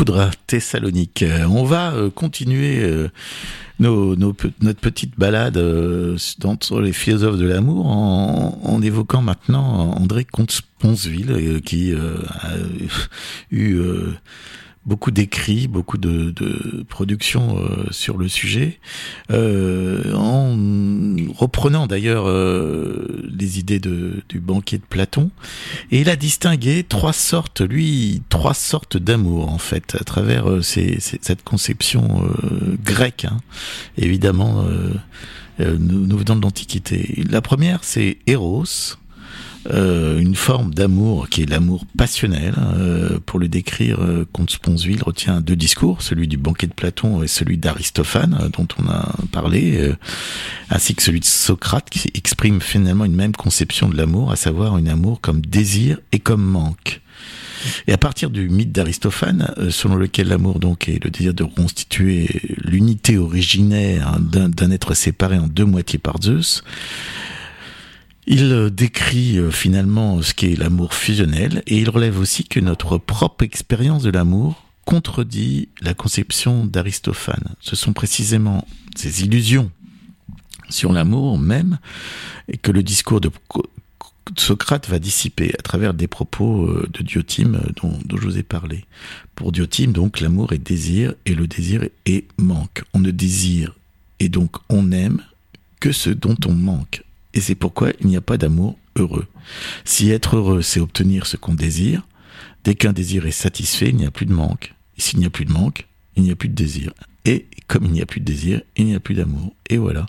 Euh, 0.00 0.30
Thessalonique. 0.46 1.22
Euh, 1.22 1.44
on 1.46 1.64
va 1.64 1.92
euh, 1.92 2.10
continuer 2.10 2.86
nos, 3.80 4.16
notre 4.16 4.80
petite 4.80 5.18
balade 5.18 5.58
sur 6.16 6.80
les 6.80 6.92
philosophes 6.92 7.38
de 7.38 7.46
l'amour 7.46 7.86
en, 7.86 8.82
évoquant 8.82 9.22
maintenant 9.22 9.92
André 9.96 10.24
Comte-Sponsville 10.24 11.60
qui 11.64 11.92
a 11.92 12.56
eu 13.50 13.78
beaucoup 14.86 15.10
d'écrits, 15.10 15.68
beaucoup 15.68 15.98
de, 15.98 16.32
productions 16.88 17.58
euh, 17.58 17.86
sur 17.90 18.16
le 18.16 18.28
sujet, 18.28 18.78
euh, 19.30 20.14
en 20.14 20.56
reprenant 21.34 21.86
d'ailleurs 21.86 22.26
euh, 22.26 23.26
les 23.28 23.58
idées 23.58 23.80
du 23.80 24.40
banquier 24.40 24.78
de 24.78 24.84
Platon. 24.88 25.30
Et 25.90 26.00
il 26.00 26.08
a 26.08 26.16
distingué 26.16 26.84
trois 26.84 27.12
sortes, 27.12 27.60
lui, 27.60 28.22
trois 28.28 28.54
sortes 28.54 28.96
d'amour 28.96 29.52
en 29.52 29.58
fait, 29.58 29.96
à 30.00 30.04
travers 30.04 30.46
cette 30.62 31.44
conception 31.44 32.22
grecque, 32.82 33.26
hein. 33.26 33.38
évidemment. 33.96 34.64
nous 35.58 36.18
venons 36.18 36.36
de 36.36 36.42
l'Antiquité. 36.42 37.22
La 37.28 37.42
première, 37.42 37.84
c'est 37.84 38.18
Eros, 38.26 38.96
euh, 39.70 40.18
une 40.18 40.34
forme 40.34 40.72
d'amour 40.72 41.28
qui 41.28 41.42
est 41.42 41.46
l'amour 41.46 41.84
passionnel. 41.96 42.54
Euh, 42.76 43.18
pour 43.24 43.38
le 43.38 43.48
décrire, 43.48 44.00
euh, 44.00 44.26
Comte 44.32 44.50
Sponsville 44.50 45.02
retient 45.02 45.40
deux 45.40 45.56
discours, 45.56 46.02
celui 46.02 46.28
du 46.28 46.36
banquet 46.36 46.66
de 46.66 46.72
Platon 46.72 47.22
et 47.22 47.28
celui 47.28 47.58
d'Aristophane, 47.58 48.38
euh, 48.40 48.48
dont 48.48 48.68
on 48.78 48.88
a 48.88 49.14
parlé, 49.32 49.92
ainsi 50.70 50.94
que 50.94 51.02
celui 51.02 51.20
de 51.20 51.24
Socrate, 51.24 51.90
qui 51.90 52.10
exprime 52.14 52.60
finalement 52.60 53.04
une 53.04 53.14
même 53.14 53.34
conception 53.34 53.88
de 53.88 53.96
l'amour, 53.96 54.32
à 54.32 54.36
savoir 54.36 54.74
un 54.74 54.86
amour 54.86 55.20
comme 55.20 55.40
désir 55.40 55.98
et 56.12 56.18
comme 56.18 56.42
manque. 56.42 57.00
Et 57.88 57.92
à 57.92 57.98
partir 57.98 58.30
du 58.30 58.48
mythe 58.48 58.70
d'Aristophane, 58.70 59.52
selon 59.70 59.96
lequel 59.96 60.28
l'amour 60.28 60.60
donc 60.60 60.88
est 60.88 61.02
le 61.02 61.10
désir 61.10 61.34
de 61.34 61.42
reconstituer 61.42 62.40
l'unité 62.56 63.18
originaire 63.18 64.18
d'un 64.20 64.70
être 64.70 64.94
séparé 64.94 65.38
en 65.38 65.48
deux 65.48 65.64
moitiés 65.64 65.98
par 65.98 66.22
Zeus, 66.22 66.62
il 68.30 68.52
euh, 68.52 68.70
décrit 68.70 69.38
euh, 69.38 69.50
finalement 69.50 70.20
ce 70.20 70.34
qu'est 70.34 70.54
l'amour 70.54 70.92
fusionnel 70.92 71.62
et 71.66 71.78
il 71.78 71.88
relève 71.88 72.18
aussi 72.18 72.44
que 72.44 72.60
notre 72.60 72.98
propre 72.98 73.42
expérience 73.42 74.02
de 74.02 74.10
l'amour 74.10 74.64
contredit 74.84 75.68
la 75.80 75.94
conception 75.94 76.66
d'Aristophane. 76.66 77.54
Ce 77.60 77.74
sont 77.74 77.94
précisément 77.94 78.66
ces 78.94 79.24
illusions 79.24 79.70
sur 80.68 80.92
l'amour 80.92 81.38
même 81.38 81.78
que 82.60 82.70
le 82.70 82.82
discours 82.82 83.22
de 83.22 83.30
Socrate 84.36 84.90
va 84.90 84.98
dissiper 84.98 85.54
à 85.58 85.62
travers 85.62 85.94
des 85.94 86.06
propos 86.06 86.66
euh, 86.66 86.86
de 86.92 87.02
Diotime 87.02 87.62
dont, 87.76 87.98
dont 88.04 88.18
je 88.18 88.24
vous 88.24 88.38
ai 88.38 88.42
parlé. 88.42 88.84
Pour 89.36 89.52
Diotime, 89.52 89.92
donc, 89.92 90.20
l'amour 90.20 90.52
est 90.52 90.58
désir 90.58 91.14
et 91.24 91.34
le 91.34 91.46
désir 91.46 91.88
est 92.04 92.26
manque. 92.36 92.82
On 92.92 92.98
ne 92.98 93.10
désire 93.10 93.74
et 94.20 94.28
donc 94.28 94.56
on 94.68 94.92
aime 94.92 95.22
que 95.80 95.92
ce 95.92 96.10
dont 96.10 96.36
on 96.46 96.52
manque. 96.52 97.04
Et 97.34 97.40
c'est 97.40 97.54
pourquoi 97.54 97.90
il 98.00 98.06
n'y 98.06 98.16
a 98.16 98.20
pas 98.20 98.38
d'amour 98.38 98.78
heureux. 98.96 99.26
Si 99.84 100.10
être 100.10 100.36
heureux, 100.36 100.62
c'est 100.62 100.80
obtenir 100.80 101.26
ce 101.26 101.36
qu'on 101.36 101.54
désire, 101.54 102.06
dès 102.64 102.74
qu'un 102.74 102.92
désir 102.92 103.26
est 103.26 103.30
satisfait, 103.30 103.90
il 103.90 103.96
n'y 103.96 104.06
a 104.06 104.10
plus 104.10 104.26
de 104.26 104.32
manque. 104.32 104.74
Et 104.96 105.00
s'il 105.00 105.18
n'y 105.18 105.26
a 105.26 105.30
plus 105.30 105.44
de 105.44 105.52
manque, 105.52 105.86
il 106.16 106.22
n'y 106.22 106.30
a 106.30 106.36
plus 106.36 106.48
de 106.48 106.54
désir. 106.54 106.92
Et 107.24 107.46
comme 107.66 107.84
il 107.84 107.92
n'y 107.92 108.02
a 108.02 108.06
plus 108.06 108.20
de 108.20 108.24
désir, 108.24 108.62
il 108.76 108.86
n'y 108.86 108.94
a 108.94 109.00
plus 109.00 109.14
d'amour. 109.14 109.54
Et 109.68 109.76
voilà. 109.76 110.06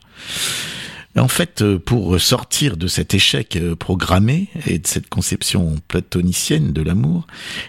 En 1.17 1.27
fait, 1.27 1.61
euh, 1.61 1.79
pour 1.79 2.19
sortir 2.21 2.77
de 2.77 2.87
cet 2.87 3.13
échec 3.13 3.55
euh, 3.55 3.75
programmé 3.75 4.47
et 4.67 4.77
de 4.77 4.87
cette 4.87 5.09
conception 5.09 5.75
platonicienne 5.87 6.71
de 6.71 6.81
l'amour, 6.81 7.25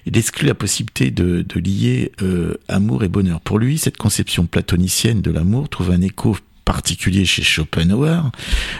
il 0.06 0.16
exclut 0.16 0.46
la 0.46 0.54
possibilité 0.54 1.10
de, 1.10 1.44
lier 1.58 2.12
euh, 2.22 2.54
amour 2.68 3.02
et 3.02 3.08
bonheur. 3.08 3.40
Pour 3.40 3.58
lui, 3.58 3.78
cette 3.78 3.96
conception 3.96 4.46
platonicienne 4.46 5.22
de 5.22 5.30
l'amour 5.30 5.68
trouve 5.68 5.90
un 5.90 6.02
écho 6.02 6.36
particulier 6.64 7.24
chez 7.24 7.42
Schopenhauer, 7.42 8.30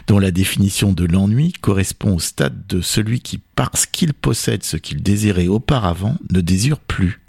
dont 0.07 0.19
la 0.19 0.31
définition 0.31 0.93
de 0.93 1.05
l'ennui 1.05 1.53
correspond 1.53 2.17
au 2.17 2.21
stade 2.21 2.67
de 2.69 2.81
celui 2.81 3.21
qui, 3.21 3.41
parce 3.57 3.87
qu'il 3.87 4.15
possède 4.15 4.63
ce 4.63 4.77
qu'il 4.77 5.03
désirait 5.03 5.49
auparavant, 5.49 6.17
ne 6.31 6.41
désire 6.41 6.79
plus, 6.79 7.21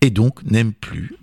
et 0.00 0.10
donc 0.10 0.42
n'aime 0.44 0.72
plus, 0.72 1.14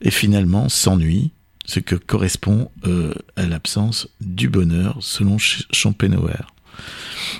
et 0.00 0.10
finalement 0.10 0.68
s'ennuie, 0.68 1.32
ce 1.66 1.80
que 1.80 1.94
correspond 1.94 2.70
euh, 2.86 3.14
à 3.36 3.46
l'absence 3.46 4.08
du 4.20 4.48
bonheur 4.48 4.98
selon 5.00 5.38
Schopenhauer. 5.38 6.53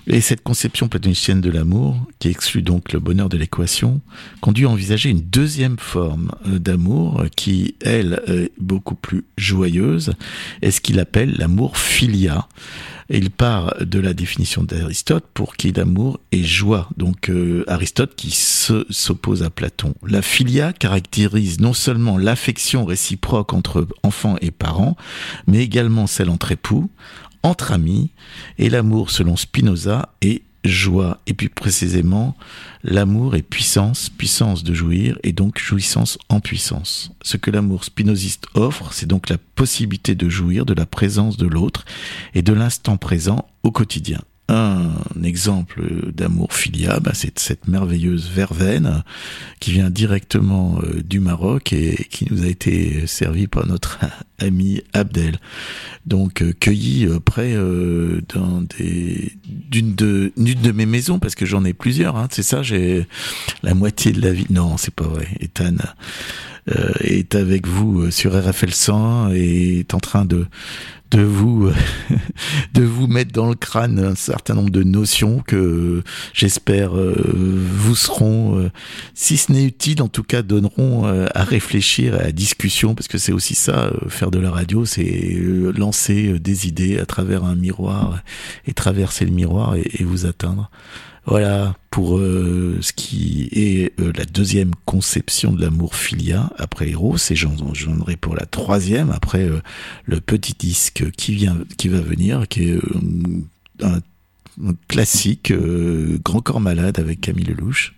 Et 0.06 0.20
cette 0.20 0.42
conception 0.42 0.88
platonicienne 0.88 1.40
de 1.40 1.50
l'amour, 1.50 1.96
qui 2.18 2.28
exclut 2.28 2.62
donc 2.62 2.92
le 2.92 3.00
bonheur 3.00 3.28
de 3.28 3.36
l'équation, 3.36 4.00
conduit 4.40 4.66
à 4.66 4.70
envisager 4.70 5.10
une 5.10 5.20
deuxième 5.22 5.78
forme 5.78 6.30
euh, 6.46 6.58
d'amour 6.58 7.24
qui, 7.36 7.74
elle, 7.80 8.22
est 8.26 8.52
beaucoup 8.58 8.94
plus 8.94 9.24
joyeuse, 9.38 10.14
est 10.62 10.70
ce 10.70 10.80
qu'il 10.80 10.98
appelle 10.98 11.34
l'amour 11.38 11.78
filia. 11.78 12.48
Il 13.10 13.30
part 13.30 13.74
de 13.80 14.00
la 14.00 14.14
définition 14.14 14.62
d'Aristote 14.62 15.26
pour 15.34 15.56
qui 15.56 15.72
l'amour 15.72 16.20
est 16.32 16.42
joie. 16.42 16.88
Donc 16.96 17.28
euh, 17.28 17.64
Aristote 17.68 18.14
qui 18.16 18.30
s'oppose 18.30 19.42
à 19.42 19.50
Platon. 19.50 19.94
La 20.06 20.22
filia 20.22 20.72
caractérise 20.72 21.60
non 21.60 21.74
seulement 21.74 22.16
l'affection 22.16 22.84
réciproque 22.84 23.52
entre 23.52 23.86
enfants 24.02 24.36
et 24.40 24.50
parents, 24.50 24.96
mais 25.46 25.58
également 25.58 26.06
celle 26.06 26.30
entre 26.30 26.52
époux, 26.52 26.90
entre 27.44 27.70
amis, 27.70 28.10
et 28.58 28.68
l'amour 28.68 29.10
selon 29.10 29.36
Spinoza 29.36 30.08
est 30.20 30.42
joie, 30.64 31.20
et 31.26 31.34
puis 31.34 31.50
précisément, 31.50 32.36
l'amour 32.82 33.36
est 33.36 33.42
puissance, 33.42 34.08
puissance 34.08 34.64
de 34.64 34.74
jouir, 34.74 35.18
et 35.22 35.32
donc 35.32 35.58
jouissance 35.58 36.18
en 36.28 36.40
puissance. 36.40 37.12
Ce 37.22 37.36
que 37.36 37.50
l'amour 37.50 37.84
spinoziste 37.84 38.46
offre, 38.54 38.92
c'est 38.92 39.06
donc 39.06 39.28
la 39.28 39.38
possibilité 39.38 40.14
de 40.14 40.28
jouir 40.28 40.64
de 40.64 40.74
la 40.74 40.86
présence 40.86 41.36
de 41.36 41.46
l'autre 41.46 41.84
et 42.34 42.42
de 42.42 42.52
l'instant 42.52 42.96
présent 42.96 43.46
au 43.62 43.70
quotidien 43.70 44.20
un 44.48 44.92
exemple 45.22 46.12
d'amour 46.12 46.52
filial, 46.52 47.00
bah, 47.02 47.12
c'est 47.14 47.38
cette 47.38 47.66
merveilleuse 47.66 48.28
verveine 48.28 49.02
qui 49.58 49.72
vient 49.72 49.88
directement 49.88 50.78
euh, 50.82 51.02
du 51.02 51.18
Maroc 51.18 51.72
et 51.72 52.06
qui 52.10 52.26
nous 52.30 52.44
a 52.44 52.46
été 52.46 53.06
servie 53.06 53.46
par 53.46 53.66
notre 53.66 54.00
ami 54.38 54.82
Abdel. 54.92 55.38
Donc 56.04 56.42
euh, 56.42 56.52
cueilli 56.52 57.06
euh, 57.06 57.20
près 57.20 57.54
d'une 59.70 59.94
de 59.94 60.72
mes 60.72 60.86
maisons 60.86 61.18
parce 61.18 61.34
que 61.34 61.46
j'en 61.46 61.64
ai 61.64 61.72
plusieurs. 61.72 62.16
Hein, 62.16 62.28
c'est 62.30 62.42
ça, 62.42 62.62
j'ai 62.62 63.06
la 63.62 63.72
moitié 63.74 64.12
de 64.12 64.20
la 64.20 64.32
vie. 64.32 64.46
Non, 64.50 64.76
c'est 64.76 64.94
pas 64.94 65.06
vrai. 65.06 65.28
Ethan 65.40 65.76
est 67.00 67.34
avec 67.34 67.66
vous 67.66 68.10
sur 68.10 68.32
RFL 68.32 68.72
100 68.72 69.32
et 69.32 69.80
est 69.80 69.94
en 69.94 70.00
train 70.00 70.24
de 70.24 70.46
de 71.14 71.22
vous 71.22 71.70
de 72.74 72.82
vous 72.82 73.06
mettre 73.06 73.32
dans 73.32 73.48
le 73.48 73.54
crâne 73.54 73.98
un 73.98 74.14
certain 74.14 74.54
nombre 74.54 74.70
de 74.70 74.82
notions 74.82 75.42
que 75.46 76.02
j'espère 76.32 76.96
euh, 76.96 77.14
vous 77.16 77.94
seront 77.94 78.58
euh, 78.58 78.70
si 79.14 79.36
ce 79.36 79.52
n'est 79.52 79.64
utile 79.64 80.02
en 80.02 80.08
tout 80.08 80.24
cas 80.24 80.42
donneront 80.42 81.06
euh, 81.06 81.26
à 81.34 81.44
réfléchir 81.44 82.14
à 82.20 82.32
discussion 82.32 82.94
parce 82.94 83.06
que 83.06 83.18
c'est 83.18 83.32
aussi 83.32 83.54
ça 83.54 83.92
faire 84.08 84.30
de 84.30 84.40
la 84.40 84.50
radio 84.50 84.84
c'est 84.84 85.36
lancer 85.76 86.38
des 86.40 86.66
idées 86.66 86.98
à 86.98 87.06
travers 87.06 87.44
un 87.44 87.54
miroir 87.54 88.20
et 88.66 88.72
traverser 88.72 89.24
le 89.24 89.32
miroir 89.32 89.76
et 89.76 90.04
vous 90.04 90.26
atteindre 90.26 90.70
voilà 91.26 91.76
pour 91.90 92.18
euh, 92.18 92.78
ce 92.80 92.92
qui 92.92 93.48
est 93.52 93.98
euh, 94.00 94.12
la 94.16 94.24
deuxième 94.24 94.72
conception 94.84 95.52
de 95.52 95.60
l'amour 95.62 95.94
filia 95.94 96.50
après 96.58 96.90
Eros 96.90 97.16
et 97.30 97.34
j'en 97.34 97.56
aurai 98.00 98.16
pour 98.16 98.34
la 98.34 98.44
troisième 98.44 99.10
après 99.10 99.44
euh, 99.44 99.60
le 100.04 100.20
petit 100.20 100.54
disque 100.58 101.10
qui 101.12 101.34
vient 101.34 101.56
qui 101.78 101.88
va 101.88 102.00
venir 102.00 102.46
qui 102.48 102.70
est 102.70 102.78
un, 103.82 104.00
un, 104.60 104.74
classique 104.88 105.52
Grand 106.24 106.40
corps 106.40 106.60
malade 106.60 106.98
avec 106.98 107.20
Camille 107.20 107.46
Lelouch. 107.46 107.94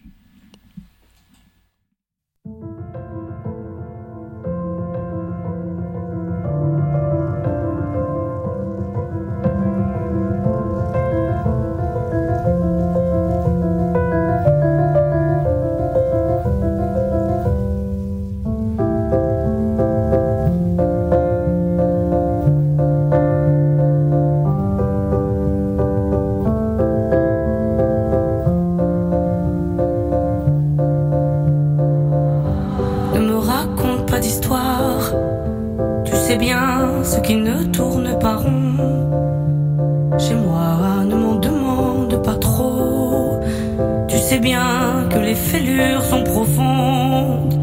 que 45.10 45.18
les 45.18 45.34
fêlures 45.34 46.02
sont 46.04 46.22
profondes. 46.22 47.54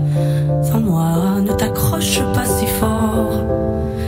Sans 0.63 0.81
moi, 0.81 1.39
ne 1.41 1.53
t'accroche 1.53 2.19
pas 2.33 2.45
si 2.45 2.67
fort. 2.67 3.41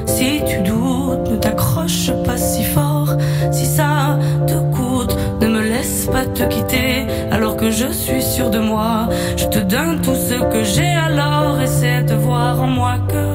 Si 0.06 0.42
tu 0.46 0.60
doutes, 0.60 1.30
ne 1.32 1.38
t'accroche 1.38 2.12
pas 2.26 2.38
si 2.38 2.64
fort. 2.64 3.16
Si 3.52 3.66
ça 3.66 4.18
te 4.46 4.56
coûte, 4.76 5.16
ne 5.42 5.48
me 5.48 5.62
laisse 5.62 6.08
pas 6.12 6.26
te 6.26 6.44
quitter. 6.44 7.06
Alors 7.32 7.56
que 7.56 7.72
je 7.72 7.92
suis 7.92 8.22
sûr 8.22 8.50
de 8.50 8.60
moi, 8.60 9.08
je 9.38 9.46
te 9.46 9.60
donne 9.60 10.02
tout 10.02 10.16
ce 10.16 10.34
que 10.34 10.64
j'ai 10.64 10.94
alors. 11.08 11.62
Essaie 11.62 12.04
de 12.04 12.16
voir 12.16 12.62
en 12.62 12.68
moi 12.68 12.96
que 13.08 13.35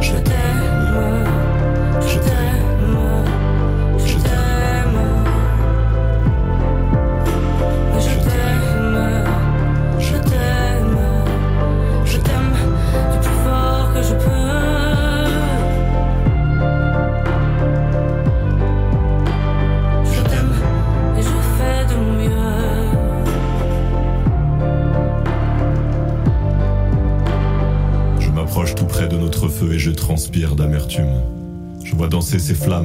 je 0.00 0.16
t'aime. 0.20 0.47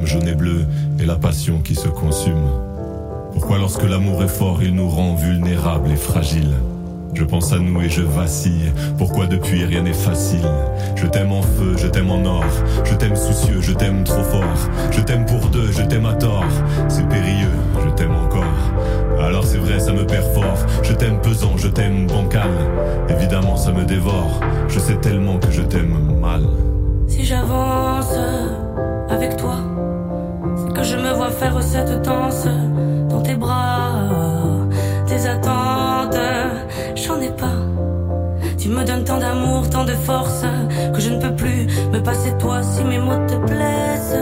Jaunes 0.06 0.28
et 0.28 0.34
bleues 0.34 0.66
et 1.00 1.06
la 1.06 1.16
passion 1.16 1.60
qui 1.60 1.74
se 1.74 1.88
consume 1.88 2.48
Pourquoi 3.32 3.58
lorsque 3.58 3.82
l'amour 3.82 4.22
est 4.22 4.28
fort, 4.28 4.62
il 4.62 4.74
nous 4.74 4.88
rend 4.88 5.14
vulnérables 5.14 5.90
et 5.90 5.96
fragiles? 5.96 6.54
Je 7.14 7.22
pense 7.22 7.52
à 7.52 7.58
nous 7.58 7.80
et 7.80 7.88
je 7.88 8.02
vacille. 8.02 8.72
Pourquoi 8.98 9.26
depuis 9.26 9.64
rien 9.64 9.82
n'est 9.82 9.92
facile? 9.92 10.48
Je 10.96 11.06
t'aime 11.06 11.30
en 11.30 11.42
feu, 11.42 11.76
je 11.76 11.86
t'aime 11.86 12.10
en 12.10 12.24
or. 12.24 12.44
Je 12.84 12.94
t'aime 12.94 13.14
soucieux, 13.14 13.60
je 13.60 13.72
t'aime 13.72 14.02
trop 14.02 14.24
fort. 14.24 14.70
Je 14.90 15.00
t'aime 15.00 15.24
pour 15.24 15.46
deux, 15.48 15.70
je 15.70 15.82
t'aime 15.82 16.06
à 16.06 16.14
tort. 16.14 16.44
C'est 16.88 17.08
périlleux, 17.08 17.56
je 17.84 17.90
t'aime 17.94 18.14
encore. 18.14 19.20
Alors 19.20 19.44
c'est 19.44 19.58
vrai, 19.58 19.78
ça 19.78 19.92
me 19.92 20.04
perd 20.04 20.34
fort. 20.34 20.58
Je 20.82 20.92
t'aime 20.92 21.20
pesant, 21.20 21.56
je 21.56 21.68
t'aime 21.68 22.08
bancal. 22.08 22.50
Évidemment, 23.08 23.56
ça 23.56 23.72
me 23.72 23.84
dévore. 23.84 24.40
Je 24.68 24.80
sais 24.80 24.96
tellement 24.96 25.38
que 25.38 25.52
je 25.52 25.62
t'aime 25.62 26.18
mal. 26.20 26.42
Si 27.08 27.24
j'avance 27.24 28.14
avec 29.08 29.36
toi, 29.36 29.56
c'est 30.56 30.72
que 30.74 30.82
je 30.82 30.96
me 30.96 31.12
vois 31.12 31.30
faire 31.30 31.62
cette 31.62 32.02
danse 32.02 32.46
dans 33.08 33.20
tes 33.22 33.34
bras, 33.34 33.92
tes 35.06 35.26
attentes, 35.26 36.18
j'en 36.94 37.20
ai 37.20 37.30
pas. 37.30 37.58
Tu 38.58 38.68
me 38.68 38.84
donnes 38.84 39.04
tant 39.04 39.18
d'amour, 39.18 39.68
tant 39.70 39.84
de 39.84 39.92
force, 39.92 40.44
que 40.94 41.00
je 41.00 41.10
ne 41.10 41.20
peux 41.20 41.34
plus 41.34 41.66
me 41.92 42.00
passer 42.00 42.32
de 42.32 42.38
toi 42.38 42.62
si 42.62 42.82
mes 42.84 42.98
mots 42.98 43.26
te 43.26 43.34
plaisent. 43.46 44.18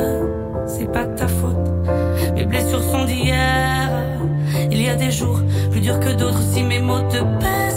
C'est 0.67 0.91
pas 0.91 1.05
ta 1.05 1.29
faute, 1.29 1.57
mes 2.35 2.45
blessures 2.45 2.83
sont 2.83 3.05
d'hier. 3.05 3.91
Il 4.71 4.83
y 4.83 4.89
a 4.89 4.97
des 4.97 5.11
jours 5.11 5.41
plus 5.71 5.81
durs 5.81 6.01
que 6.01 6.13
d'autres 6.13 6.43
si 6.43 6.63
mes 6.63 6.81
mots 6.81 7.03
te 7.11 7.19
pèsent. 7.41 7.72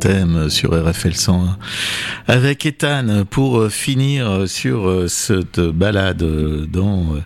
T'aime 0.00 0.48
sur 0.48 0.70
RFL 0.72 1.14
101 1.14 1.58
avec 2.28 2.64
Ethan 2.66 3.24
pour 3.28 3.58
euh, 3.58 3.68
finir 3.68 4.48
sur 4.48 4.88
euh, 4.88 5.08
cette 5.08 5.58
balade 5.58 6.22
euh, 6.22 6.66
dans 6.66 7.14
euh, 7.14 7.20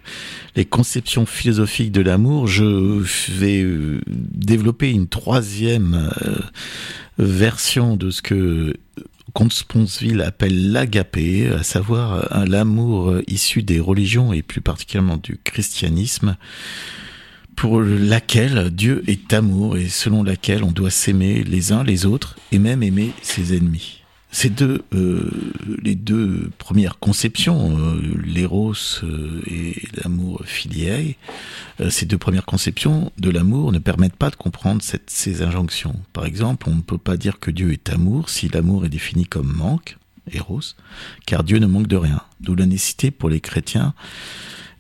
les 0.57 0.65
conceptions 0.65 1.27
philosophiques 1.27 1.93
de 1.93 2.01
l'amour. 2.01 2.47
Je 2.47 3.03
vais 3.33 3.63
euh, 3.63 4.01
développer 4.07 4.91
une 4.91 5.07
troisième 5.07 6.11
euh, 6.25 6.37
version 7.19 7.97
de 7.97 8.11
ce 8.11 8.23
que 8.23 8.73
Comte 9.35 9.53
Sponsville 9.53 10.21
appelle 10.21 10.73
l'agapé, 10.73 11.49
à 11.49 11.63
savoir 11.63 12.35
euh, 12.35 12.45
l'amour 12.47 13.11
euh, 13.11 13.23
issu 13.29 13.63
des 13.63 13.81
religions 13.81 14.33
et 14.33 14.43
plus 14.43 14.61
particulièrement 14.61 15.17
du 15.17 15.39
christianisme 15.43 16.37
pour 17.63 17.81
laquelle 17.81 18.71
Dieu 18.73 19.05
est 19.07 19.33
amour 19.33 19.77
et 19.77 19.89
selon 19.89 20.25
laquelle 20.25 20.65
on 20.65 20.73
doit 20.73 20.91
s'aimer 20.91 21.45
les 21.45 21.71
uns 21.71 21.85
les 21.85 22.07
autres 22.07 22.35
et 22.51 22.59
même 22.59 22.83
aimer 22.83 23.13
ses 23.23 23.57
ennemis. 23.57 24.03
Ces 24.33 24.51
deux, 24.51 24.83
euh, 24.93 25.31
les 25.81 25.95
deux 25.95 26.51
premières 26.59 26.99
conceptions, 26.99 27.79
euh, 27.79 28.01
l'éros 28.25 28.75
euh, 29.05 29.41
et 29.47 29.81
l'amour 30.03 30.43
filiae, 30.45 31.15
euh, 31.81 31.89
ces 31.89 32.05
deux 32.05 32.19
premières 32.19 32.47
conceptions 32.47 33.13
de 33.19 33.31
l'amour 33.31 33.71
ne 33.71 33.79
permettent 33.79 34.17
pas 34.17 34.31
de 34.31 34.35
comprendre 34.35 34.83
ces 35.07 35.43
injonctions. 35.43 35.95
Par 36.13 36.27
exemple, 36.27 36.69
on 36.69 36.75
ne 36.75 36.81
peut 36.81 36.99
pas 36.99 37.17
dire 37.17 37.39
que 37.39 37.53
Dieu 37.53 37.71
est 37.71 37.91
amour 37.91 38.29
si 38.29 38.49
l'amour 38.49 38.87
est 38.87 38.89
défini 38.89 39.25
comme 39.25 39.53
manque, 39.53 39.99
éros, 40.33 40.63
car 41.27 41.45
Dieu 41.45 41.61
ne 41.61 41.67
manque 41.67 41.87
de 41.87 41.95
rien. 41.97 42.23
D'où 42.41 42.57
la 42.57 42.67
nécessité 42.67 43.13
pour 43.13 43.29
les 43.29 43.41
chrétiens 43.41 43.95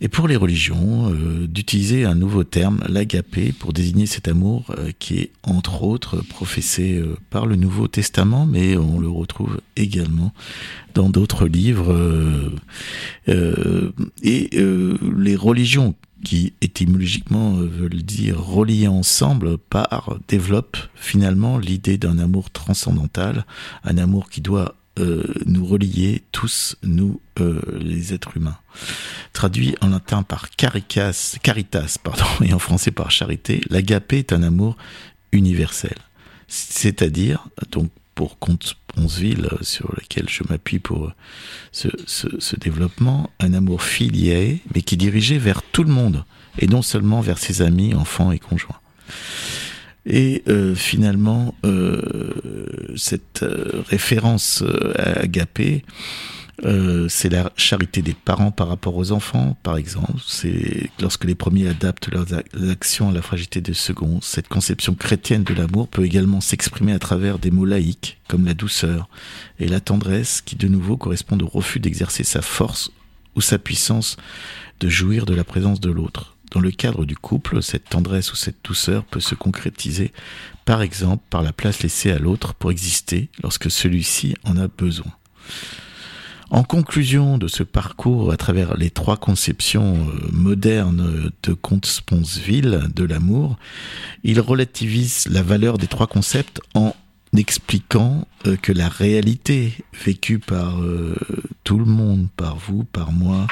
et 0.03 0.09
pour 0.09 0.26
les 0.26 0.34
religions, 0.34 1.12
euh, 1.12 1.46
d'utiliser 1.46 2.05
un 2.05 2.16
nouveau 2.16 2.42
terme, 2.42 2.82
l'agapé, 2.88 3.53
pour 3.53 3.72
désigner 3.72 4.07
cet 4.07 4.26
amour 4.26 4.64
euh, 4.76 4.90
qui 4.98 5.18
est 5.18 5.30
entre 5.44 5.84
autres 5.84 6.20
professé 6.22 6.98
euh, 6.98 7.16
par 7.30 7.46
le 7.46 7.55
Nouveau 7.55 7.86
Testament, 7.86 8.44
mais 8.44 8.76
on 8.76 8.98
le 8.98 9.09
retrouve 9.09 9.61
également 9.76 10.32
dans 10.94 11.09
d'autres 11.09 11.46
livres. 11.46 11.96
et 13.28 14.50
les 14.53 15.36
religions 15.36 15.94
qui 16.24 16.53
étymologiquement 16.61 17.53
veulent 17.53 18.03
dire 18.03 18.42
relier 18.42 18.88
ensemble, 18.88 19.57
par 19.57 20.18
développent 20.28 20.76
finalement 20.94 21.59
l'idée 21.59 21.96
d'un 21.96 22.18
amour 22.18 22.50
transcendantal, 22.50 23.46
un 23.84 23.96
amour 23.98 24.28
qui 24.28 24.40
doit 24.40 24.74
euh, 24.99 25.24
nous 25.47 25.64
relier 25.64 26.22
tous, 26.32 26.76
nous 26.82 27.20
euh, 27.40 27.61
les 27.80 28.12
êtres 28.12 28.36
humains. 28.36 28.59
Traduit 29.32 29.74
en 29.80 29.88
latin 29.88 30.22
par 30.22 30.51
caricas, 30.51 31.36
caritas 31.43 31.97
pardon, 32.03 32.24
et 32.45 32.53
en 32.53 32.59
français 32.59 32.90
par 32.90 33.11
charité, 33.11 33.62
l'agapé 33.70 34.18
est 34.18 34.32
un 34.32 34.43
amour 34.43 34.76
universel. 35.32 35.97
C'est-à-dire, 36.49 37.49
donc 37.70 37.90
pour 38.14 38.38
Comte 38.38 38.76
Ponceville, 38.88 39.49
euh, 39.53 39.59
sur 39.62 39.90
lequel 39.95 40.28
je 40.28 40.43
m'appuie 40.49 40.78
pour 40.78 41.07
euh, 41.07 41.12
ce, 41.72 41.88
ce, 42.07 42.28
ce 42.38 42.57
développement, 42.57 43.30
un 43.40 43.55
amour 43.55 43.82
filié, 43.82 44.61
mais 44.74 44.82
qui 44.82 44.95
est 44.97 44.99
dirigé 44.99 45.38
vers 45.38 45.62
tout 45.62 45.84
le 45.84 45.93
monde, 45.93 46.24
et 46.59 46.66
non 46.66 46.82
seulement 46.82 47.20
vers 47.20 47.38
ses 47.38 47.62
amis, 47.62 47.95
enfants 47.95 48.32
et 48.32 48.38
conjoints. 48.38 48.80
Et 50.05 50.42
euh, 50.48 50.74
finalement, 50.74 51.55
euh, 51.64 52.32
cette 52.96 53.42
euh, 53.44 53.82
référence 53.88 54.64
à 54.96 55.20
Agapé, 55.20 55.84
c'est 57.09 57.28
la 57.28 57.50
charité 57.57 58.03
des 58.03 58.14
parents 58.14 58.53
par 58.53 58.68
rapport 58.68 58.94
aux 58.96 59.11
enfants, 59.11 59.57
par 59.64 59.76
exemple. 59.76 60.20
C'est 60.24 60.90
lorsque 61.00 61.24
les 61.24 61.34
premiers 61.34 61.66
adaptent 61.66 62.09
leurs 62.12 62.26
ac- 62.26 62.70
actions 62.70 63.09
à 63.09 63.12
la 63.12 63.22
fragilité 63.22 63.61
des 63.61 63.74
seconds. 63.74 64.20
Cette 64.22 64.46
conception 64.46 64.94
chrétienne 64.94 65.42
de 65.42 65.55
l'amour 65.55 65.88
peut 65.88 66.05
également 66.05 66.40
s'exprimer 66.40 66.92
à 66.92 67.00
travers 67.00 67.40
des 67.40 67.50
mots 67.50 67.64
laïques, 67.64 68.20
comme 68.28 68.44
la 68.44 68.55
douceur 68.55 69.09
et 69.59 69.66
la 69.66 69.80
tendresse, 69.80 70.40
qui 70.40 70.55
de 70.55 70.68
nouveau 70.68 70.96
correspondent 70.96 71.42
au 71.42 71.48
refus 71.48 71.80
d'exercer 71.80 72.22
sa 72.22 72.42
force 72.42 72.92
ou 73.34 73.40
sa 73.40 73.59
puissance 73.59 74.16
de 74.78 74.88
jouir 74.88 75.26
de 75.26 75.34
la 75.34 75.42
présence 75.42 75.80
de 75.80 75.90
l'autre. 75.90 76.31
Dans 76.53 76.61
le 76.61 76.70
cadre 76.70 77.07
du 77.07 77.16
couple, 77.16 77.62
cette 77.62 77.88
tendresse 77.88 78.30
ou 78.30 78.36
cette 78.36 78.62
douceur 78.62 79.05
peut 79.05 79.20
se 79.20 79.34
concrétiser, 79.34 80.12
par 80.66 80.82
exemple, 80.82 81.24
par 81.30 81.42
la 81.42 81.55
place 81.55 81.82
laissée 81.82 82.12
à 82.12 82.18
l'autre 82.18 82.53
pour 82.53 82.70
exister 82.70 83.30
lorsque 83.42 83.70
celui-ci 83.70 84.34
en 84.44 84.59
a 84.59 84.68
besoin. 84.68 85.11
En 86.50 86.62
conclusion 86.62 87.38
de 87.38 87.48
ce 87.48 87.62
parcours 87.62 88.30
à 88.30 88.36
travers 88.36 88.76
les 88.76 88.90
trois 88.90 89.16
conceptions 89.16 90.07
euh, 90.07 90.28
modernes 90.30 91.30
de 91.42 91.53
Comte 91.55 91.86
Sponsville 91.86 92.82
de 92.94 93.05
l'amour, 93.05 93.57
il 94.22 94.38
relativise 94.38 95.26
la 95.30 95.42
valeur 95.42 95.78
des 95.78 95.86
trois 95.86 96.07
concepts 96.07 96.61
en 96.74 96.94
expliquant 97.34 98.28
euh, 98.46 98.57
que 98.57 98.72
la 98.72 98.90
réalité 98.90 99.72
vécue 100.05 100.38
par 100.38 100.82
euh, 100.82 101.16
tout 101.64 101.78
le 101.78 101.86
monde, 101.86 102.28
par 102.36 102.57
vous, 102.57 102.84
par 102.84 103.12
moi, 103.12 103.46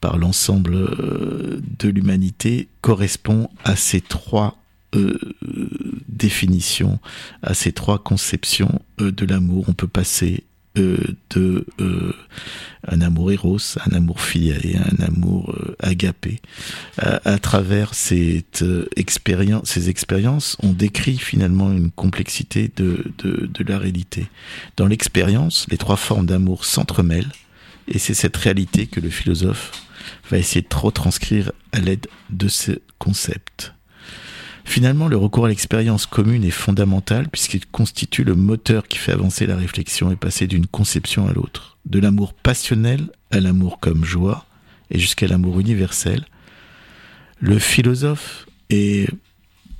par 0.00 0.18
l'ensemble 0.18 0.74
euh, 0.74 1.60
de 1.78 1.88
l'humanité 1.88 2.68
correspond 2.80 3.48
à 3.64 3.76
ces 3.76 4.00
trois 4.00 4.58
euh, 4.96 5.18
définitions, 6.08 6.98
à 7.42 7.52
ces 7.52 7.72
trois 7.72 8.02
conceptions 8.02 8.80
euh, 9.02 9.12
de 9.12 9.26
l'amour. 9.26 9.66
On 9.68 9.74
peut 9.74 9.86
passer 9.86 10.44
euh, 10.78 10.96
de 11.28 11.66
un 12.86 13.00
amour 13.02 13.30
éros, 13.30 13.58
un 13.84 13.94
amour 13.94 14.22
filial, 14.22 14.62
un 14.98 15.04
amour 15.04 15.54
agapé. 15.78 16.40
À, 16.96 17.38
travers 17.38 17.92
cette 17.92 18.64
expérience, 18.96 19.68
ces 19.68 19.90
expériences, 19.90 20.56
on 20.62 20.72
décrit 20.72 21.18
finalement 21.18 21.70
une 21.70 21.90
complexité 21.90 22.70
de, 22.76 23.12
de, 23.18 23.46
de 23.46 23.64
la 23.64 23.78
réalité. 23.78 24.28
Dans 24.76 24.86
l'expérience, 24.86 25.66
les 25.70 25.76
trois 25.76 25.96
formes 25.96 26.26
d'amour 26.26 26.64
s'entremêlent, 26.64 27.32
et 27.88 27.98
c'est 27.98 28.14
cette 28.14 28.36
réalité 28.36 28.86
que 28.86 29.00
le 29.00 29.10
philosophe 29.10 29.87
va 30.30 30.38
essayer 30.38 30.62
de 30.62 30.76
retranscrire 30.76 31.52
à 31.72 31.80
l'aide 31.80 32.06
de 32.30 32.48
ce 32.48 32.72
concept. 32.98 33.74
Finalement, 34.64 35.08
le 35.08 35.16
recours 35.16 35.46
à 35.46 35.48
l'expérience 35.48 36.04
commune 36.04 36.44
est 36.44 36.50
fondamental 36.50 37.28
puisqu'il 37.28 37.64
constitue 37.66 38.22
le 38.22 38.34
moteur 38.34 38.86
qui 38.86 38.98
fait 38.98 39.12
avancer 39.12 39.46
la 39.46 39.56
réflexion 39.56 40.10
et 40.10 40.16
passer 40.16 40.46
d'une 40.46 40.66
conception 40.66 41.26
à 41.26 41.32
l'autre, 41.32 41.78
de 41.86 41.98
l'amour 41.98 42.34
passionnel 42.34 43.08
à 43.30 43.40
l'amour 43.40 43.80
comme 43.80 44.04
joie 44.04 44.44
et 44.90 44.98
jusqu'à 44.98 45.26
l'amour 45.26 45.58
universel. 45.58 46.26
Le 47.40 47.58
philosophe 47.58 48.46
et 48.68 49.06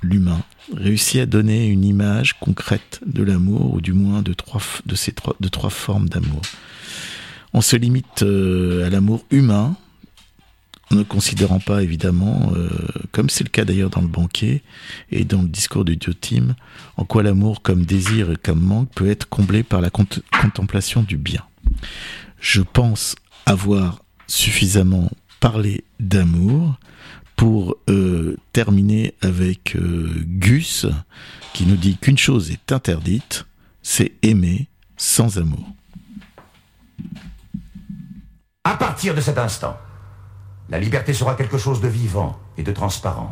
l'humain 0.01 0.41
réussit 0.75 1.21
à 1.21 1.25
donner 1.27 1.67
une 1.67 1.85
image 1.85 2.39
concrète 2.39 2.99
de 3.05 3.21
l'amour 3.21 3.73
ou 3.73 3.81
du 3.81 3.93
moins 3.93 4.23
de 4.23 4.33
ces 4.95 5.11
trois 5.11 5.35
de 5.39 5.47
trois 5.49 5.69
formes 5.69 6.09
d'amour. 6.09 6.41
On 7.53 7.61
se 7.61 7.75
limite 7.75 8.23
euh, 8.23 8.85
à 8.85 8.89
l'amour 8.89 9.25
humain 9.31 9.75
ne 10.91 11.03
considérant 11.03 11.59
pas 11.59 11.83
évidemment, 11.83 12.51
euh, 12.55 12.69
comme 13.11 13.29
c'est 13.29 13.43
le 13.43 13.49
cas 13.49 13.65
d'ailleurs 13.65 13.89
dans 13.89 14.01
le 14.01 14.07
banquet 14.07 14.63
et 15.11 15.23
dans 15.23 15.41
le 15.41 15.47
discours 15.47 15.85
du 15.85 15.95
Diotime, 15.97 16.55
en 16.97 17.05
quoi 17.05 17.21
l'amour 17.23 17.61
comme 17.61 17.85
désir 17.85 18.31
et 18.31 18.35
comme 18.35 18.59
manque 18.61 18.89
peut 18.95 19.09
être 19.09 19.29
comblé 19.29 19.63
par 19.63 19.81
la 19.81 19.89
cont- 19.89 20.21
contemplation 20.41 21.03
du 21.03 21.17
bien. 21.17 21.43
Je 22.39 22.61
pense 22.61 23.15
avoir 23.45 24.03
suffisamment 24.27 25.09
parlé 25.39 25.83
d'amour 25.99 26.79
pour 27.35 27.75
euh, 27.89 28.35
terminer 28.51 29.13
avec 29.21 29.75
euh, 29.75 30.23
Gus 30.25 30.85
qui 31.53 31.65
nous 31.65 31.77
dit 31.77 31.97
qu'une 31.97 32.17
chose 32.17 32.51
est 32.51 32.71
interdite, 32.71 33.45
c'est 33.81 34.11
aimer 34.23 34.67
sans 34.97 35.37
amour. 35.37 35.65
À 38.63 38.75
partir 38.75 39.15
de 39.15 39.21
cet 39.21 39.37
instant, 39.37 39.77
la 40.69 40.79
liberté 40.79 41.13
sera 41.13 41.33
quelque 41.35 41.57
chose 41.57 41.81
de 41.81 41.87
vivant 41.87 42.37
et 42.57 42.63
de 42.63 42.71
transparent. 42.71 43.31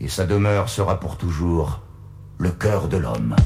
Et 0.00 0.08
sa 0.08 0.24
demeure 0.24 0.70
sera 0.70 0.98
pour 0.98 1.18
toujours 1.18 1.80
le 2.38 2.50
cœur 2.50 2.88
de 2.88 2.96
l'homme. 2.96 3.36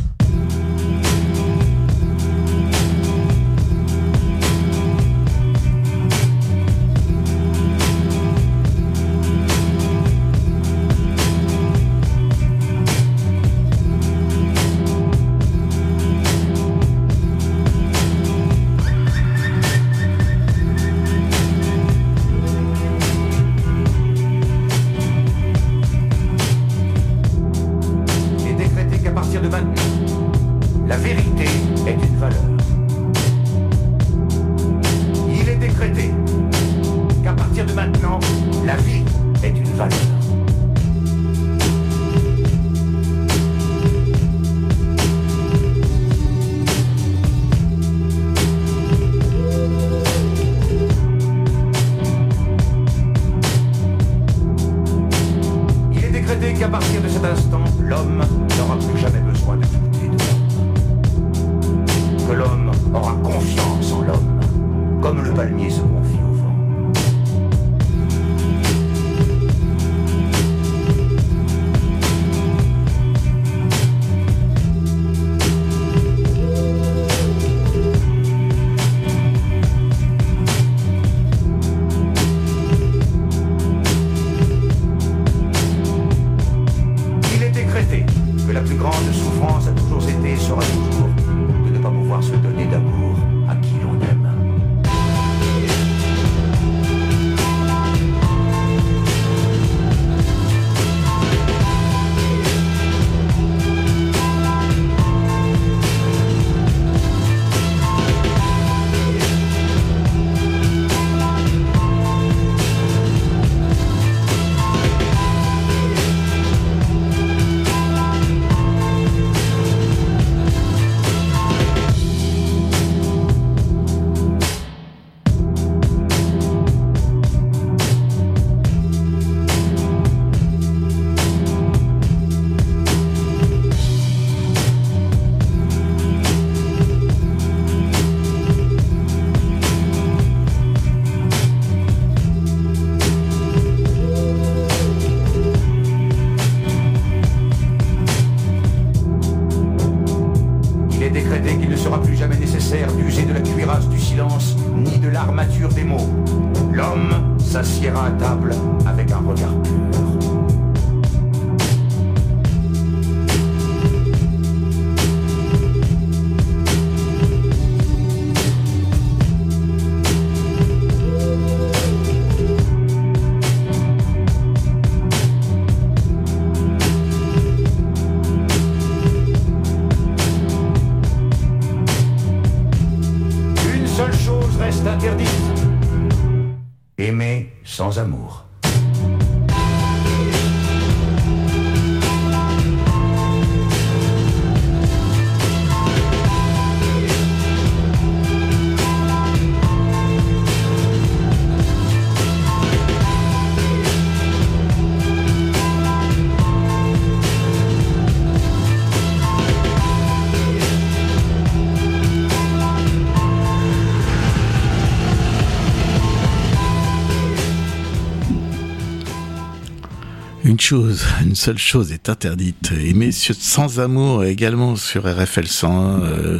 Chose, 220.64 221.04
une 221.26 221.34
seule 221.34 221.58
chose 221.58 221.92
est 221.92 222.08
interdite. 222.08 222.72
Aimer 222.72 223.12
sans 223.12 223.80
amour 223.80 224.24
également 224.24 224.76
sur 224.76 225.04
RFL 225.04 225.46
100 225.46 226.02
euh, 226.02 226.38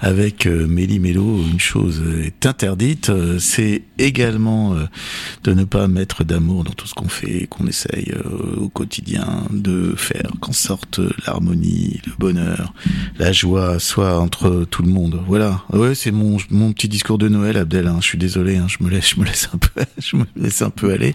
avec 0.00 0.46
euh, 0.46 0.66
Méli 0.66 0.98
Mélo, 0.98 1.42
une 1.50 1.60
chose 1.60 2.02
est 2.22 2.46
interdite, 2.46 3.10
euh, 3.10 3.38
c'est 3.38 3.82
également 3.98 4.74
euh, 4.74 4.86
de 5.44 5.52
ne 5.54 5.64
pas 5.64 5.88
mettre 5.88 6.24
d'amour 6.24 6.64
dans 6.64 6.72
tout 6.72 6.86
ce 6.86 6.94
qu'on 6.94 7.08
fait, 7.08 7.46
qu'on 7.48 7.66
essaye 7.66 8.12
au 8.56 8.68
quotidien 8.68 9.44
de 9.50 9.94
faire, 9.96 10.30
qu'en 10.40 10.52
sorte 10.52 11.00
l'harmonie, 11.26 12.00
le 12.06 12.12
bonheur, 12.18 12.74
la 13.18 13.32
joie 13.32 13.78
soit 13.78 14.18
entre 14.18 14.66
tout 14.70 14.82
le 14.82 14.88
monde. 14.88 15.20
Voilà. 15.26 15.62
Ouais, 15.72 15.94
c'est 15.94 16.10
mon 16.10 16.38
mon 16.50 16.72
petit 16.72 16.88
discours 16.88 17.18
de 17.18 17.28
Noël, 17.28 17.56
Abdel. 17.56 17.86
Hein. 17.86 17.98
Je 18.00 18.06
suis 18.06 18.18
désolé, 18.18 18.56
hein. 18.56 18.66
je 18.68 18.84
me 18.84 18.90
laisse, 18.90 19.10
je 19.10 19.20
me 19.20 19.24
laisse 19.24 19.48
un 19.52 19.58
peu, 19.58 19.82
je 19.98 20.16
me 20.16 20.24
laisse 20.36 20.62
un 20.62 20.70
peu 20.70 20.92
aller. 20.92 21.14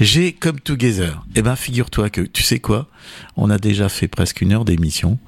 J'ai 0.00 0.32
comme 0.32 0.60
Together. 0.60 1.24
Eh 1.34 1.42
ben, 1.42 1.56
figure 1.56 1.90
toi 1.90 2.10
que 2.10 2.20
tu 2.20 2.42
sais 2.42 2.58
quoi? 2.58 2.88
On 3.36 3.50
a 3.50 3.58
déjà 3.58 3.88
fait 3.88 4.08
presque 4.08 4.40
une 4.40 4.52
heure 4.52 4.64
d'émission. 4.64 5.18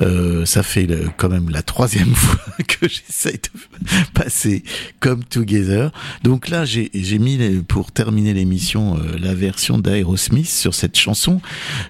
Euh, 0.00 0.44
ça 0.44 0.62
fait 0.62 0.86
quand 1.16 1.28
même 1.28 1.50
la 1.50 1.62
troisième 1.62 2.14
fois 2.14 2.54
que 2.66 2.88
j'essaye 2.88 3.34
de 3.34 3.88
passer 4.14 4.62
comme 5.00 5.24
Together. 5.24 5.90
Donc 6.22 6.48
là, 6.48 6.64
j'ai 6.64 6.90
mis 7.18 7.38
pour 7.68 7.92
terminer 7.92 8.34
l'émission 8.34 8.98
euh, 8.98 9.16
la 9.18 9.34
version 9.34 9.78
d'Aerosmith 9.78 10.48
sur 10.48 10.74
cette 10.74 10.96
chanson. 10.96 11.40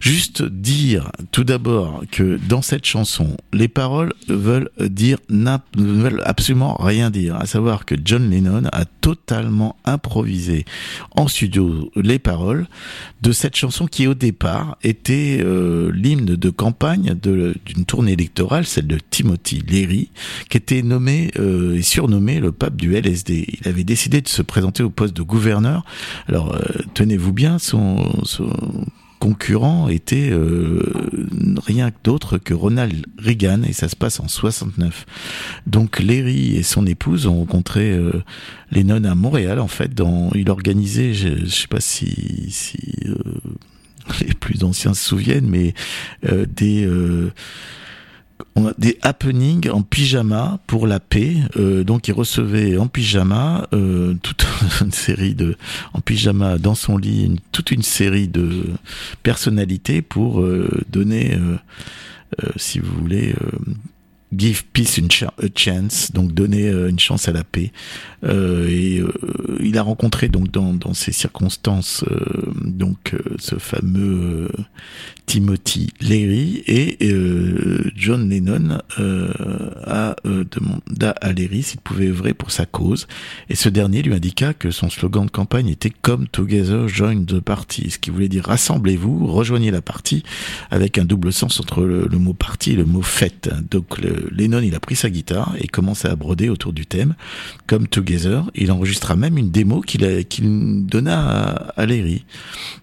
Juste 0.00 0.42
dire 0.42 1.10
tout 1.32 1.44
d'abord 1.44 2.02
que 2.10 2.38
dans 2.48 2.62
cette 2.62 2.84
chanson, 2.84 3.36
les 3.52 3.68
paroles 3.68 4.12
veulent 4.28 4.70
dire 4.80 5.18
veulent 5.76 6.22
absolument 6.24 6.76
rien 6.78 7.10
dire. 7.10 7.36
À 7.36 7.46
savoir 7.46 7.84
que 7.84 7.94
John 8.02 8.30
Lennon 8.30 8.64
a 8.72 8.84
totalement 8.84 9.76
improvisé 9.84 10.64
en 11.12 11.28
studio 11.28 11.90
les 11.96 12.18
paroles 12.18 12.66
de 13.22 13.32
cette 13.32 13.56
chanson 13.56 13.86
qui 13.86 14.06
au 14.06 14.14
départ 14.14 14.76
était 14.82 15.15
euh, 15.40 15.90
l'hymne 15.92 16.24
de 16.24 16.50
campagne 16.50 17.14
d'une 17.14 17.84
tournée 17.84 18.12
électorale, 18.12 18.66
celle 18.66 18.86
de 18.86 18.98
Timothy 19.10 19.62
Leary, 19.66 20.10
qui 20.48 20.56
était 20.56 20.82
nommé 20.82 21.30
euh, 21.38 21.76
et 21.76 21.82
surnommé 21.82 22.40
le 22.40 22.52
pape 22.52 22.76
du 22.76 22.94
LSD. 22.94 23.46
Il 23.60 23.68
avait 23.68 23.84
décidé 23.84 24.20
de 24.20 24.28
se 24.28 24.42
présenter 24.42 24.82
au 24.82 24.90
poste 24.90 25.16
de 25.16 25.22
gouverneur. 25.22 25.84
Alors 26.28 26.54
euh, 26.54 26.60
tenez-vous 26.94 27.32
bien, 27.32 27.58
son, 27.58 27.96
concurrent 29.18 29.88
était 29.88 30.30
rien 31.66 31.90
d'autre 32.04 32.38
que 32.38 32.54
Ronald 32.54 33.06
Reagan 33.18 33.62
et 33.62 33.72
ça 33.72 33.88
se 33.88 33.96
passe 33.96 34.20
en 34.20 34.28
69. 34.28 35.06
Donc 35.66 35.98
Léry 35.98 36.56
et 36.56 36.62
son 36.62 36.86
épouse 36.86 37.26
ont 37.26 37.38
rencontré 37.38 37.90
euh, 37.90 38.22
Lennon 38.70 39.04
à 39.04 39.14
Montréal 39.14 39.58
en 39.60 39.68
fait. 39.68 39.94
Dans, 39.94 40.30
il 40.34 40.50
organisait, 40.50 41.14
je, 41.14 41.44
je 41.44 41.46
sais 41.46 41.68
pas 41.68 41.80
si, 41.80 42.52
les 43.04 43.12
plus 44.56 44.64
anciens 44.64 44.94
se 44.94 45.04
souviennent, 45.04 45.48
mais 45.48 45.74
euh, 46.24 46.46
des 46.48 46.86
euh, 46.86 47.32
des 48.78 48.98
happenings 49.02 49.70
en 49.70 49.82
pyjama 49.82 50.58
pour 50.66 50.86
la 50.86 51.00
paix. 51.00 51.36
Euh, 51.56 51.84
donc 51.84 52.08
il 52.08 52.12
recevait 52.12 52.76
en 52.76 52.86
pyjama 52.86 53.66
toute 54.22 54.46
une 54.80 54.92
série 54.92 55.34
de 55.34 55.56
en 55.92 56.00
pyjama 56.00 56.58
dans 56.58 56.74
son 56.74 56.96
lit 56.96 57.40
toute 57.52 57.70
une 57.70 57.82
série 57.82 58.28
de 58.28 58.64
personnalités 59.22 60.02
pour 60.02 60.44
donner, 60.90 61.38
si 62.56 62.78
vous 62.78 62.94
voulez. 62.98 63.34
Euh, 64.32 64.36
Give 64.36 64.64
peace 64.72 65.00
a 65.22 65.30
chance, 65.54 66.12
donc 66.12 66.32
donner 66.32 66.68
euh, 66.68 66.88
une 66.88 66.98
chance 66.98 67.28
à 67.28 67.32
la 67.32 67.44
paix. 67.44 67.72
Euh, 68.24 68.66
et 68.68 68.98
euh, 68.98 69.12
il 69.62 69.76
a 69.78 69.82
rencontré 69.82 70.28
donc 70.28 70.50
dans, 70.50 70.72
dans 70.72 70.94
ces 70.94 71.12
circonstances 71.12 72.02
euh, 72.10 72.50
donc 72.64 73.14
euh, 73.14 73.18
ce 73.38 73.56
fameux 73.56 74.48
euh, 74.48 74.64
Timothy 75.26 75.90
Leary 76.00 76.62
et 76.66 76.96
euh, 77.02 77.90
John 77.94 78.28
Lennon 78.30 78.78
euh, 78.98 79.30
a 79.84 80.16
euh, 80.24 80.44
demanda 80.50 81.10
à 81.20 81.32
Leary 81.32 81.62
s'il 81.62 81.80
pouvait 81.80 82.08
œuvrer 82.08 82.32
pour 82.32 82.52
sa 82.52 82.64
cause 82.64 83.06
et 83.50 83.54
ce 83.54 83.68
dernier 83.68 84.02
lui 84.02 84.14
indiqua 84.14 84.54
que 84.54 84.70
son 84.70 84.88
slogan 84.88 85.26
de 85.26 85.30
campagne 85.30 85.68
était 85.68 85.92
Come 86.02 86.26
Together, 86.28 86.88
Join 86.88 87.26
the 87.26 87.40
Party, 87.40 87.90
ce 87.90 87.98
qui 87.98 88.10
voulait 88.10 88.28
dire 88.28 88.44
rassemblez-vous, 88.44 89.26
rejoignez 89.26 89.70
la 89.70 89.82
partie 89.82 90.22
avec 90.70 90.98
un 90.98 91.04
double 91.04 91.32
sens 91.32 91.60
entre 91.60 91.84
le, 91.84 92.08
mot 92.18 92.32
parti 92.32 92.72
et 92.72 92.76
le 92.76 92.84
mot 92.84 93.02
fête. 93.02 93.50
Lennon 94.30 94.60
il 94.60 94.74
a 94.74 94.80
pris 94.80 94.96
sa 94.96 95.10
guitare 95.10 95.54
et 95.58 95.66
commençait 95.66 96.08
à 96.08 96.16
broder 96.16 96.48
autour 96.48 96.72
du 96.72 96.86
thème 96.86 97.14
Come 97.66 97.88
Together. 97.88 98.44
Il 98.54 98.72
enregistra 98.72 99.16
même 99.16 99.38
une 99.38 99.50
démo 99.50 99.80
qu'il 99.80 100.86
donna 100.86 101.72
à, 101.76 101.86
Leary 101.86 102.24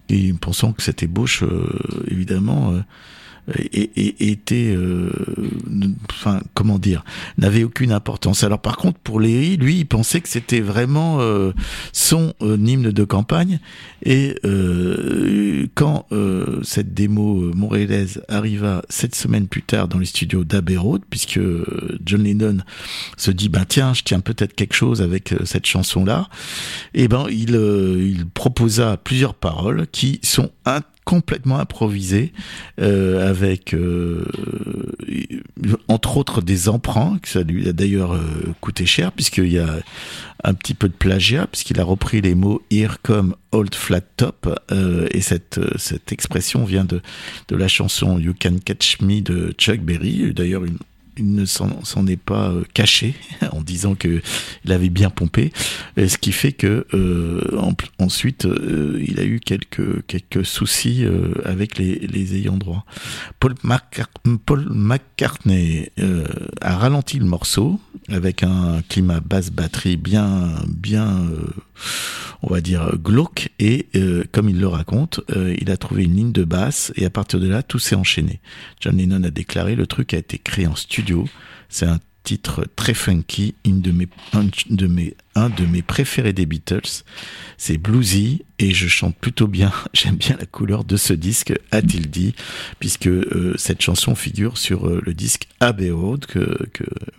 et 0.08 0.32
pensant 0.32 0.72
que 0.72 0.82
cette 0.82 1.02
ébauche 1.02 1.42
euh, 1.42 1.68
évidemment 2.08 2.72
euh, 2.72 2.80
et, 3.58 3.90
et- 3.96 4.30
était 4.30 4.74
euh, 4.74 5.10
enfin 6.10 6.40
comment 6.54 6.78
dire 6.78 7.04
n'avait 7.38 7.64
aucune 7.64 7.92
importance. 7.92 8.42
Alors 8.44 8.60
par 8.60 8.76
contre 8.76 8.98
pour 9.00 9.20
Léry 9.20 9.56
lui 9.56 9.80
il 9.80 9.84
pensait 9.86 10.20
que 10.20 10.28
c'était 10.28 10.60
vraiment 10.60 11.18
euh, 11.20 11.52
son 11.92 12.34
euh, 12.42 12.56
hymne 12.56 12.90
de 12.90 13.04
campagne. 13.04 13.60
Et 14.04 14.34
quand 15.74 16.06
cette 16.62 16.92
démo 16.92 17.50
montréalaise 17.54 18.22
arriva 18.28 18.82
sept 18.90 19.14
semaines 19.14 19.46
plus 19.46 19.62
tard 19.62 19.88
dans 19.88 19.98
les 19.98 20.04
studios 20.06 20.44
d'Abbey 20.44 20.76
puisque 21.08 21.40
John 22.04 22.22
Lennon 22.22 22.58
se 23.16 23.30
dit 23.30 23.48
ben 23.48 23.64
tiens 23.66 23.94
je 23.94 24.02
tiens 24.02 24.20
peut-être 24.20 24.54
quelque 24.54 24.74
chose 24.74 25.00
avec 25.00 25.34
cette 25.44 25.66
chanson 25.66 26.04
là 26.04 26.28
et 26.92 27.08
ben 27.08 27.26
il 27.30 27.54
il 27.54 28.26
proposa 28.26 28.96
plusieurs 28.98 29.34
paroles 29.34 29.86
qui 29.90 30.20
sont 30.22 30.50
complètement 31.04 31.58
improvisées 31.58 32.32
euh, 32.80 33.28
avec 33.28 33.74
euh, 33.74 34.24
entre 35.88 36.16
autres 36.16 36.40
des 36.40 36.68
emprunts 36.68 37.18
que 37.22 37.28
ça 37.28 37.42
lui 37.42 37.68
a 37.68 37.72
d'ailleurs 37.72 38.14
euh, 38.14 38.54
coûté 38.60 38.86
cher 38.86 39.12
puisqu'il 39.12 39.52
y 39.52 39.58
a 39.58 39.80
un 40.42 40.54
petit 40.54 40.74
peu 40.74 40.88
de 40.88 40.94
plagiat 40.94 41.46
puisqu'il 41.46 41.78
a 41.78 41.84
repris 41.84 42.20
les 42.20 42.34
mots 42.34 42.62
here 42.70 42.96
come 43.02 43.34
old 43.52 43.74
flat 43.74 44.00
top 44.16 44.48
euh, 44.72 45.06
et 45.10 45.20
cette 45.20 45.58
euh, 45.58 45.70
cette 45.76 46.10
expression 46.12 46.64
vient 46.64 46.84
de 46.84 47.02
de 47.48 47.56
la 47.56 47.68
chanson 47.68 48.18
You 48.18 48.34
Can 48.40 48.56
Catch 48.64 49.00
Me 49.00 49.20
de 49.20 49.54
Chuck 49.58 49.80
Berry. 49.80 50.32
D'ailleurs 50.32 50.64
une 50.64 50.78
il 51.18 51.34
ne 51.34 51.44
s'en 51.44 52.06
est 52.06 52.16
pas 52.16 52.50
euh, 52.50 52.62
caché 52.74 53.14
en 53.52 53.60
disant 53.62 53.94
que 53.94 54.20
il 54.64 54.72
avait 54.72 54.88
bien 54.90 55.10
pompé, 55.10 55.52
ce 55.96 56.18
qui 56.18 56.32
fait 56.32 56.52
que 56.52 56.86
euh, 56.94 57.40
en- 57.58 57.74
ensuite 57.98 58.46
euh, 58.46 59.02
il 59.06 59.20
a 59.20 59.24
eu 59.24 59.40
quelques 59.40 60.04
quelques 60.06 60.44
soucis 60.44 61.04
euh, 61.04 61.32
avec 61.44 61.78
les, 61.78 61.98
les 62.00 62.34
ayants 62.36 62.56
droit. 62.56 62.84
Paul, 63.40 63.54
Paul 64.46 64.66
McCartney 64.70 65.90
euh, 65.98 66.26
a 66.60 66.76
ralenti 66.76 67.18
le 67.18 67.26
morceau 67.26 67.80
avec 68.08 68.42
un 68.42 68.82
climat 68.88 69.20
basse 69.20 69.50
batterie 69.50 69.96
bien 69.96 70.54
bien 70.68 71.26
on 72.44 72.52
va 72.52 72.60
dire 72.60 72.96
glauque 72.96 73.50
et 73.58 73.88
euh, 73.96 74.24
comme 74.30 74.48
il 74.48 74.60
le 74.60 74.68
raconte, 74.68 75.20
euh, 75.34 75.54
il 75.58 75.70
a 75.70 75.76
trouvé 75.76 76.04
une 76.04 76.14
ligne 76.14 76.32
de 76.32 76.44
basse 76.44 76.92
et 76.94 77.06
à 77.06 77.10
partir 77.10 77.40
de 77.40 77.48
là 77.48 77.62
tout 77.62 77.78
s'est 77.78 77.94
enchaîné. 77.94 78.40
John 78.80 78.96
Lennon 78.96 79.24
a 79.24 79.30
déclaré 79.30 79.76
le 79.76 79.86
truc 79.86 80.12
a 80.12 80.18
été 80.18 80.38
créé 80.38 80.66
en 80.66 80.74
studio. 80.74 81.24
C'est 81.70 81.86
un 81.86 81.98
titre 82.24 82.66
très 82.74 82.94
funky, 82.94 83.54
un 83.66 83.74
de 84.70 84.86
mes, 85.66 85.82
préférés 85.82 86.32
des 86.32 86.46
Beatles. 86.46 87.04
C'est 87.58 87.78
bluesy 87.78 88.42
et 88.58 88.72
je 88.72 88.88
chante 88.88 89.14
plutôt 89.16 89.46
bien. 89.46 89.72
J'aime 89.92 90.16
bien 90.16 90.36
la 90.38 90.46
couleur 90.46 90.84
de 90.84 90.96
ce 90.96 91.12
disque, 91.12 91.52
a-t-il 91.70 92.10
dit, 92.10 92.34
puisque 92.80 93.06
euh, 93.06 93.54
cette 93.58 93.82
chanson 93.82 94.14
figure 94.14 94.58
sur 94.58 94.88
euh, 94.88 95.00
le 95.04 95.14
disque 95.14 95.48
Abbey 95.60 95.90
Road 95.90 96.24
que, 96.26 96.66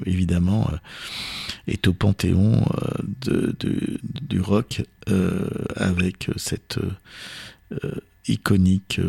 évidemment 0.06 0.70
euh, 0.74 0.78
est 1.68 1.88
au 1.88 1.94
panthéon 1.94 2.66
du 4.22 4.40
rock 4.40 4.84
avec 5.76 6.30
cette 6.36 6.80
iconique 8.28 9.00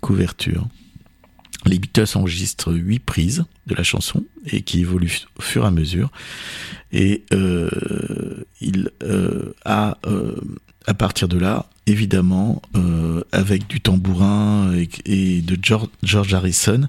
couverture. 0.00 0.68
Les 1.64 1.78
Beatles 1.78 2.16
enregistrent 2.16 2.72
huit 2.72 2.98
prises 2.98 3.44
de 3.66 3.74
la 3.74 3.82
chanson 3.82 4.24
et 4.46 4.62
qui 4.62 4.80
évoluent 4.80 5.20
au 5.38 5.42
fur 5.42 5.64
et 5.64 5.66
à 5.66 5.70
mesure. 5.70 6.10
Et 6.92 7.24
euh, 7.32 8.44
il 8.60 8.90
euh, 9.02 9.54
a, 9.64 9.98
euh, 10.06 10.36
à 10.86 10.94
partir 10.94 11.28
de 11.28 11.38
là, 11.38 11.66
évidemment, 11.86 12.62
euh, 12.76 13.22
avec 13.32 13.66
du 13.66 13.80
tambourin 13.80 14.72
et, 15.06 15.42
de 15.42 15.58
George, 15.60 15.88
George 16.02 16.34
Harrison, 16.34 16.88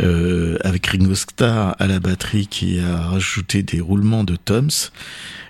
euh, 0.00 0.58
avec 0.62 0.86
Ringo 0.86 1.14
Starr 1.14 1.76
à 1.78 1.86
la 1.86 2.00
batterie 2.00 2.46
qui 2.46 2.78
a 2.80 3.08
rajouté 3.08 3.62
des 3.62 3.80
roulements 3.80 4.24
de 4.24 4.36
toms. 4.36 4.90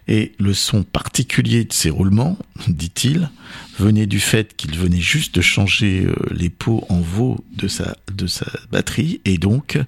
Et 0.08 0.32
le 0.38 0.52
son 0.52 0.82
particulier 0.82 1.64
de 1.64 1.72
ces 1.72 1.90
roulements, 1.90 2.38
dit-il, 2.68 3.30
venait 3.78 4.06
du 4.06 4.20
fait 4.20 4.56
qu'il 4.56 4.76
venait 4.76 5.00
juste 5.00 5.34
de 5.34 5.40
changer 5.40 6.04
euh, 6.06 6.14
les 6.30 6.50
pots 6.50 6.84
en 6.88 7.00
veau 7.00 7.44
de 7.56 7.68
sa, 7.68 7.94
batterie. 8.70 9.20
Et 9.24 9.38
donc, 9.38 9.78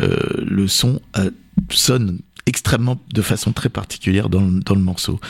euh, 0.00 0.16
le 0.38 0.66
son 0.66 1.00
euh, 1.18 1.30
sonne 1.70 2.18
extrêmement 2.46 3.00
de 3.12 3.22
façon 3.22 3.52
très 3.52 3.68
particulière 3.68 4.28
dans, 4.28 4.40
le- 4.40 4.80
morceau. 4.80 5.20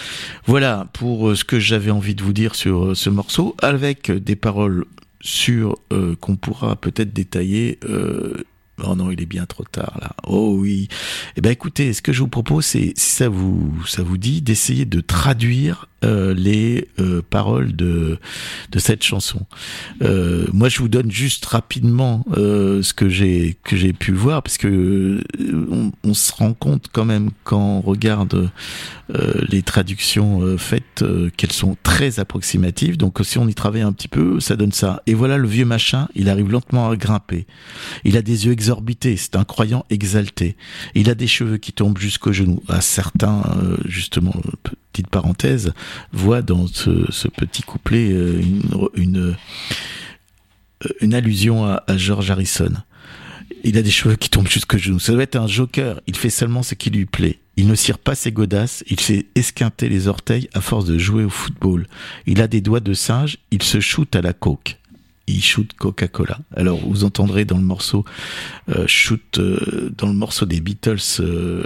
Voilà 0.46 0.88
pour 0.92 1.36
ce 1.36 1.44
que 1.44 1.58
j'avais 1.58 1.90
envie 1.90 2.14
de 2.14 2.22
vous 2.22 2.32
dire 2.32 2.54
sur 2.54 2.96
ce 2.96 3.10
morceau, 3.10 3.56
avec 3.60 4.10
des 4.10 4.36
paroles 4.36 4.86
sur 5.20 5.76
qu'on 6.20 6.36
pourra 6.36 6.76
peut-être 6.76 7.12
détailler. 7.12 7.78
Oh 8.84 8.94
non, 8.94 9.10
il 9.10 9.20
est 9.20 9.26
bien 9.26 9.46
trop 9.46 9.64
tard 9.64 9.98
là. 10.00 10.12
Oh 10.26 10.56
oui. 10.58 10.88
Eh 11.36 11.40
ben 11.40 11.50
écoutez, 11.50 11.92
ce 11.92 12.02
que 12.02 12.12
je 12.12 12.20
vous 12.20 12.28
propose, 12.28 12.64
c'est 12.64 12.92
si 12.96 13.10
ça 13.10 13.28
vous 13.28 13.72
ça 13.86 14.02
vous 14.02 14.18
dit 14.18 14.42
d'essayer 14.42 14.84
de 14.84 15.00
traduire 15.00 15.89
euh, 16.02 16.32
les 16.32 16.88
euh, 16.98 17.20
paroles 17.28 17.76
de 17.76 18.18
de 18.72 18.78
cette 18.78 19.02
chanson. 19.02 19.44
Euh, 20.00 20.46
moi, 20.50 20.70
je 20.70 20.78
vous 20.78 20.88
donne 20.88 21.10
juste 21.10 21.44
rapidement 21.44 22.24
ce 22.34 22.94
que 22.94 23.10
j'ai 23.10 23.58
que 23.64 23.76
j'ai 23.76 23.92
pu 23.92 24.12
voir, 24.12 24.42
parce 24.42 24.56
que 24.56 25.22
on, 25.38 25.92
on, 26.02 26.14
se 26.14 26.32
rend 26.32 26.54
compte 26.54 26.86
quand 26.90 27.04
même 27.04 27.30
quand 27.44 27.60
on 27.60 27.80
regarde 27.82 28.50
les 29.48 29.62
traductions 29.62 30.56
faites 30.56 31.04
qu'elles 31.36 31.52
sont 31.52 31.76
très 31.82 32.20
approximatives. 32.20 32.96
Donc, 32.96 33.18
si 33.22 33.38
on 33.38 33.48
y 33.48 33.54
travaille 33.54 33.82
un 33.82 33.92
petit 33.92 34.08
peu, 34.08 34.38
ça 34.40 34.54
donne 34.56 34.72
ça. 34.72 35.02
Et 35.06 35.14
voilà 35.14 35.36
le 35.36 35.48
vieux 35.48 35.64
machin, 35.64 36.08
il 36.14 36.28
arrive 36.28 36.50
lentement 36.50 36.88
à 36.88 36.96
grimper. 36.96 37.46
Il 38.04 38.16
a 38.16 38.22
des 38.22 38.46
yeux 38.46 38.52
exorbités, 38.52 39.16
c'est 39.16 39.36
un 39.36 39.44
croyant 39.44 39.84
exalté. 39.90 40.56
Il 40.94 41.10
a 41.10 41.14
des 41.14 41.26
cheveux 41.26 41.58
qui 41.58 41.72
tombent 41.72 41.98
jusqu'aux 41.98 42.32
genoux. 42.32 42.62
À 42.68 42.80
certains, 42.80 43.42
justement, 43.84 44.34
petite 44.92 45.08
parenthèse, 45.08 45.72
voit 46.12 46.42
dans 46.42 46.66
ce, 46.66 47.28
petit 47.28 47.62
couplet 47.62 48.10
euh, 48.10 48.40
une, 48.94 49.18
euh, 49.18 50.92
une, 51.00 51.14
allusion 51.14 51.64
à, 51.64 51.82
George 51.96 52.30
Harrison. 52.30 52.72
Il 53.62 53.76
a 53.76 53.82
des 53.82 53.90
cheveux 53.90 54.16
qui 54.16 54.30
tombent 54.30 54.48
jusqu'au 54.48 54.78
genou. 54.78 54.98
Ça 54.98 55.12
doit 55.12 55.22
être 55.22 55.36
un 55.36 55.46
joker. 55.46 56.00
Il 56.06 56.16
fait 56.16 56.30
seulement 56.30 56.62
ce 56.62 56.74
qui 56.74 56.90
lui 56.90 57.04
plaît. 57.04 57.38
Il 57.56 57.66
ne 57.66 57.74
cire 57.74 57.98
pas 57.98 58.14
ses 58.14 58.32
godasses. 58.32 58.82
Il 58.88 58.98
sait 58.98 59.26
esquinter 59.34 59.90
les 59.90 60.08
orteils 60.08 60.48
à 60.54 60.62
force 60.62 60.86
de 60.86 60.96
jouer 60.96 61.24
au 61.24 61.30
football. 61.30 61.86
Il 62.26 62.40
a 62.40 62.48
des 62.48 62.62
doigts 62.62 62.80
de 62.80 62.94
singe. 62.94 63.36
Il 63.50 63.62
se 63.62 63.80
shoot 63.80 64.16
à 64.16 64.22
la 64.22 64.32
coke 64.32 64.79
il 65.30 65.42
shoot 65.42 65.72
Coca-Cola. 65.76 66.38
Alors 66.54 66.78
vous 66.78 67.04
entendrez 67.04 67.44
dans 67.44 67.56
le 67.56 67.64
morceau 67.64 68.04
euh, 68.68 68.86
shoot 68.86 69.38
euh, 69.38 69.90
dans 69.96 70.08
le 70.08 70.14
morceau 70.14 70.46
des 70.46 70.60
Beatles 70.60 70.98
euh, 71.20 71.64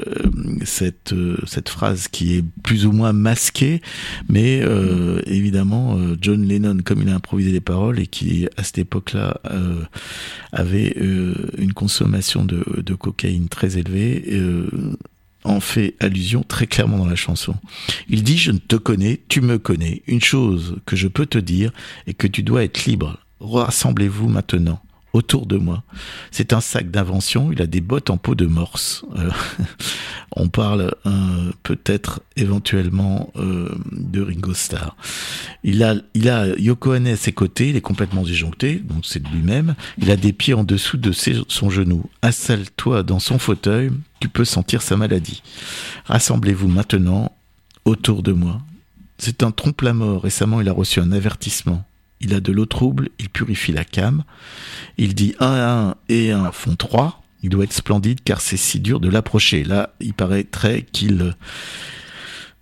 cette 0.64 1.14
cette 1.46 1.68
phrase 1.68 2.08
qui 2.08 2.36
est 2.36 2.44
plus 2.62 2.86
ou 2.86 2.92
moins 2.92 3.12
masquée, 3.12 3.80
mais 4.28 4.62
évidemment 5.26 5.98
John 6.20 6.46
Lennon 6.46 6.78
comme 6.84 7.02
il 7.02 7.08
a 7.08 7.14
improvisé 7.14 7.52
les 7.52 7.60
paroles 7.60 7.98
et 7.98 8.06
qui 8.06 8.46
à 8.56 8.62
cette 8.62 8.78
époque-là 8.78 9.40
avait 10.52 10.96
une 11.58 11.72
consommation 11.72 12.44
de, 12.44 12.64
de 12.82 12.94
cocaïne 12.94 13.48
très 13.48 13.78
élevée 13.78 14.40
en 15.44 15.60
fait 15.60 15.94
allusion 16.00 16.42
très 16.42 16.66
clairement 16.66 16.98
dans 16.98 17.06
la 17.06 17.16
chanson. 17.16 17.54
Il 18.08 18.22
dit 18.22 18.38
Je 18.38 18.50
ne 18.50 18.58
te 18.58 18.76
connais, 18.76 19.20
tu 19.28 19.40
me 19.40 19.58
connais. 19.58 20.02
Une 20.06 20.22
chose 20.22 20.76
que 20.86 20.96
je 20.96 21.06
peux 21.06 21.26
te 21.26 21.38
dire 21.38 21.70
est 22.06 22.14
que 22.14 22.26
tu 22.26 22.42
dois 22.42 22.64
être 22.64 22.86
libre 22.86 23.18
rassemblez-vous 23.40 24.28
maintenant 24.28 24.80
autour 25.14 25.46
de 25.46 25.56
moi. 25.56 25.84
C'est 26.32 26.52
un 26.52 26.60
sac 26.60 26.90
d'invention, 26.90 27.52
il 27.52 27.62
a 27.62 27.66
des 27.66 27.80
bottes 27.80 28.10
en 28.10 28.18
peau 28.18 28.34
de 28.34 28.46
morse. 28.46 29.04
Euh, 29.16 29.30
on 30.36 30.48
parle 30.48 30.92
euh, 31.06 31.52
peut-être 31.62 32.20
éventuellement 32.36 33.32
euh, 33.36 33.72
de 33.92 34.20
Ringo 34.20 34.52
Starr. 34.52 34.96
Il 35.62 35.84
a, 35.84 35.94
il 36.14 36.28
a 36.28 36.48
Yoko 36.58 36.92
à 36.92 37.16
ses 37.16 37.32
côtés, 37.32 37.70
il 37.70 37.76
est 37.76 37.80
complètement 37.80 38.22
disjoncté, 38.22 38.74
donc 38.74 39.06
c'est 39.06 39.24
lui-même. 39.28 39.76
Il 39.98 40.10
a 40.10 40.16
des 40.16 40.32
pieds 40.32 40.54
en 40.54 40.64
dessous 40.64 40.96
de 40.96 41.12
son 41.12 41.70
genou. 41.70 42.04
Installe-toi 42.22 43.04
dans 43.04 43.20
son 43.20 43.38
fauteuil, 43.38 43.92
tu 44.18 44.28
peux 44.28 44.44
sentir 44.44 44.82
sa 44.82 44.96
maladie. 44.96 45.42
Rassemblez-vous 46.06 46.68
maintenant 46.68 47.30
autour 47.84 48.24
de 48.24 48.32
moi. 48.32 48.60
C'est 49.18 49.44
un 49.44 49.52
trompe-la-mort. 49.52 50.22
Récemment, 50.22 50.60
il 50.60 50.68
a 50.68 50.72
reçu 50.72 50.98
un 50.98 51.12
avertissement 51.12 51.84
il 52.24 52.34
a 52.34 52.40
de 52.40 52.52
l'eau 52.52 52.66
trouble, 52.66 53.10
il 53.18 53.28
purifie 53.28 53.72
la 53.72 53.84
cam. 53.84 54.24
Il 54.98 55.14
dit 55.14 55.34
1 55.38 55.46
à 55.46 55.70
1 55.90 55.94
et 56.08 56.32
1 56.32 56.52
font 56.52 56.74
3. 56.74 57.22
Il 57.42 57.50
doit 57.50 57.64
être 57.64 57.72
splendide 57.72 58.20
car 58.24 58.40
c'est 58.40 58.56
si 58.56 58.80
dur 58.80 59.00
de 59.00 59.08
l'approcher. 59.08 59.64
Là, 59.64 59.94
il 60.00 60.14
paraîtrait 60.14 60.86
qu'il 60.90 61.34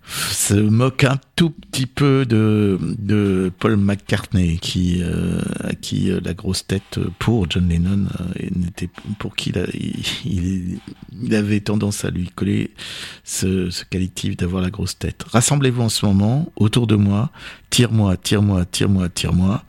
se 0.07 0.53
moque 0.53 1.03
un 1.03 1.19
tout 1.35 1.49
petit 1.49 1.85
peu 1.85 2.25
de, 2.25 3.51
Paul 3.59 3.77
McCartney 3.77 4.57
qui 4.57 5.01
euh, 5.01 5.39
à 5.63 5.73
qui 5.73 6.11
euh, 6.11 6.19
la 6.23 6.33
grosse 6.33 6.67
tête 6.67 6.99
pour 7.19 7.49
John 7.49 7.69
Lennon 7.69 8.07
euh, 8.19 8.49
n'était 8.55 8.89
pour 9.19 9.35
qui 9.35 9.53
il, 10.25 10.79
avait 11.33 11.61
tendance 11.61 12.05
à 12.05 12.09
lui 12.09 12.29
coller 12.29 12.71
ce, 13.23 13.69
ce 13.69 13.83
d'avoir 14.35 14.61
la 14.61 14.69
grosse 14.69 14.97
tête. 14.97 15.23
Rassemblez-vous 15.31 15.81
en 15.81 15.89
ce 15.89 16.05
moment 16.05 16.51
autour 16.55 16.87
de 16.87 16.95
moi, 16.95 17.31
tire-moi, 17.69 18.17
tire-moi, 18.17 18.65
tire-moi, 18.65 19.09
tire-moi. 19.09 19.63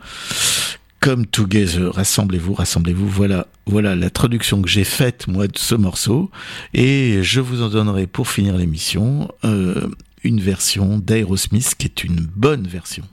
Come 1.01 1.27
together, 1.27 1.93
rassemblez-vous, 1.93 2.55
rassemblez-vous. 2.55 3.06
Voilà, 3.06 3.47
voilà 3.66 3.94
la 3.94 4.09
traduction 4.09 4.62
que 4.62 4.69
j'ai 4.69 4.85
faite 4.85 5.27
moi 5.28 5.47
de 5.48 5.59
ce 5.59 5.74
morceau, 5.74 6.31
et 6.73 7.23
je 7.23 7.40
vous 7.40 7.61
en 7.61 7.69
donnerai 7.69 8.06
pour 8.06 8.28
finir 8.28 8.56
l'émission 8.56 9.28
euh, 9.44 9.89
une 10.24 10.40
version 10.40 10.98
d'Aerosmith 10.98 11.74
qui 11.76 11.86
est 11.86 12.02
une 12.02 12.26
bonne 12.34 12.66
version. 12.66 13.05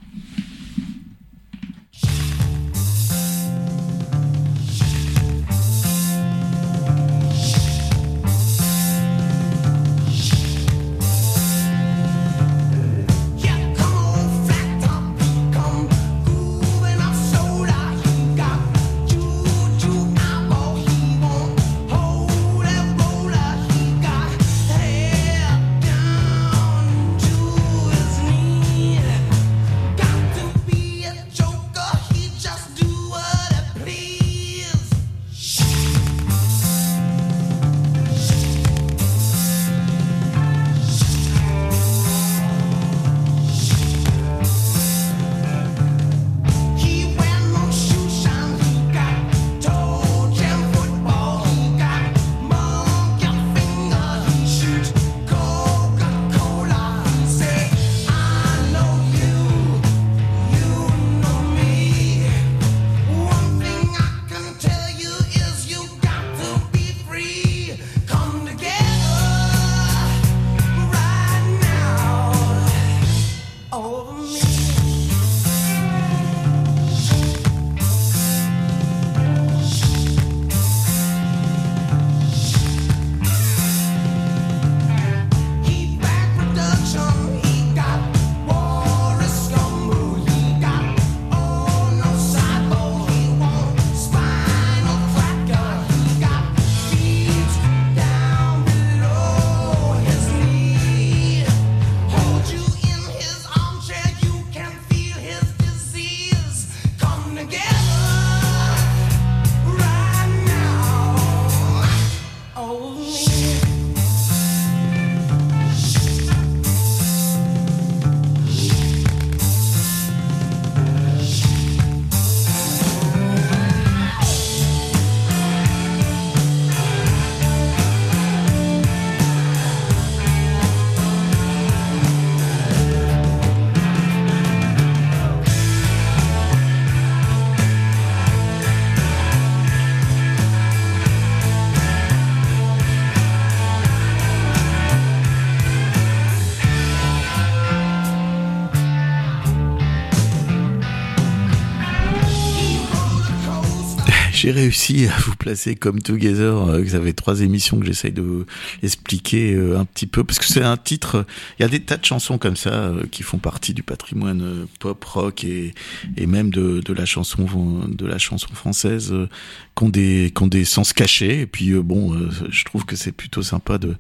J'ai 154.42 154.52
réussi 154.52 155.08
à 155.08 155.16
vous 155.20 155.36
placer 155.36 155.76
comme 155.76 156.02
Together. 156.02 156.68
Euh, 156.70 156.86
ça 156.88 157.00
fait 157.00 157.14
trois 157.14 157.42
émissions 157.42 157.80
que 157.80 157.86
j'essaye 157.86 158.12
de 158.12 158.48
expliquer 158.82 159.54
euh, 159.54 159.78
un 159.78 159.86
petit 159.86 160.08
peu 160.08 160.24
parce 160.24 160.40
que 160.40 160.46
c'est 160.46 160.64
un 160.64 160.78
titre. 160.78 161.28
Il 161.60 161.62
y 161.62 161.66
a 161.66 161.68
des 161.68 161.80
tas 161.80 161.98
de 161.98 162.06
chansons 162.06 162.40
comme 162.40 162.56
ça 162.56 162.70
euh, 162.74 163.04
qui 163.12 163.22
font 163.22 163.38
partie 163.38 163.76
du 163.76 163.84
patrimoine 163.84 164.42
euh, 164.42 164.66
pop, 164.80 165.04
rock 165.06 165.44
et, 165.44 165.76
et 166.18 166.26
même 166.26 166.50
de, 166.50 166.82
de 166.84 166.94
la 166.94 167.06
chanson 167.06 167.46
de 167.88 168.06
la 168.08 168.18
chanson 168.18 168.48
française 168.54 169.12
euh, 169.12 169.30
qui 169.78 169.84
ont 169.84 169.90
des 169.90 170.34
qui 170.36 170.50
des 170.50 170.66
sens 170.66 170.92
cachés. 170.92 171.42
Et 171.42 171.46
puis 171.46 171.70
euh, 171.72 171.84
bon, 171.84 172.16
euh, 172.16 172.30
je 172.50 172.64
trouve 172.66 172.86
que 172.86 172.96
c'est 172.96 173.12
plutôt 173.12 173.44
sympa 173.44 173.78
de 173.78 173.96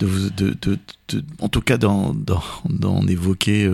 de, 0.00 0.06
vous- 0.06 0.30
de, 0.30 0.56
de, 0.60 0.78
en 1.40 1.48
tout 1.48 1.60
cas 1.60 1.76
d'en 1.78 2.14
d'en 2.68 3.06
évoquer. 3.06 3.70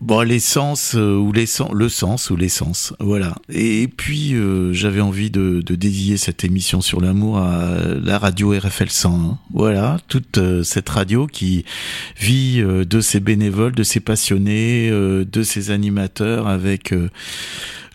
Bon, 0.00 0.22
l'essence 0.22 0.94
euh, 0.94 1.14
ou 1.14 1.30
l'essence, 1.30 1.72
le 1.74 1.90
sens 1.90 2.30
ou 2.30 2.36
l'essence, 2.36 2.94
voilà. 3.00 3.34
Et 3.50 3.86
puis 3.86 4.32
euh, 4.32 4.72
j'avais 4.72 5.02
envie 5.02 5.30
de, 5.30 5.60
de 5.60 5.74
dédier 5.74 6.16
cette 6.16 6.42
émission 6.42 6.80
sur 6.80 7.02
l'amour 7.02 7.36
à 7.36 7.76
la 8.02 8.18
radio 8.18 8.58
RFL 8.58 8.88
101. 8.88 9.38
Voilà, 9.52 9.98
toute 10.08 10.38
euh, 10.38 10.62
cette 10.62 10.88
radio 10.88 11.26
qui 11.26 11.66
vit 12.18 12.62
euh, 12.62 12.86
de 12.86 13.02
ses 13.02 13.20
bénévoles, 13.20 13.74
de 13.74 13.82
ses 13.82 14.00
passionnés, 14.00 14.88
euh, 14.90 15.26
de 15.30 15.42
ses 15.42 15.70
animateurs, 15.70 16.48
avec, 16.48 16.94
euh, 16.94 17.10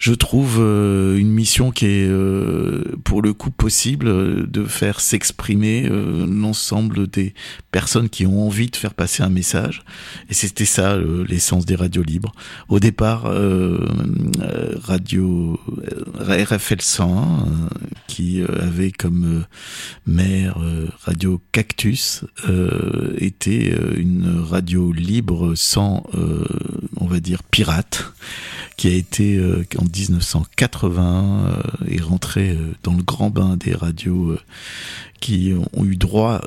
je 0.05 0.13
trouve, 0.13 0.57
euh, 0.59 1.17
une 1.17 1.31
mission 1.31 1.71
qui 1.71 1.87
est 1.87 2.07
euh, 2.07 2.83
pour 3.03 3.23
le 3.23 3.33
coup 3.33 3.49
possible 3.49 4.07
euh, 4.07 4.45
de 4.45 4.63
faire 4.65 4.99
s'exprimer 4.99 5.87
euh, 5.89 6.27
l'ensemble 6.27 7.07
des 7.07 7.33
personnes 7.71 8.07
qui 8.09 8.27
ont 8.27 8.45
envie 8.45 8.69
de 8.69 8.75
faire 8.75 8.93
passer 8.93 9.23
un 9.23 9.29
message. 9.29 9.81
Et 10.29 10.35
c'était 10.35 10.65
ça 10.65 10.95
l'essence 11.27 11.65
des 11.65 11.73
radios 11.73 12.03
libres. 12.03 12.33
Au 12.69 12.79
départ, 12.79 13.25
euh, 13.25 13.83
radio 14.75 15.59
RFL 16.19 16.81
101, 16.81 17.07
euh, 17.07 17.84
qui 18.15 18.41
euh, 18.41 18.47
avait 18.61 18.93
comme 18.93 19.39
euh, 19.39 19.43
mère 20.05 20.61
euh, 20.61 20.87
Radio 21.01 21.41
Cactus, 21.51 22.23
était 23.17 23.75
une 23.97 24.39
radio 24.39 24.93
libre 24.93 25.55
sans, 25.55 26.03
on 26.97 27.07
va 27.07 27.19
dire, 27.19 27.43
pirate, 27.43 28.13
qui 28.77 28.87
a 28.87 28.91
été 28.91 29.41
en 29.77 29.83
1980 29.83 31.47
euh, 31.47 31.87
est 31.89 32.01
rentré 32.01 32.51
euh, 32.51 32.73
dans 32.83 32.93
le 32.93 33.03
grand 33.03 33.29
bain 33.29 33.57
des 33.57 33.73
radios 33.73 34.37
qui 35.19 35.53
ont 35.73 35.83
eu 35.83 35.95
droit 35.97 36.41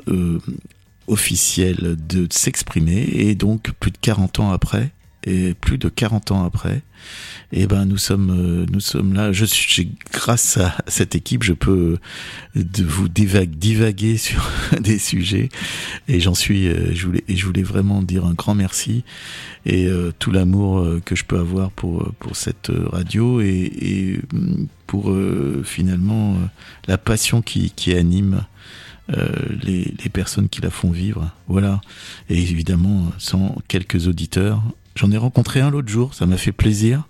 officiel 1.07 1.97
de 2.07 2.27
s'exprimer. 2.31 3.09
Et 3.11 3.35
donc 3.35 3.71
plus 3.79 3.91
de 3.91 3.97
40 3.99 4.39
ans 4.39 4.51
après 4.51 4.91
plus 5.59 5.77
de 5.77 5.89
40 5.89 6.31
ans 6.31 6.43
après 6.43 6.81
et 7.51 7.65
ben 7.65 7.85
nous 7.85 7.97
sommes 7.97 8.29
euh, 8.29 8.65
nous 8.71 8.79
sommes 8.79 9.13
là 9.13 9.31
je 9.31 9.45
suis 9.45 9.91
grâce 10.11 10.57
à 10.57 10.75
cette 10.87 11.15
équipe 11.15 11.43
je 11.43 11.53
peux 11.53 11.97
euh, 12.55 12.63
de 12.63 12.83
vous 12.83 13.07
divague, 13.09 13.51
divaguer 13.51 14.17
sur 14.17 14.49
des 14.79 14.99
sujets 14.99 15.49
et 16.07 16.19
j'en 16.19 16.35
suis 16.35 16.67
euh, 16.67 16.93
je 16.93 17.05
voulais 17.05 17.23
je 17.27 17.45
voulais 17.45 17.63
vraiment 17.63 18.01
dire 18.03 18.25
un 18.25 18.33
grand 18.33 18.55
merci 18.55 19.03
et 19.65 19.89
tout 20.19 20.31
l'amour 20.31 20.87
que 21.05 21.15
je 21.15 21.25
peux 21.25 21.37
avoir 21.37 21.69
pour 21.69 22.13
pour 22.19 22.35
cette 22.35 22.71
radio 22.91 23.41
et, 23.41 24.19
mm, 24.31 24.65
pour 24.87 25.13
finalement 25.63 26.37
la 26.87 26.97
passion 26.97 27.41
qui 27.41 27.93
anime 27.93 28.45
les, 29.09 29.93
les 30.03 30.09
personnes 30.09 30.49
qui 30.49 30.61
la 30.61 30.69
font 30.69 30.91
vivre. 30.91 31.29
Voilà. 31.47 31.81
Et 32.29 32.37
évidemment, 32.37 33.11
sans 33.17 33.57
quelques 33.67 34.07
auditeurs. 34.07 34.63
J'en 34.99 35.11
ai 35.11 35.17
rencontré 35.17 35.61
un 35.61 35.69
l'autre 35.69 35.87
jour, 35.87 36.13
ça 36.13 36.25
m'a 36.25 36.35
fait 36.35 36.51
plaisir, 36.51 37.07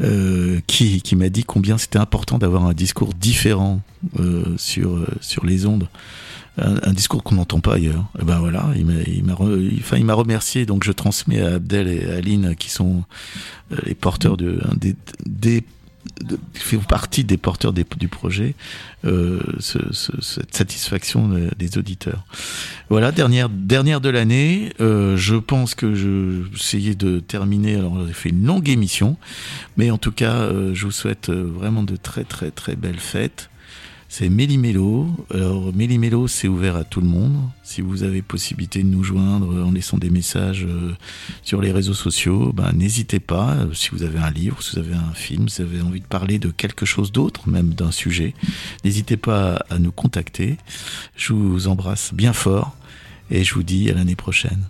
euh, 0.00 0.60
qui, 0.68 1.02
qui 1.02 1.16
m'a 1.16 1.30
dit 1.30 1.42
combien 1.42 1.76
c'était 1.76 1.98
important 1.98 2.38
d'avoir 2.38 2.64
un 2.64 2.74
discours 2.74 3.12
différent 3.12 3.80
euh, 4.20 4.44
sur, 4.56 4.94
euh, 4.94 5.08
sur 5.20 5.44
les 5.44 5.66
ondes. 5.66 5.88
Un, 6.58 6.92
discours 6.92 7.22
qu'on 7.24 7.36
n'entend 7.36 7.60
pas 7.60 7.74
ailleurs. 7.74 8.04
Et 8.20 8.24
ben 8.24 8.38
voilà, 8.38 8.70
il 8.76 9.24
m'a, 9.24 10.14
remercié, 10.14 10.66
donc 10.66 10.82
je 10.82 10.90
transmets 10.90 11.40
à 11.40 11.54
Abdel 11.54 11.86
et 11.86 12.10
à 12.10 12.16
Aline 12.16 12.56
qui 12.56 12.68
sont 12.68 13.04
les 13.84 13.94
porteurs 13.94 14.36
de, 14.36 14.60
des, 14.76 14.96
des 15.24 15.62
de- 16.22 16.38
font 16.54 16.78
partie 16.78 17.24
des 17.24 17.36
porteurs 17.36 17.72
du 17.72 18.08
projet, 18.08 18.54
euh, 19.04 19.40
ce- 19.58 19.92
ce- 19.92 20.20
cette 20.20 20.54
satisfaction 20.54 21.28
de- 21.28 21.50
des 21.58 21.78
auditeurs. 21.78 22.24
Voilà, 22.90 23.12
dernière 23.12 23.48
dernière 23.48 24.00
de 24.00 24.08
l'année. 24.08 24.72
Euh, 24.80 25.16
je 25.16 25.36
pense 25.36 25.74
que 25.74 25.94
je 25.94 26.42
essayais 26.54 26.94
de 26.94 27.20
terminer. 27.20 27.76
Alors 27.76 28.06
j'ai 28.06 28.12
fait 28.12 28.28
une 28.30 28.44
longue 28.44 28.68
émission, 28.68 29.16
mais 29.76 29.90
en 29.90 29.98
tout 29.98 30.12
cas, 30.12 30.34
euh, 30.34 30.74
je 30.74 30.84
vous 30.86 30.92
souhaite 30.92 31.30
vraiment 31.30 31.82
de 31.82 31.96
très 31.96 32.24
très 32.24 32.50
très 32.50 32.76
belles 32.76 33.00
fêtes. 33.00 33.50
C'est 34.10 34.30
Méli-Mélo. 34.30 35.06
Alors 35.32 35.72
Méli-Mélo, 35.74 36.28
c'est 36.28 36.48
ouvert 36.48 36.76
à 36.76 36.84
tout 36.84 37.00
le 37.02 37.06
monde. 37.06 37.36
Si 37.62 37.82
vous 37.82 38.02
avez 38.04 38.22
possibilité 38.22 38.82
de 38.82 38.88
nous 38.88 39.04
joindre 39.04 39.62
en 39.62 39.70
laissant 39.70 39.98
des 39.98 40.08
messages 40.08 40.64
euh, 40.64 40.92
sur 41.42 41.60
les 41.60 41.70
réseaux 41.72 41.94
sociaux, 41.94 42.52
ben, 42.54 42.72
n'hésitez 42.72 43.20
pas. 43.20 43.52
Euh, 43.52 43.74
Si 43.74 43.90
vous 43.90 44.02
avez 44.02 44.18
un 44.18 44.30
livre, 44.30 44.62
si 44.62 44.72
vous 44.72 44.78
avez 44.78 44.94
un 44.94 45.12
film, 45.12 45.48
si 45.50 45.62
vous 45.62 45.68
avez 45.74 45.82
envie 45.82 46.00
de 46.00 46.06
parler 46.06 46.38
de 46.38 46.50
quelque 46.50 46.86
chose 46.86 47.12
d'autre, 47.12 47.48
même 47.50 47.74
d'un 47.74 47.90
sujet, 47.90 48.34
n'hésitez 48.84 49.16
pas 49.18 49.56
à 49.56 49.74
à 49.74 49.78
nous 49.78 49.92
contacter. 49.92 50.56
Je 51.14 51.34
vous 51.34 51.68
embrasse 51.68 52.12
bien 52.14 52.32
fort 52.32 52.74
et 53.30 53.44
je 53.44 53.54
vous 53.54 53.62
dis 53.62 53.90
à 53.90 53.94
l'année 53.94 54.16
prochaine. 54.16 54.64